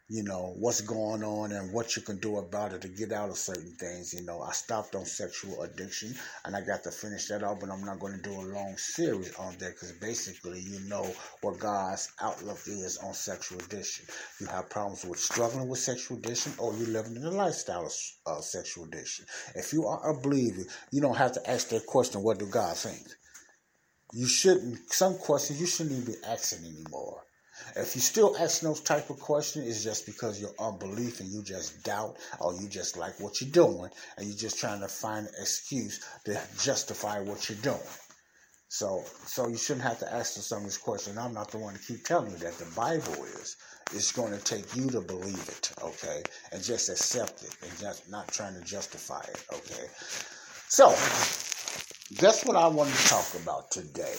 you 0.09 0.23
know, 0.23 0.55
what's 0.57 0.83
going 0.83 1.25
on 1.25 1.51
and 1.51 1.73
what 1.73 1.97
you 1.97 2.03
can 2.03 2.19
do 2.19 2.39
about 2.39 2.73
it 2.73 2.81
to 2.81 2.89
get 2.89 3.11
out 3.11 3.29
of 3.29 3.37
certain 3.37 3.73
things. 3.73 4.15
You 4.15 4.25
know, 4.25 4.41
I 4.41 4.53
stopped 4.53 4.95
on 4.95 5.05
sexual 5.05 5.63
addiction 5.63 6.15
and 6.45 6.55
I 6.55 6.61
got 6.61 6.85
to 6.85 6.93
finish 6.93 7.27
that 7.27 7.43
off, 7.43 7.59
but 7.59 7.71
I'm 7.71 7.85
not 7.85 7.99
going 7.99 8.17
to 8.17 8.23
do 8.23 8.33
a 8.33 8.47
long 8.55 8.77
series 8.77 9.35
on 9.35 9.57
that 9.59 9.75
because 9.75 9.93
basically 10.01 10.61
you 10.61 10.79
know 10.89 11.13
what 11.41 11.59
God's 11.59 12.13
outlook 12.21 12.61
is 12.67 12.99
on 12.99 13.15
sexual 13.15 13.59
addiction. 13.59 14.07
You 14.41 14.47
have 14.47 14.71
problems 14.71 15.05
with 15.05 15.19
struggling 15.19 15.69
with 15.69 15.81
sexual 15.81 16.19
addiction 16.19 16.53
or 16.59 16.73
you're 16.75 16.87
living 16.87 17.17
in 17.17 17.25
a 17.25 17.31
lifestyle 17.31 17.87
of 17.87 17.93
uh, 18.27 18.41
sexual 18.41 18.85
addiction. 18.85 19.27
If 19.57 19.73
you 19.73 19.87
are 19.87 20.09
a 20.09 20.21
believer, 20.21 20.63
you 20.93 21.01
don't 21.01 21.17
have 21.17 21.33
to 21.33 21.51
ask 21.51 21.71
that 21.71 21.85
question, 21.85 22.23
what 22.23 22.39
do 22.39 22.47
God 22.47 22.77
think? 22.77 23.09
You 24.13 24.29
shouldn't, 24.29 24.93
some 24.93 25.19
questions 25.19 25.61
you 25.61 25.67
shouldn't 25.67 26.01
even 26.01 26.15
be 26.15 26.19
asking 26.25 26.65
anymore 26.65 27.26
if 27.77 27.95
you 27.95 28.01
still 28.01 28.37
ask 28.39 28.61
those 28.61 28.81
type 28.81 29.11
of 29.11 29.21
questions, 29.21 29.69
it's 29.69 29.85
just 29.85 30.07
because 30.07 30.41
you're 30.41 30.55
unbelief 30.59 31.21
and 31.21 31.29
you 31.29 31.43
just 31.43 31.83
doubt 31.85 32.17
or 32.41 32.55
you 32.55 32.69
just 32.69 32.97
like 32.97 33.19
what 33.21 33.41
you're 33.41 33.51
doing 33.51 33.91
and 34.17 34.27
you're 34.27 34.37
just 34.37 34.59
trying 34.59 34.81
to 34.81 34.89
find 34.89 35.27
an 35.27 35.33
excuse 35.41 36.05
to 36.25 36.41
justify 36.61 37.21
what 37.21 37.49
you're 37.49 37.59
doing. 37.59 37.91
So, 38.69 39.05
so 39.27 39.49
you 39.49 39.57
shouldn't 39.57 39.85
have 39.85 39.99
to 40.01 40.13
ask 40.13 40.35
some 40.35 40.59
of 40.59 40.65
these 40.65 40.79
questions. 40.79 41.17
I'm 41.19 41.33
not 41.33 41.51
the 41.51 41.59
one 41.59 41.75
to 41.75 41.81
keep 41.81 42.05
telling 42.05 42.33
you 42.33 42.39
that 42.39 42.59
the 42.59 42.67
Bible 42.75 43.25
is. 43.25 43.57
It's 43.93 44.11
going 44.11 44.33
to 44.33 44.43
take 44.43 44.75
you 44.75 44.91
to 44.91 45.01
believe 45.01 45.49
it, 45.49 45.73
okay, 45.81 46.23
and 46.51 46.63
just 46.63 46.89
accept 46.89 47.45
it, 47.45 47.57
and 47.63 47.79
just 47.79 48.11
not 48.11 48.27
trying 48.29 48.55
to 48.55 48.61
justify 48.63 49.21
it, 49.21 49.45
okay. 49.53 49.87
So, 50.69 50.89
that's 52.21 52.45
what 52.45 52.57
I 52.57 52.67
wanted 52.67 52.95
to 52.95 53.09
talk 53.09 53.35
about 53.41 53.71
today 53.71 54.17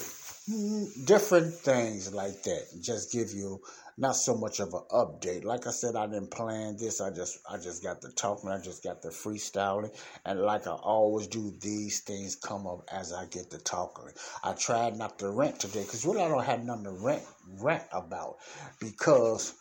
different 0.48 1.54
things 1.54 2.14
like 2.14 2.44
that. 2.44 2.68
Just 2.82 3.12
give 3.12 3.32
you 3.32 3.62
not 3.98 4.16
so 4.16 4.36
much 4.36 4.60
of 4.60 4.74
an 4.74 4.84
update. 4.92 5.44
Like 5.44 5.68
I 5.68 5.72
said, 5.72 5.96
I 5.96 6.08
didn't 6.08 6.32
plan 6.32 6.78
this. 6.78 7.02
I 7.02 7.10
just 7.10 7.40
I 7.50 7.58
just 7.58 7.84
got 7.84 8.02
the 8.02 8.12
talking. 8.12 8.50
I 8.50 8.60
just 8.60 8.84
got 8.84 9.02
the 9.02 9.10
freestyling, 9.10 9.94
and 10.26 10.40
like 10.42 10.68
I 10.68 10.72
always 10.72 11.28
do, 11.28 11.54
these 11.60 12.00
things 12.02 12.36
come 12.36 12.66
up 12.66 12.84
as 12.92 13.12
I 13.12 13.26
get 13.26 13.50
the 13.50 13.58
talking. 13.58 14.10
I 14.44 14.54
tried 14.54 14.96
not 14.96 15.20
to 15.20 15.30
rant 15.32 15.60
today 15.60 15.82
because 15.82 16.06
really 16.06 16.22
I 16.22 16.30
don't 16.30 16.46
have 16.46 16.64
nothing 16.64 16.86
to 16.86 16.92
rant 16.92 17.24
rant 17.60 17.84
about 17.92 18.38
because 18.80 19.54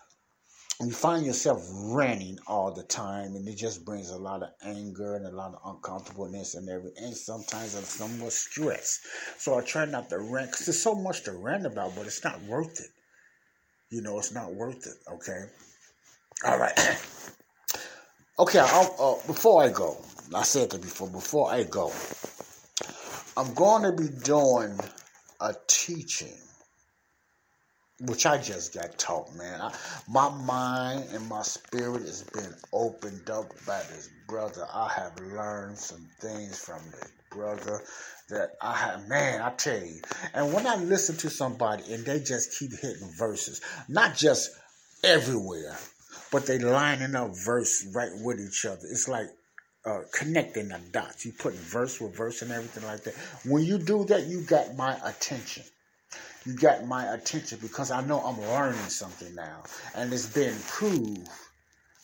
you 0.81 0.91
find 0.91 1.25
yourself 1.25 1.67
ranting 1.73 2.39
all 2.47 2.73
the 2.73 2.83
time, 2.83 3.35
and 3.35 3.49
it 3.49 3.57
just 3.57 3.85
brings 3.85 4.11
a 4.11 4.19
lot 4.19 4.43
of 4.43 4.51
anger 4.63 5.17
and 5.17 5.27
a 5.27 5.31
lot 5.31 5.55
of 5.55 5.61
uncomfortableness 5.65 6.55
and 6.55 6.69
everything, 6.69 7.05
and 7.05 7.17
sometimes 7.17 7.73
some 7.89 8.19
more 8.19 8.31
stress. 8.31 9.01
So 9.39 9.59
I 9.59 9.63
try 9.63 9.87
not 9.87 10.11
to 10.11 10.19
rant 10.19 10.51
because 10.51 10.67
there's 10.67 10.83
so 10.83 10.95
much 10.95 11.23
to 11.25 11.33
rant 11.33 11.65
about, 11.65 11.97
but 11.97 12.07
it's 12.07 12.23
not 12.23 12.43
worth 12.43 12.79
it. 12.81 12.91
You 13.91 14.03
know, 14.03 14.19
it's 14.19 14.33
not 14.33 14.53
worth 14.53 14.87
it. 14.87 14.97
Okay. 15.11 15.45
All 16.45 16.59
right. 16.59 16.75
okay. 18.39 18.59
Uh, 18.59 19.15
before 19.27 19.63
I 19.63 19.71
go, 19.71 19.97
I 20.35 20.43
said 20.43 20.71
that 20.71 20.83
before. 20.83 21.09
Before 21.09 21.51
I 21.51 21.63
go, 21.63 21.91
I'm 23.39 23.55
going 23.55 23.83
to 23.85 23.93
be 23.93 24.09
doing 24.23 24.79
a 25.41 25.55
teaching 25.69 26.37
which 28.01 28.27
I 28.27 28.39
just 28.39 28.75
got 28.75 28.99
taught, 28.99 29.35
man. 29.35 29.61
I, 29.61 29.75
my 30.09 30.29
mind 30.29 31.07
and 31.13 31.27
my 31.29 31.43
spirit 31.43 32.03
has 32.03 32.23
been 32.25 32.55
opened 32.73 33.31
up 33.31 33.49
by 33.67 33.79
this 33.91 34.11
brother. 34.29 34.67
I 34.73 34.93
have 34.93 35.19
learned 35.19 35.79
some 35.79 36.07
things 36.21 36.59
from 36.59 36.81
this 36.91 37.13
brother 37.31 37.83
that 38.29 38.51
I 38.61 38.77
have, 38.77 39.09
man, 39.09 39.41
I 39.41 39.51
tell 39.51 39.81
you. 39.81 40.01
And 40.35 40.53
when 40.53 40.67
I 40.67 40.77
listen 40.77 41.17
to 41.19 41.31
somebody 41.31 41.93
and 41.93 42.05
they 42.05 42.21
just 42.21 42.59
keep 42.59 42.73
hitting 42.73 43.09
verses, 43.17 43.63
not 43.89 44.15
just 44.15 44.51
everywhere, 45.03 45.77
but 46.31 46.47
they 46.47 46.59
lining 46.59 47.15
up 47.15 47.31
verse 47.35 47.87
right 47.95 48.11
with 48.23 48.41
each 48.41 48.67
other. 48.67 48.83
It's 48.91 49.09
like 49.09 49.29
uh, 49.87 50.01
connecting 50.13 50.69
the 50.69 50.81
dots. 50.91 51.25
You 51.25 51.33
putting 51.33 51.61
verse 51.61 51.99
with 52.01 52.17
verse 52.17 52.43
and 52.43 52.51
everything 52.51 52.85
like 52.85 53.05
that. 53.05 53.15
When 53.47 53.65
you 53.65 53.79
do 53.79 54.05
that, 54.07 54.27
you 54.27 54.43
got 54.43 54.77
my 54.77 54.99
attention 55.05 55.63
you 56.47 56.55
got 56.55 56.87
my 56.87 57.13
attention 57.13 57.59
because 57.61 57.91
I 57.91 58.01
know 58.03 58.21
I'm 58.21 58.41
learning 58.41 58.79
something 58.89 59.35
now. 59.35 59.65
And 59.95 60.13
it's 60.13 60.27
been 60.27 60.57
proved 60.69 61.29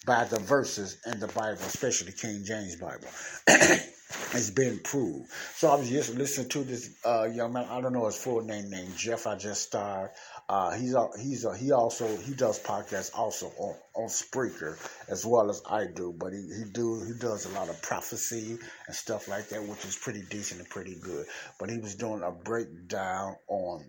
by 0.04 0.24
the 0.24 0.40
verses 0.40 0.98
in 1.06 1.20
the 1.20 1.28
Bible, 1.28 1.60
especially 1.60 2.10
the 2.10 2.16
King 2.16 2.42
James 2.44 2.74
Bible. 2.74 3.06
it's 3.46 4.50
been 4.50 4.80
proved. 4.80 5.30
So 5.54 5.68
I 5.68 5.76
was 5.76 5.88
just 5.88 6.16
listening 6.16 6.48
to 6.50 6.64
this 6.64 6.90
uh, 7.04 7.28
young 7.32 7.52
man. 7.52 7.66
I 7.70 7.80
don't 7.80 7.92
know 7.92 8.06
his 8.06 8.16
full 8.16 8.40
name, 8.42 8.68
named 8.68 8.96
Jeff. 8.96 9.28
I 9.28 9.36
just 9.36 9.62
started. 9.62 10.10
Uh, 10.48 10.72
he's 10.72 10.94
a, 10.94 11.08
he's 11.20 11.44
a, 11.44 11.56
he 11.56 11.70
also 11.70 12.16
he 12.16 12.34
does 12.34 12.60
podcasts 12.60 13.16
also 13.16 13.46
on, 13.58 13.76
on 13.94 14.08
Spreaker 14.08 14.76
as 15.08 15.24
well 15.24 15.50
as 15.50 15.62
I 15.70 15.86
do, 15.86 16.12
but 16.18 16.32
he, 16.32 16.40
he 16.40 16.64
do 16.72 17.00
he 17.06 17.12
does 17.18 17.46
a 17.46 17.50
lot 17.50 17.68
of 17.68 17.80
prophecy 17.80 18.58
and 18.88 18.96
stuff 18.96 19.28
like 19.28 19.48
that, 19.50 19.62
which 19.62 19.84
is 19.84 19.96
pretty 19.96 20.22
decent 20.28 20.60
and 20.60 20.68
pretty 20.68 20.96
good. 21.00 21.26
But 21.60 21.70
he 21.70 21.78
was 21.78 21.94
doing 21.94 22.22
a 22.22 22.32
breakdown 22.32 23.36
on 23.48 23.84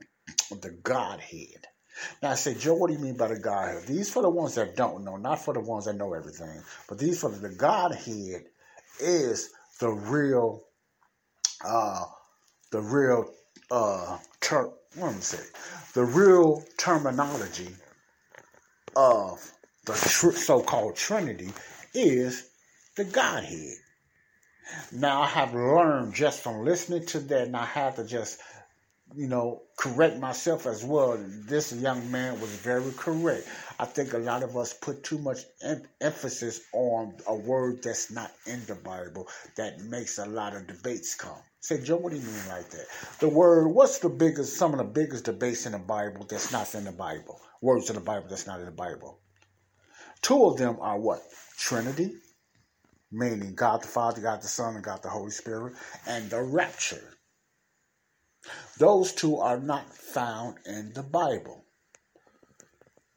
the 0.62 0.72
Godhead. 0.72 1.68
Now 2.22 2.32
I 2.32 2.36
say, 2.36 2.56
Joe, 2.56 2.74
what 2.74 2.88
do 2.88 2.94
you 2.94 3.00
mean 3.00 3.18
by 3.18 3.28
the 3.28 3.40
Godhead? 3.40 3.88
These 3.88 4.12
for 4.12 4.22
the 4.22 4.30
ones 4.30 4.56
that 4.56 4.76
don't 4.76 5.04
know, 5.04 5.18
not 5.18 5.44
for 5.44 5.54
the 5.54 5.60
ones 5.60 5.86
that 5.86 5.96
know 5.96 6.14
everything, 6.14 6.62
but 6.90 6.98
these 6.98 7.22
for 7.22 7.30
the 7.30 7.50
Godhead 7.50 8.46
is 9.00 9.52
the 9.80 9.90
real, 9.90 10.64
uh, 11.66 12.06
the 12.72 12.82
real, 12.82 13.32
uh, 13.72 14.18
ter- 14.42 14.72
what 14.96 15.10
am 15.10 15.18
I 15.18 15.20
say? 15.20 15.44
The 15.94 16.04
real 16.04 16.64
terminology 16.78 17.70
of 18.96 19.52
the 19.86 19.94
tr- 19.94 20.32
so-called 20.32 20.96
Trinity 20.96 21.52
is 21.94 22.50
the 22.96 23.06
Godhead. 23.06 23.76
Now 24.92 25.22
I 25.22 25.28
have 25.28 25.54
learned 25.54 26.14
just 26.14 26.42
from 26.42 26.64
listening 26.66 27.06
to 27.08 27.20
that, 27.20 27.48
and 27.48 27.56
I 27.56 27.66
have 27.66 27.96
to 27.98 28.06
just 28.06 28.40
you 29.16 29.28
know, 29.28 29.64
correct 29.78 30.20
myself 30.20 30.66
as 30.68 30.84
well. 30.84 31.18
This 31.48 31.74
young 31.74 32.12
man 32.12 32.40
was 32.42 32.52
very 32.58 32.92
correct. 32.98 33.48
I 33.80 33.86
think 33.86 34.14
a 34.14 34.20
lot 34.20 34.44
of 34.44 34.58
us 34.58 34.74
put 34.74 35.04
too 35.04 35.18
much 35.20 35.40
em- 35.64 35.84
emphasis 36.02 36.62
on 36.74 37.16
a 37.28 37.36
word 37.36 37.84
that's 37.84 38.12
not 38.12 38.32
in 38.48 38.66
the 38.68 38.76
Bible 38.76 39.28
that 39.58 39.82
makes 39.82 40.18
a 40.20 40.26
lot 40.26 40.56
of 40.56 40.68
debates 40.68 41.16
come. 41.16 41.38
Say, 41.62 41.82
Joe, 41.84 41.98
what 41.98 42.12
do 42.14 42.20
you 42.20 42.26
mean 42.26 42.48
like 42.50 42.70
that? 42.72 42.86
The 43.20 43.30
word, 43.30 43.68
what's 43.70 44.00
the 44.00 44.10
biggest, 44.10 44.58
some 44.58 44.74
of 44.74 44.80
the 44.80 44.86
biggest 44.86 45.26
debates 45.26 45.66
in 45.66 45.74
the 45.74 45.80
Bible 45.80 46.26
that's 46.30 46.52
not 46.52 46.74
in 46.76 46.86
the 46.86 46.92
Bible? 46.92 47.40
Words 47.62 47.90
in 47.90 47.96
the 47.96 48.02
Bible 48.02 48.28
that's 48.30 48.48
not 48.48 48.60
in 48.60 48.66
the 48.66 48.72
Bible. 48.72 49.20
Two 50.22 50.46
of 50.46 50.58
them 50.58 50.78
are 50.82 51.00
what? 51.00 51.22
Trinity, 51.58 52.14
meaning 53.12 53.56
God 53.56 53.84
the 53.84 53.88
Father, 53.88 54.22
God 54.22 54.42
the 54.42 54.48
Son, 54.48 54.76
and 54.76 54.84
God 54.84 55.04
the 55.04 55.10
Holy 55.10 55.32
Spirit, 55.32 55.76
and 56.08 56.30
the 56.30 56.42
rapture 56.42 57.04
those 58.78 59.14
two 59.14 59.38
are 59.38 59.60
not 59.60 59.94
found 59.94 60.58
in 60.66 60.94
the 60.94 61.04
Bible. 61.04 61.63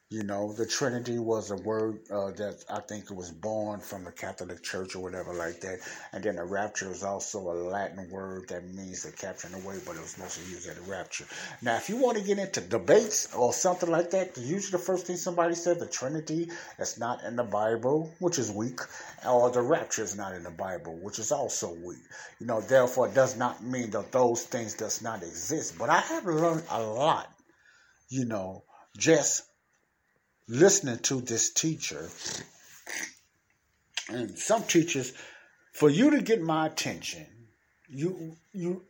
You 0.09 0.23
know, 0.23 0.53
the 0.53 0.67
Trinity 0.67 1.19
was 1.19 1.51
a 1.51 1.57
word 1.57 1.99
uh, 2.13 2.31
that 2.31 2.65
I 2.71 2.79
think 2.79 3.11
was 3.11 3.33
born 3.33 3.81
from 3.81 4.05
the 4.05 4.13
Catholic 4.13 4.63
Church 4.63 4.95
or 4.95 5.03
whatever 5.03 5.35
like 5.35 5.61
that. 5.63 5.81
And 6.13 6.23
then 6.23 6.37
the 6.37 6.45
rapture 6.45 6.93
is 6.93 7.03
also 7.03 7.41
a 7.41 7.59
Latin 7.69 8.09
word 8.09 8.49
that 8.51 8.73
means 8.73 9.03
the 9.03 9.11
capturing 9.11 9.55
away, 9.55 9.81
but 9.85 9.97
it 9.97 10.03
was 10.03 10.17
mostly 10.17 10.49
used 10.49 10.69
at 10.69 10.79
a 10.79 10.83
rapture. 10.83 11.25
Now, 11.61 11.75
if 11.75 11.89
you 11.89 11.97
want 11.97 12.19
to 12.19 12.23
get 12.23 12.39
into 12.39 12.61
debates 12.61 13.35
or 13.35 13.53
something 13.53 13.91
like 13.91 14.13
that, 14.13 14.39
usually 14.39 14.79
the 14.79 14.85
first 14.85 15.09
thing 15.09 15.17
somebody 15.17 15.57
said, 15.57 15.81
the 15.81 15.87
Trinity 15.87 16.51
is 16.79 17.01
not 17.01 17.25
in 17.25 17.35
the 17.35 17.43
Bible, 17.43 18.15
which 18.21 18.39
is 18.39 18.53
weak, 18.53 18.79
or 19.29 19.51
the 19.51 19.61
rapture 19.61 20.05
is 20.05 20.17
not 20.17 20.35
in 20.35 20.45
the 20.45 20.51
Bible, 20.53 20.97
which 21.03 21.19
is 21.19 21.33
also 21.33 21.75
weak. 21.85 21.99
You 22.39 22.47
know, 22.47 22.61
therefore, 22.61 23.09
it 23.09 23.15
does 23.15 23.37
not 23.37 23.65
mean 23.65 23.91
that 23.91 24.13
those 24.13 24.45
things 24.45 24.75
does 24.75 25.03
not 25.03 25.25
exist. 25.25 25.77
But 25.77 25.91
I 25.91 25.99
have 25.99 26.27
learned 26.27 26.63
a 26.71 26.81
lot, 26.81 27.29
you 28.09 28.25
know, 28.25 28.63
just 28.97 29.43
listening 30.49 30.99
to 30.99 31.21
this 31.21 31.51
teacher. 31.51 32.09
And 34.09 34.39
some 34.39 34.63
teachers, 34.63 35.13
for 35.73 35.91
you 35.91 36.11
to 36.11 36.23
get 36.23 36.41
my 36.41 36.67
attention, 36.67 37.27
you 37.89 38.37
you 38.53 38.83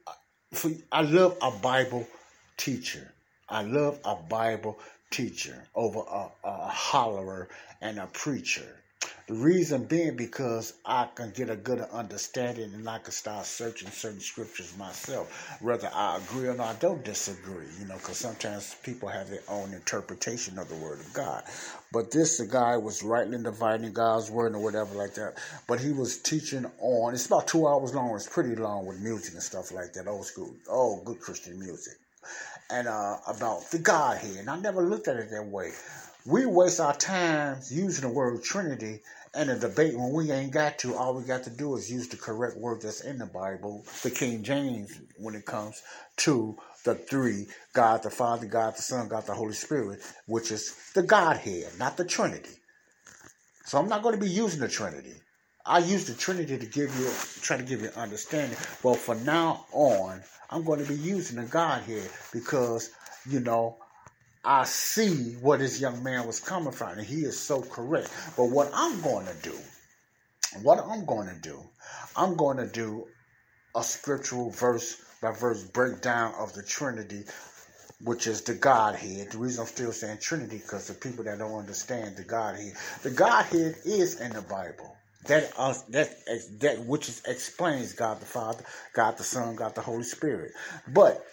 for 0.53 0.71
I 0.93 1.03
love 1.03 1.37
a 1.43 1.51
Bible 1.51 2.07
teacher. 2.57 3.13
I 3.49 3.63
love 3.63 3.99
a 4.05 4.17
Bible 4.17 4.79
teacher 5.11 5.65
over 5.75 6.01
a, 6.01 6.29
a 6.45 6.71
hollerer 6.71 7.47
and 7.81 7.99
a 7.99 8.07
preacher. 8.07 8.83
The 9.27 9.35
reason 9.35 9.87
being 9.87 10.15
because 10.15 10.75
I 10.85 11.09
can 11.13 11.33
get 11.33 11.51
a 11.51 11.57
good 11.57 11.81
understanding 11.81 12.73
and 12.73 12.89
I 12.89 12.99
can 13.01 13.11
start 13.11 13.45
searching 13.45 13.91
certain 13.91 14.21
scriptures 14.21 14.73
myself, 14.79 15.59
whether 15.61 15.91
I 15.93 16.19
agree 16.19 16.47
or 16.47 16.55
not, 16.55 16.77
I 16.77 16.79
don't 16.79 17.05
disagree, 17.05 17.67
you 17.81 17.89
know, 17.89 17.97
because 17.97 18.19
sometimes 18.19 18.77
people 18.85 19.09
have 19.09 19.29
their 19.29 19.43
own 19.49 19.73
interpretation 19.75 20.61
of 20.61 20.69
the 20.69 20.77
Word 20.77 21.01
of 21.01 21.13
God. 21.13 21.43
But 21.93 22.13
this 22.13 22.39
the 22.39 22.47
guy 22.47 22.77
was 22.77 23.03
rightly 23.03 23.43
dividing 23.43 23.93
God's 23.95 24.31
Word 24.31 24.55
or 24.55 24.61
whatever 24.61 24.95
like 24.95 25.15
that. 25.15 25.39
But 25.67 25.81
he 25.81 25.91
was 25.91 26.19
teaching 26.19 26.65
on, 26.79 27.13
it's 27.13 27.27
about 27.27 27.49
two 27.49 27.67
hours 27.67 27.97
long, 27.97 28.15
it's 28.15 28.29
pretty 28.29 28.55
long 28.55 28.87
with 28.87 29.01
music 29.01 29.35
and 29.35 29.43
stuff 29.43 29.73
like 29.73 29.93
that, 29.95 30.07
old 30.07 30.27
school, 30.27 30.55
oh, 30.71 31.03
good 31.05 31.19
Christian 31.19 31.59
music. 31.59 31.95
And 32.71 32.87
uh, 32.87 33.17
about 33.27 33.73
the 33.73 33.79
Godhead. 33.79 34.37
And 34.37 34.49
I 34.49 34.61
never 34.61 34.83
looked 34.83 35.09
at 35.09 35.17
it 35.17 35.31
that 35.33 35.47
way. 35.47 35.73
We 36.29 36.45
waste 36.45 36.81
our 36.81 36.97
time 36.97 37.59
using 37.71 38.03
the 38.03 38.13
word 38.13 38.43
Trinity 38.43 39.01
in 39.37 39.49
a 39.49 39.57
debate 39.57 39.97
when 39.97 40.13
we 40.13 40.33
ain't 40.33 40.51
got 40.51 40.77
to. 40.81 40.97
All 40.97 41.15
we 41.15 41.23
got 41.23 41.45
to 41.45 41.51
do 41.51 41.77
is 41.77 41.89
use 41.89 42.09
the 42.09 42.17
correct 42.17 42.57
word 42.57 42.83
that's 42.83 43.03
in 43.03 43.19
the 43.19 43.27
Bible, 43.27 43.85
the 44.03 44.11
King 44.11 44.43
James, 44.43 44.99
when 45.19 45.37
it 45.37 45.47
comes 45.47 45.83
to 46.19 46.59
the 46.85 46.97
three 46.97 47.47
God 47.75 48.03
the 48.03 48.11
Father, 48.11 48.47
God 48.47 48.75
the 48.77 48.83
Son, 48.83 49.07
God 49.07 49.25
the 49.27 49.35
Holy 49.35 49.53
Spirit, 49.53 50.01
which 50.27 50.51
is 50.51 50.75
the 50.95 51.03
Godhead, 51.05 51.79
not 51.79 51.97
the 51.97 52.05
Trinity. 52.05 52.57
So 53.65 53.79
I'm 53.79 53.89
not 53.89 54.03
going 54.03 54.19
to 54.19 54.21
be 54.21 54.31
using 54.31 54.61
the 54.61 54.69
Trinity. 54.69 55.15
I 55.65 55.79
use 55.79 56.07
the 56.07 56.15
Trinity 56.15 56.59
to 56.59 56.67
give 56.67 56.97
you, 56.99 57.09
try 57.41 57.57
to 57.57 57.63
give 57.63 57.83
you 57.83 57.91
understanding. 57.97 58.59
But 58.83 58.97
for 58.97 59.15
now 59.15 59.67
on, 59.73 60.23
I'm 60.51 60.65
going 60.65 60.85
to 60.85 60.89
be 60.89 60.99
using 60.99 61.41
the 61.41 61.49
Godhead 61.49 62.11
because, 62.33 62.91
you 63.29 63.39
know, 63.41 63.79
I 64.47 64.65
see 64.65 65.35
where 65.43 65.59
this 65.59 65.81
young 65.81 66.05
man 66.05 66.27
was 66.27 66.41
coming 66.41 66.73
from, 66.73 66.99
and 66.99 67.07
he 67.07 67.23
is 67.23 67.39
so 67.39 67.63
correct. 67.63 68.11
But 68.37 68.47
what 68.47 68.71
I'm 68.73 69.01
going 69.03 69.27
to 69.27 69.35
do, 69.43 69.59
what 70.63 70.79
I'm 70.87 71.05
going 71.05 71.29
to 71.29 71.41
do, 71.43 71.61
I'm 72.17 72.37
going 72.37 72.59
to 72.59 72.69
do 72.69 73.09
a 73.75 73.83
scriptural 73.83 74.51
verse 74.51 75.03
by 75.21 75.33
verse 75.33 75.65
breakdown 75.65 76.33
of 76.39 76.53
the 76.55 76.63
Trinity, 76.63 77.25
which 78.05 78.29
is 78.29 78.43
the 78.43 78.55
Godhead. 78.55 79.33
The 79.33 79.39
reason 79.39 79.63
I'm 79.63 79.67
still 79.67 79.93
saying 79.93 80.19
Trinity, 80.21 80.59
because 80.59 80.87
the 80.87 80.95
people 80.95 81.25
that 81.25 81.41
don't 81.41 81.59
understand 81.59 82.17
the 82.17 82.25
Godhead, 82.25 82.75
the 83.03 83.11
Godhead 83.11 83.77
is 83.85 84.21
in 84.21 84.33
the 84.33 84.43
Bible. 84.43 84.97
That 85.27 85.53
uh, 85.59 85.75
that 85.89 86.15
that 86.61 86.85
which 86.87 87.09
is, 87.09 87.23
explains 87.27 87.93
God 87.95 88.21
the 88.21 88.27
Father, 88.27 88.65
God 88.93 89.19
the 89.19 89.25
Son, 89.25 89.57
God 89.57 89.75
the 89.75 89.83
Holy 89.83 90.05
Spirit. 90.05 90.53
But 90.89 91.27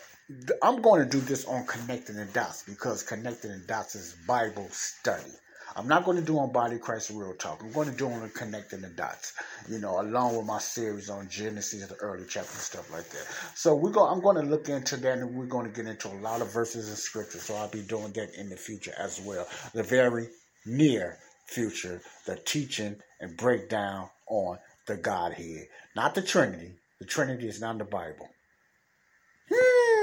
I'm 0.62 0.82
going 0.82 1.04
to 1.04 1.10
do 1.10 1.20
this 1.20 1.46
on 1.46 1.66
connecting 1.66 2.16
the 2.16 2.26
dots 2.26 2.64
because 2.64 3.04
connecting 3.04 3.52
the 3.52 3.58
dots 3.68 3.96
is 3.96 4.16
Bible 4.26 4.70
study. 4.72 5.32
I'm 5.76 5.88
not 5.88 6.06
going 6.06 6.18
to 6.18 6.24
do 6.24 6.38
on 6.40 6.52
Body 6.52 6.78
Christ 6.78 7.10
Real 7.10 7.34
Talk. 7.34 7.62
I'm 7.62 7.74
going 7.74 7.90
to 7.90 7.98
do 7.98 8.08
on 8.08 8.30
connecting 8.30 8.82
the 8.82 8.90
dots, 8.90 9.34
you 9.68 9.80
know, 9.80 10.00
along 10.00 10.38
with 10.38 10.46
my 10.46 10.60
series 10.60 11.10
on 11.10 11.28
Genesis, 11.28 11.88
the 11.88 11.96
early 11.96 12.26
chapters, 12.26 12.62
stuff 12.62 12.92
like 12.94 13.10
that. 13.10 13.26
So 13.56 13.76
we 13.76 13.92
go. 13.92 14.06
I'm 14.06 14.22
going 14.22 14.38
to 14.38 14.44
look 14.44 14.70
into 14.70 14.96
that, 14.98 15.18
and 15.18 15.36
we're 15.36 15.46
going 15.46 15.66
to 15.66 15.72
get 15.76 15.90
into 15.90 16.08
a 16.08 16.20
lot 16.20 16.42
of 16.42 16.54
verses 16.54 16.90
in 16.90 16.96
Scripture. 16.96 17.40
So 17.40 17.56
I'll 17.56 17.70
be 17.70 17.82
doing 17.82 18.12
that 18.14 18.36
in 18.36 18.50
the 18.50 18.56
future 18.56 18.94
as 18.98 19.20
well. 19.20 19.48
The 19.74 19.84
very 19.84 20.30
near 20.66 21.18
future, 21.48 22.02
the 22.26 22.38
teaching 22.38 22.96
and 23.20 23.36
breakdown 23.36 24.10
on 24.28 24.60
the 24.86 24.96
Godhead, 24.96 25.68
not 25.96 26.16
the 26.16 26.22
Trinity. 26.22 26.72
The 27.00 27.06
Trinity 27.06 27.48
is 27.48 27.60
not 27.60 27.72
in 27.72 27.78
the 27.80 27.86
Bible. 27.86 28.30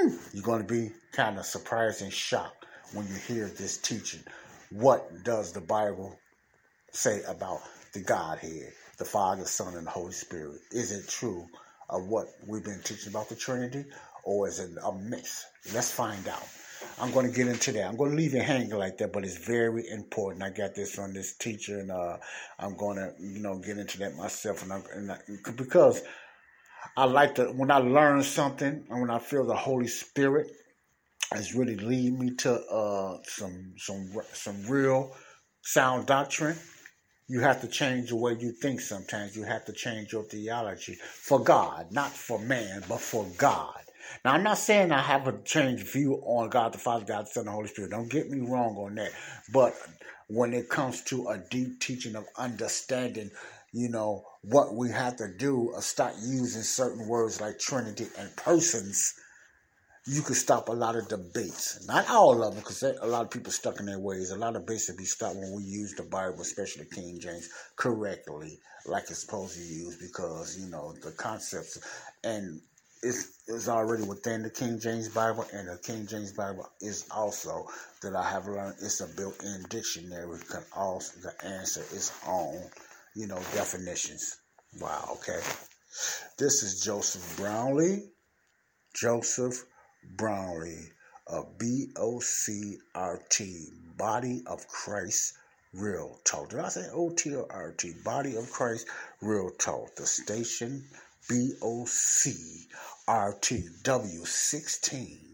Hmm. 0.00 0.16
You're 0.32 0.42
going 0.42 0.66
to 0.66 0.72
be 0.72 0.92
kind 1.12 1.38
of 1.38 1.44
surprised 1.44 2.00
and 2.00 2.12
shocked 2.12 2.64
when 2.94 3.06
you 3.06 3.14
hear 3.14 3.46
this 3.48 3.76
teaching 3.76 4.22
what 4.70 5.24
does 5.24 5.52
the 5.52 5.60
Bible 5.60 6.16
say 6.92 7.22
about 7.28 7.60
the 7.92 8.00
Godhead, 8.00 8.72
the 8.98 9.04
Father, 9.04 9.44
Son, 9.44 9.74
and 9.74 9.86
the 9.86 9.90
Holy 9.90 10.12
Spirit? 10.12 10.60
Is 10.70 10.92
it 10.92 11.08
true 11.08 11.46
of 11.88 12.06
what 12.06 12.28
we've 12.46 12.64
been 12.64 12.80
teaching 12.84 13.10
about 13.10 13.28
the 13.28 13.34
Trinity, 13.34 13.84
or 14.24 14.48
is 14.48 14.60
it 14.60 14.70
a 14.84 14.92
myth? 14.92 15.44
Let's 15.74 15.90
find 15.90 16.26
out. 16.28 16.46
I'm 17.00 17.10
going 17.10 17.26
to 17.28 17.36
get 17.36 17.48
into 17.48 17.72
that. 17.72 17.88
I'm 17.88 17.96
going 17.96 18.12
to 18.12 18.16
leave 18.16 18.34
it 18.34 18.42
hanging 18.42 18.70
like 18.70 18.96
that, 18.98 19.12
but 19.12 19.24
it's 19.24 19.44
very 19.44 19.88
important. 19.88 20.42
I 20.42 20.50
got 20.50 20.74
this 20.74 20.94
from 20.94 21.12
this 21.12 21.34
teacher, 21.34 21.80
and 21.80 21.90
uh, 21.90 22.18
I'm 22.58 22.76
going 22.76 22.96
to, 22.96 23.12
you 23.18 23.40
know, 23.40 23.58
get 23.58 23.76
into 23.76 23.98
that 23.98 24.16
myself, 24.16 24.62
and, 24.62 24.72
I, 24.72 24.80
and 24.94 25.12
I, 25.12 25.18
because 25.56 26.02
I 26.96 27.04
like 27.04 27.36
to 27.36 27.46
when 27.46 27.70
I 27.70 27.78
learn 27.78 28.22
something, 28.22 28.84
and 28.88 29.00
when 29.00 29.10
I 29.10 29.18
feel 29.18 29.46
the 29.46 29.54
Holy 29.54 29.88
Spirit 29.88 30.50
has 31.32 31.54
really 31.54 31.76
lead 31.76 32.18
me 32.18 32.34
to 32.36 32.52
uh, 32.66 33.18
some 33.24 33.74
some 33.76 34.10
some 34.32 34.66
real 34.66 35.14
sound 35.62 36.06
doctrine. 36.06 36.56
You 37.28 37.40
have 37.40 37.60
to 37.60 37.68
change 37.68 38.08
the 38.08 38.16
way 38.16 38.36
you 38.38 38.50
think 38.50 38.80
sometimes. 38.80 39.36
You 39.36 39.44
have 39.44 39.64
to 39.66 39.72
change 39.72 40.12
your 40.12 40.24
theology 40.24 40.94
for 40.94 41.38
God, 41.38 41.92
not 41.92 42.10
for 42.10 42.40
man, 42.40 42.82
but 42.88 43.00
for 43.00 43.24
God. 43.38 43.78
Now, 44.24 44.32
I'm 44.32 44.42
not 44.42 44.58
saying 44.58 44.90
I 44.90 45.00
have 45.00 45.28
a 45.28 45.38
changed 45.42 45.86
view 45.86 46.20
on 46.24 46.48
God 46.48 46.72
the 46.72 46.78
Father, 46.78 47.04
God 47.04 47.26
the 47.26 47.30
Son, 47.30 47.44
the 47.44 47.52
Holy 47.52 47.68
Spirit. 47.68 47.92
Don't 47.92 48.10
get 48.10 48.28
me 48.28 48.40
wrong 48.40 48.74
on 48.76 48.96
that. 48.96 49.12
But 49.52 49.76
when 50.26 50.52
it 50.52 50.68
comes 50.68 51.02
to 51.04 51.28
a 51.28 51.38
deep 51.38 51.80
teaching 51.80 52.16
of 52.16 52.26
understanding, 52.36 53.30
you 53.72 53.88
know, 53.88 54.24
what 54.42 54.74
we 54.74 54.90
have 54.90 55.16
to 55.16 55.28
do, 55.38 55.70
or 55.74 55.82
start 55.82 56.14
using 56.22 56.62
certain 56.62 57.08
words 57.08 57.40
like 57.40 57.58
Trinity 57.58 58.06
and 58.18 58.34
persons 58.36 59.14
you 60.06 60.22
could 60.22 60.36
stop 60.36 60.68
a 60.68 60.72
lot 60.72 60.96
of 60.96 61.08
debates. 61.08 61.86
Not 61.86 62.08
all 62.08 62.42
of 62.42 62.54
them, 62.54 62.62
because 62.62 62.82
a 62.82 63.06
lot 63.06 63.22
of 63.22 63.30
people 63.30 63.52
stuck 63.52 63.80
in 63.80 63.86
their 63.86 63.98
ways. 63.98 64.30
A 64.30 64.36
lot 64.36 64.56
of 64.56 64.64
debates 64.64 64.88
would 64.88 64.96
be 64.96 65.04
stopped 65.04 65.36
when 65.36 65.52
we 65.54 65.62
use 65.62 65.94
the 65.94 66.02
Bible, 66.04 66.40
especially 66.40 66.86
King 66.86 67.20
James, 67.20 67.50
correctly, 67.76 68.58
like 68.86 69.04
it's 69.10 69.20
supposed 69.20 69.56
to 69.56 69.62
use, 69.62 69.96
because, 69.96 70.58
you 70.58 70.68
know, 70.70 70.94
the 71.02 71.12
concepts 71.12 71.78
and 72.24 72.60
it's, 73.02 73.40
it's 73.46 73.68
already 73.68 74.02
within 74.02 74.42
the 74.42 74.50
King 74.50 74.80
James 74.80 75.08
Bible, 75.08 75.46
and 75.52 75.68
the 75.68 75.78
King 75.78 76.06
James 76.06 76.32
Bible 76.32 76.68
is 76.80 77.06
also 77.10 77.66
that 78.02 78.16
I 78.16 78.28
have 78.28 78.46
learned 78.46 78.76
it's 78.80 79.00
a 79.00 79.06
built-in 79.06 79.64
dictionary. 79.68 80.38
Can 80.50 80.62
also 80.74 81.20
the 81.20 81.46
answer 81.46 81.82
is 81.94 82.12
on, 82.26 82.58
you 83.14 83.26
know, 83.26 83.40
definitions. 83.54 84.38
Wow. 84.80 85.10
Okay. 85.12 85.40
This 86.38 86.62
is 86.62 86.84
Joseph 86.84 87.36
Brownlee. 87.36 88.04
Joseph 88.94 89.64
Brownlee 90.16 90.90
of 91.26 91.58
B-O-C-R-T, 91.58 93.68
Body 93.96 94.42
of 94.46 94.66
Christ 94.66 95.34
Real 95.72 96.18
Talk. 96.24 96.50
Did 96.50 96.60
I 96.60 96.68
say 96.68 96.86
O-T 96.92 97.36
or 97.36 97.52
R-T? 97.52 97.94
Body 98.04 98.36
of 98.36 98.50
Christ 98.50 98.88
Real 99.20 99.50
Talk. 99.50 99.94
The 99.94 100.06
station 100.06 100.84
B-O-C-R-T, 101.28 102.68
W16. 103.82 105.29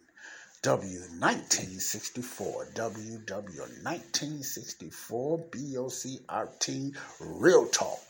W1964, 0.66 2.74
WW1964, 2.74 5.50
BOCRT, 5.52 6.66
Real 7.20 7.68
Talk. 7.68 8.00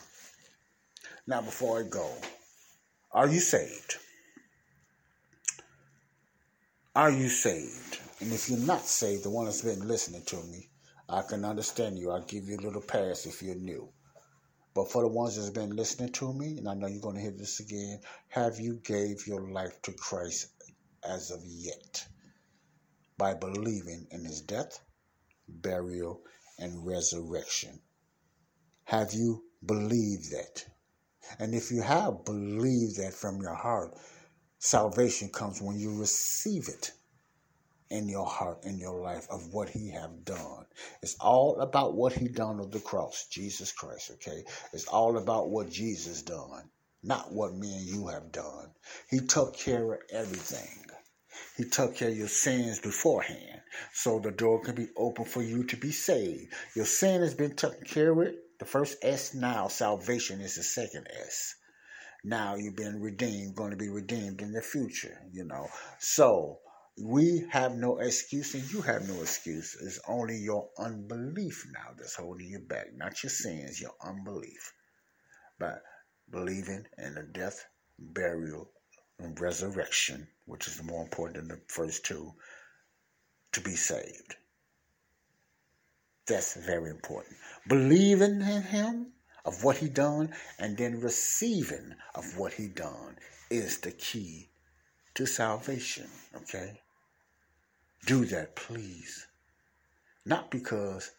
Now, 1.26 1.42
before 1.42 1.80
I 1.80 1.82
go, 1.82 2.11
are 3.12 3.28
you 3.28 3.40
saved? 3.40 3.98
Are 6.94 7.11
you 7.11 7.28
saved? 7.28 7.98
And 8.20 8.32
if 8.32 8.48
you're 8.48 8.59
not 8.61 8.86
saved, 8.86 9.24
the 9.24 9.30
one 9.30 9.44
that's 9.44 9.61
been 9.61 9.86
listening 9.86 10.22
to 10.24 10.42
me, 10.44 10.70
I 11.11 11.20
can 11.28 11.44
understand 11.44 11.98
you. 11.98 12.11
I'll 12.11 12.22
give 12.22 12.48
you 12.48 12.57
a 12.57 12.64
little 12.64 12.80
pass 12.80 13.26
if 13.26 13.42
you're 13.42 13.57
new. 13.57 13.92
But 14.72 14.90
for 14.90 15.02
the 15.02 15.09
ones 15.09 15.36
that's 15.36 15.50
been 15.50 15.76
listening 15.76 16.12
to 16.12 16.32
me, 16.32 16.57
and 16.57 16.70
I 16.70 16.74
know 16.74 16.86
you're 16.86 17.02
going 17.02 17.16
to 17.16 17.20
hear 17.20 17.32
this 17.32 17.61
again, 17.61 18.00
have 18.28 18.59
you 18.59 18.80
gave 18.82 19.26
your 19.26 19.50
life 19.50 19.82
to 19.82 19.92
Christ 19.92 20.46
as 21.07 21.30
of 21.30 21.44
yet? 21.44 22.07
By 23.18 23.34
believing 23.34 24.06
in 24.10 24.24
his 24.24 24.42
death, 24.42 24.80
burial, 25.48 26.22
and 26.58 26.86
resurrection. 26.86 27.80
Have 28.84 29.14
you 29.14 29.44
believed 29.64 30.30
that? 30.32 30.66
And 31.38 31.54
if 31.54 31.70
you 31.70 31.82
have 31.82 32.24
believed 32.24 32.98
that 32.98 33.14
from 33.14 33.40
your 33.40 33.54
heart, 33.54 33.96
Salvation 34.58 35.28
comes 35.28 35.60
when 35.60 35.78
you 35.78 35.94
receive 36.00 36.68
it 36.68 36.92
in 37.90 38.08
your 38.08 38.26
heart, 38.26 38.64
in 38.64 38.78
your 38.78 39.00
life, 39.00 39.26
of 39.30 39.52
what 39.52 39.68
he 39.68 39.90
have 39.90 40.24
done. 40.24 40.66
It's 41.02 41.14
all 41.20 41.60
about 41.60 41.94
what 41.94 42.14
he 42.14 42.26
done 42.26 42.58
on 42.58 42.70
the 42.70 42.80
cross, 42.80 43.26
Jesus 43.30 43.70
Christ, 43.70 44.12
okay? 44.12 44.44
It's 44.72 44.86
all 44.86 45.18
about 45.18 45.50
what 45.50 45.70
Jesus 45.70 46.22
done, 46.22 46.70
not 47.02 47.32
what 47.32 47.54
me 47.54 47.76
and 47.76 47.86
you 47.86 48.08
have 48.08 48.32
done. 48.32 48.70
He 49.10 49.20
took 49.20 49.56
care 49.56 49.92
of 49.92 50.00
everything. 50.10 50.86
He 51.57 51.64
took 51.64 51.97
care 51.97 52.11
of 52.11 52.16
your 52.16 52.28
sins 52.28 52.80
beforehand, 52.80 53.62
so 53.93 54.18
the 54.18 54.30
door 54.30 54.61
can 54.61 54.74
be 54.74 54.89
open 54.97 55.24
for 55.24 55.43
you 55.43 55.64
to 55.64 55.76
be 55.76 55.93
saved. 55.93 56.53
Your 56.74 56.87
sin 56.87 57.22
has 57.22 57.34
been 57.34 57.57
taken 57.57 57.84
care 57.84 58.12
of. 58.12 58.34
The 58.59 58.64
first 58.64 58.99
S 59.03 59.34
now, 59.34 59.68
salvation 59.68 60.41
is 60.41 60.57
the 60.57 60.62
second 60.62 61.09
S 61.11 61.55
now 62.26 62.57
you've 62.57 62.76
been 62.76 63.01
redeemed, 63.01 63.55
going 63.55 63.70
to 63.70 63.76
be 63.76 63.89
redeemed 63.89 64.43
in 64.43 64.53
the 64.53 64.61
future, 64.61 65.16
you 65.32 65.45
know. 65.45 65.68
So 66.01 66.59
we 67.01 67.47
have 67.51 67.76
no 67.76 67.99
excuse 67.99 68.55
and 68.55 68.72
you 68.72 68.80
have 68.82 69.09
no 69.09 69.20
excuse. 69.20 69.76
It's 69.80 70.01
only 70.09 70.37
your 70.39 70.68
unbelief 70.76 71.64
now 71.72 71.95
that's 71.97 72.16
holding 72.16 72.49
you 72.49 72.59
back, 72.59 72.87
not 72.97 73.22
your 73.22 73.30
sins, 73.30 73.80
your 73.80 73.95
unbelief. 74.03 74.72
But 75.59 75.82
believing 76.28 76.87
in 76.99 77.14
the 77.14 77.22
death, 77.22 77.64
burial, 77.99 78.70
and 79.18 79.40
resurrection, 79.40 80.28
which 80.46 80.68
is 80.68 80.82
more 80.82 81.02
important 81.02 81.36
than 81.36 81.48
the 81.48 81.60
first 81.68 82.04
two, 82.04 82.32
to 83.52 83.60
be 83.60 83.76
saved. 83.76 84.36
That's 86.26 86.54
very 86.56 86.90
important. 86.90 87.36
Believing 87.68 88.40
in 88.40 88.62
Him 88.62 89.12
of 89.46 89.62
what 89.62 89.76
he 89.76 89.88
done 89.88 90.34
and 90.58 90.76
then 90.76 91.00
receiving 91.00 91.94
of 92.14 92.36
what 92.36 92.52
he 92.52 92.66
done 92.66 93.16
is 93.48 93.78
the 93.78 93.92
key 93.92 94.48
to 95.14 95.24
salvation, 95.24 96.08
okay? 96.34 96.80
Do 98.04 98.24
that, 98.26 98.56
please. 98.56 99.26
Not 100.26 100.50
because 100.50 101.12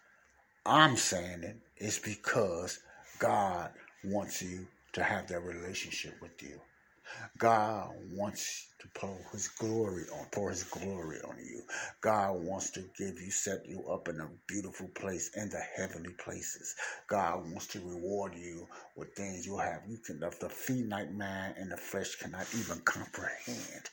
I'm 0.65 0.97
saying 0.97 1.43
it, 1.43 1.57
it's 1.77 1.99
because 1.99 2.79
God 3.17 3.71
wants 4.03 4.41
you 4.41 4.67
to 4.93 5.03
have 5.03 5.27
that 5.27 5.39
relationship 5.39 6.21
with 6.21 6.43
you. 6.43 6.59
God 7.37 7.91
wants 8.11 8.67
to 8.79 8.87
pour 8.99 9.19
his 9.31 9.47
glory 9.49 10.03
on, 10.13 10.25
pour 10.31 10.49
his 10.49 10.63
glory 10.63 11.17
on 11.27 11.37
you. 11.37 11.63
God 12.01 12.43
wants 12.43 12.71
to 12.71 12.81
give 12.97 13.19
you, 13.21 13.31
set 13.31 13.67
you 13.67 13.85
up 13.89 14.07
in 14.07 14.19
a 14.19 14.29
beautiful 14.47 14.87
place 14.95 15.31
in 15.35 15.49
the 15.49 15.61
heavenly 15.75 16.13
places. 16.13 16.75
God 17.07 17.43
wants 17.45 17.67
to 17.67 17.79
reward 17.79 18.35
you 18.35 18.67
with 18.95 19.13
things 19.15 19.45
you 19.45 19.57
have. 19.57 19.81
You 19.87 19.97
can, 19.99 20.19
the, 20.19 20.33
the 20.41 20.49
finite 20.49 21.13
man 21.13 21.55
and 21.57 21.71
the 21.71 21.77
flesh 21.77 22.15
cannot 22.15 22.47
even 22.55 22.79
comprehend. 22.81 23.89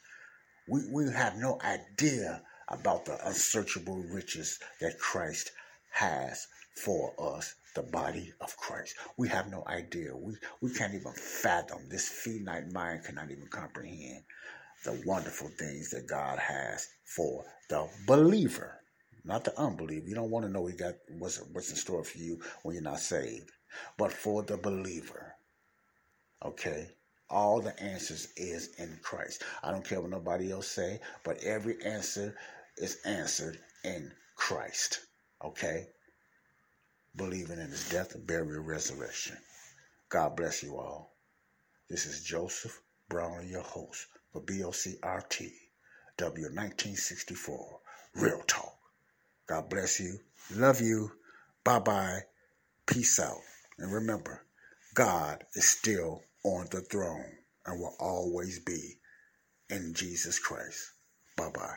We, 0.68 0.82
we 0.90 1.12
have 1.12 1.36
no 1.36 1.58
idea 1.64 2.42
about 2.68 3.04
the 3.04 3.18
unsearchable 3.26 4.02
riches 4.10 4.58
that 4.80 4.98
Christ 4.98 5.50
has 5.92 6.46
for 6.74 7.14
us 7.18 7.54
the 7.74 7.82
body 7.82 8.32
of 8.40 8.56
Christ. 8.56 8.96
We 9.16 9.28
have 9.28 9.50
no 9.50 9.64
idea. 9.66 10.16
We, 10.16 10.34
we 10.60 10.72
can't 10.72 10.94
even 10.94 11.12
fathom. 11.12 11.88
This 11.88 12.08
finite 12.08 12.72
mind 12.72 13.04
cannot 13.04 13.30
even 13.30 13.48
comprehend 13.48 14.24
the 14.84 15.02
wonderful 15.06 15.48
things 15.58 15.90
that 15.90 16.06
God 16.06 16.38
has 16.38 16.88
for 17.04 17.44
the 17.70 17.88
believer, 18.06 18.80
not 19.24 19.44
the 19.44 19.58
unbeliever. 19.58 20.06
You 20.06 20.14
don't 20.14 20.30
want 20.30 20.44
to 20.44 20.52
know 20.52 20.66
he 20.66 20.76
got 20.76 20.94
what's, 21.18 21.38
what's 21.52 21.70
in 21.70 21.76
store 21.76 22.04
for 22.04 22.18
you 22.18 22.40
when 22.62 22.74
you're 22.74 22.82
not 22.82 23.00
saved, 23.00 23.50
but 23.96 24.12
for 24.12 24.42
the 24.42 24.56
believer. 24.56 25.34
Okay? 26.44 26.88
All 27.30 27.60
the 27.60 27.80
answers 27.82 28.28
is 28.36 28.74
in 28.78 28.98
Christ. 29.02 29.42
I 29.62 29.70
don't 29.70 29.84
care 29.84 30.00
what 30.00 30.10
nobody 30.10 30.52
else 30.52 30.68
say, 30.68 31.00
but 31.24 31.42
every 31.42 31.82
answer 31.82 32.36
is 32.76 32.98
answered 33.04 33.58
in 33.82 34.12
Christ. 34.36 35.00
Okay? 35.42 35.88
Believing 37.16 37.58
in 37.60 37.70
his 37.70 37.88
death, 37.90 38.16
burial, 38.26 38.62
resurrection. 38.62 39.36
God 40.08 40.36
bless 40.36 40.62
you 40.62 40.76
all. 40.76 41.14
This 41.88 42.06
is 42.06 42.24
Joseph 42.24 42.80
Brown, 43.08 43.48
your 43.48 43.62
host 43.62 44.06
for 44.32 44.40
BOCRT 44.42 45.52
W1964 46.18 47.58
Real 48.16 48.42
Talk. 48.46 48.76
God 49.46 49.68
bless 49.68 50.00
you. 50.00 50.18
Love 50.54 50.80
you. 50.80 51.12
Bye 51.62 51.78
bye. 51.78 52.20
Peace 52.86 53.20
out. 53.20 53.40
And 53.78 53.92
remember, 53.92 54.44
God 54.94 55.44
is 55.54 55.68
still 55.68 56.22
on 56.44 56.66
the 56.70 56.80
throne 56.80 57.32
and 57.66 57.80
will 57.80 57.96
always 58.00 58.60
be 58.60 58.98
in 59.70 59.94
Jesus 59.94 60.38
Christ. 60.38 60.92
Bye 61.36 61.50
bye. 61.54 61.76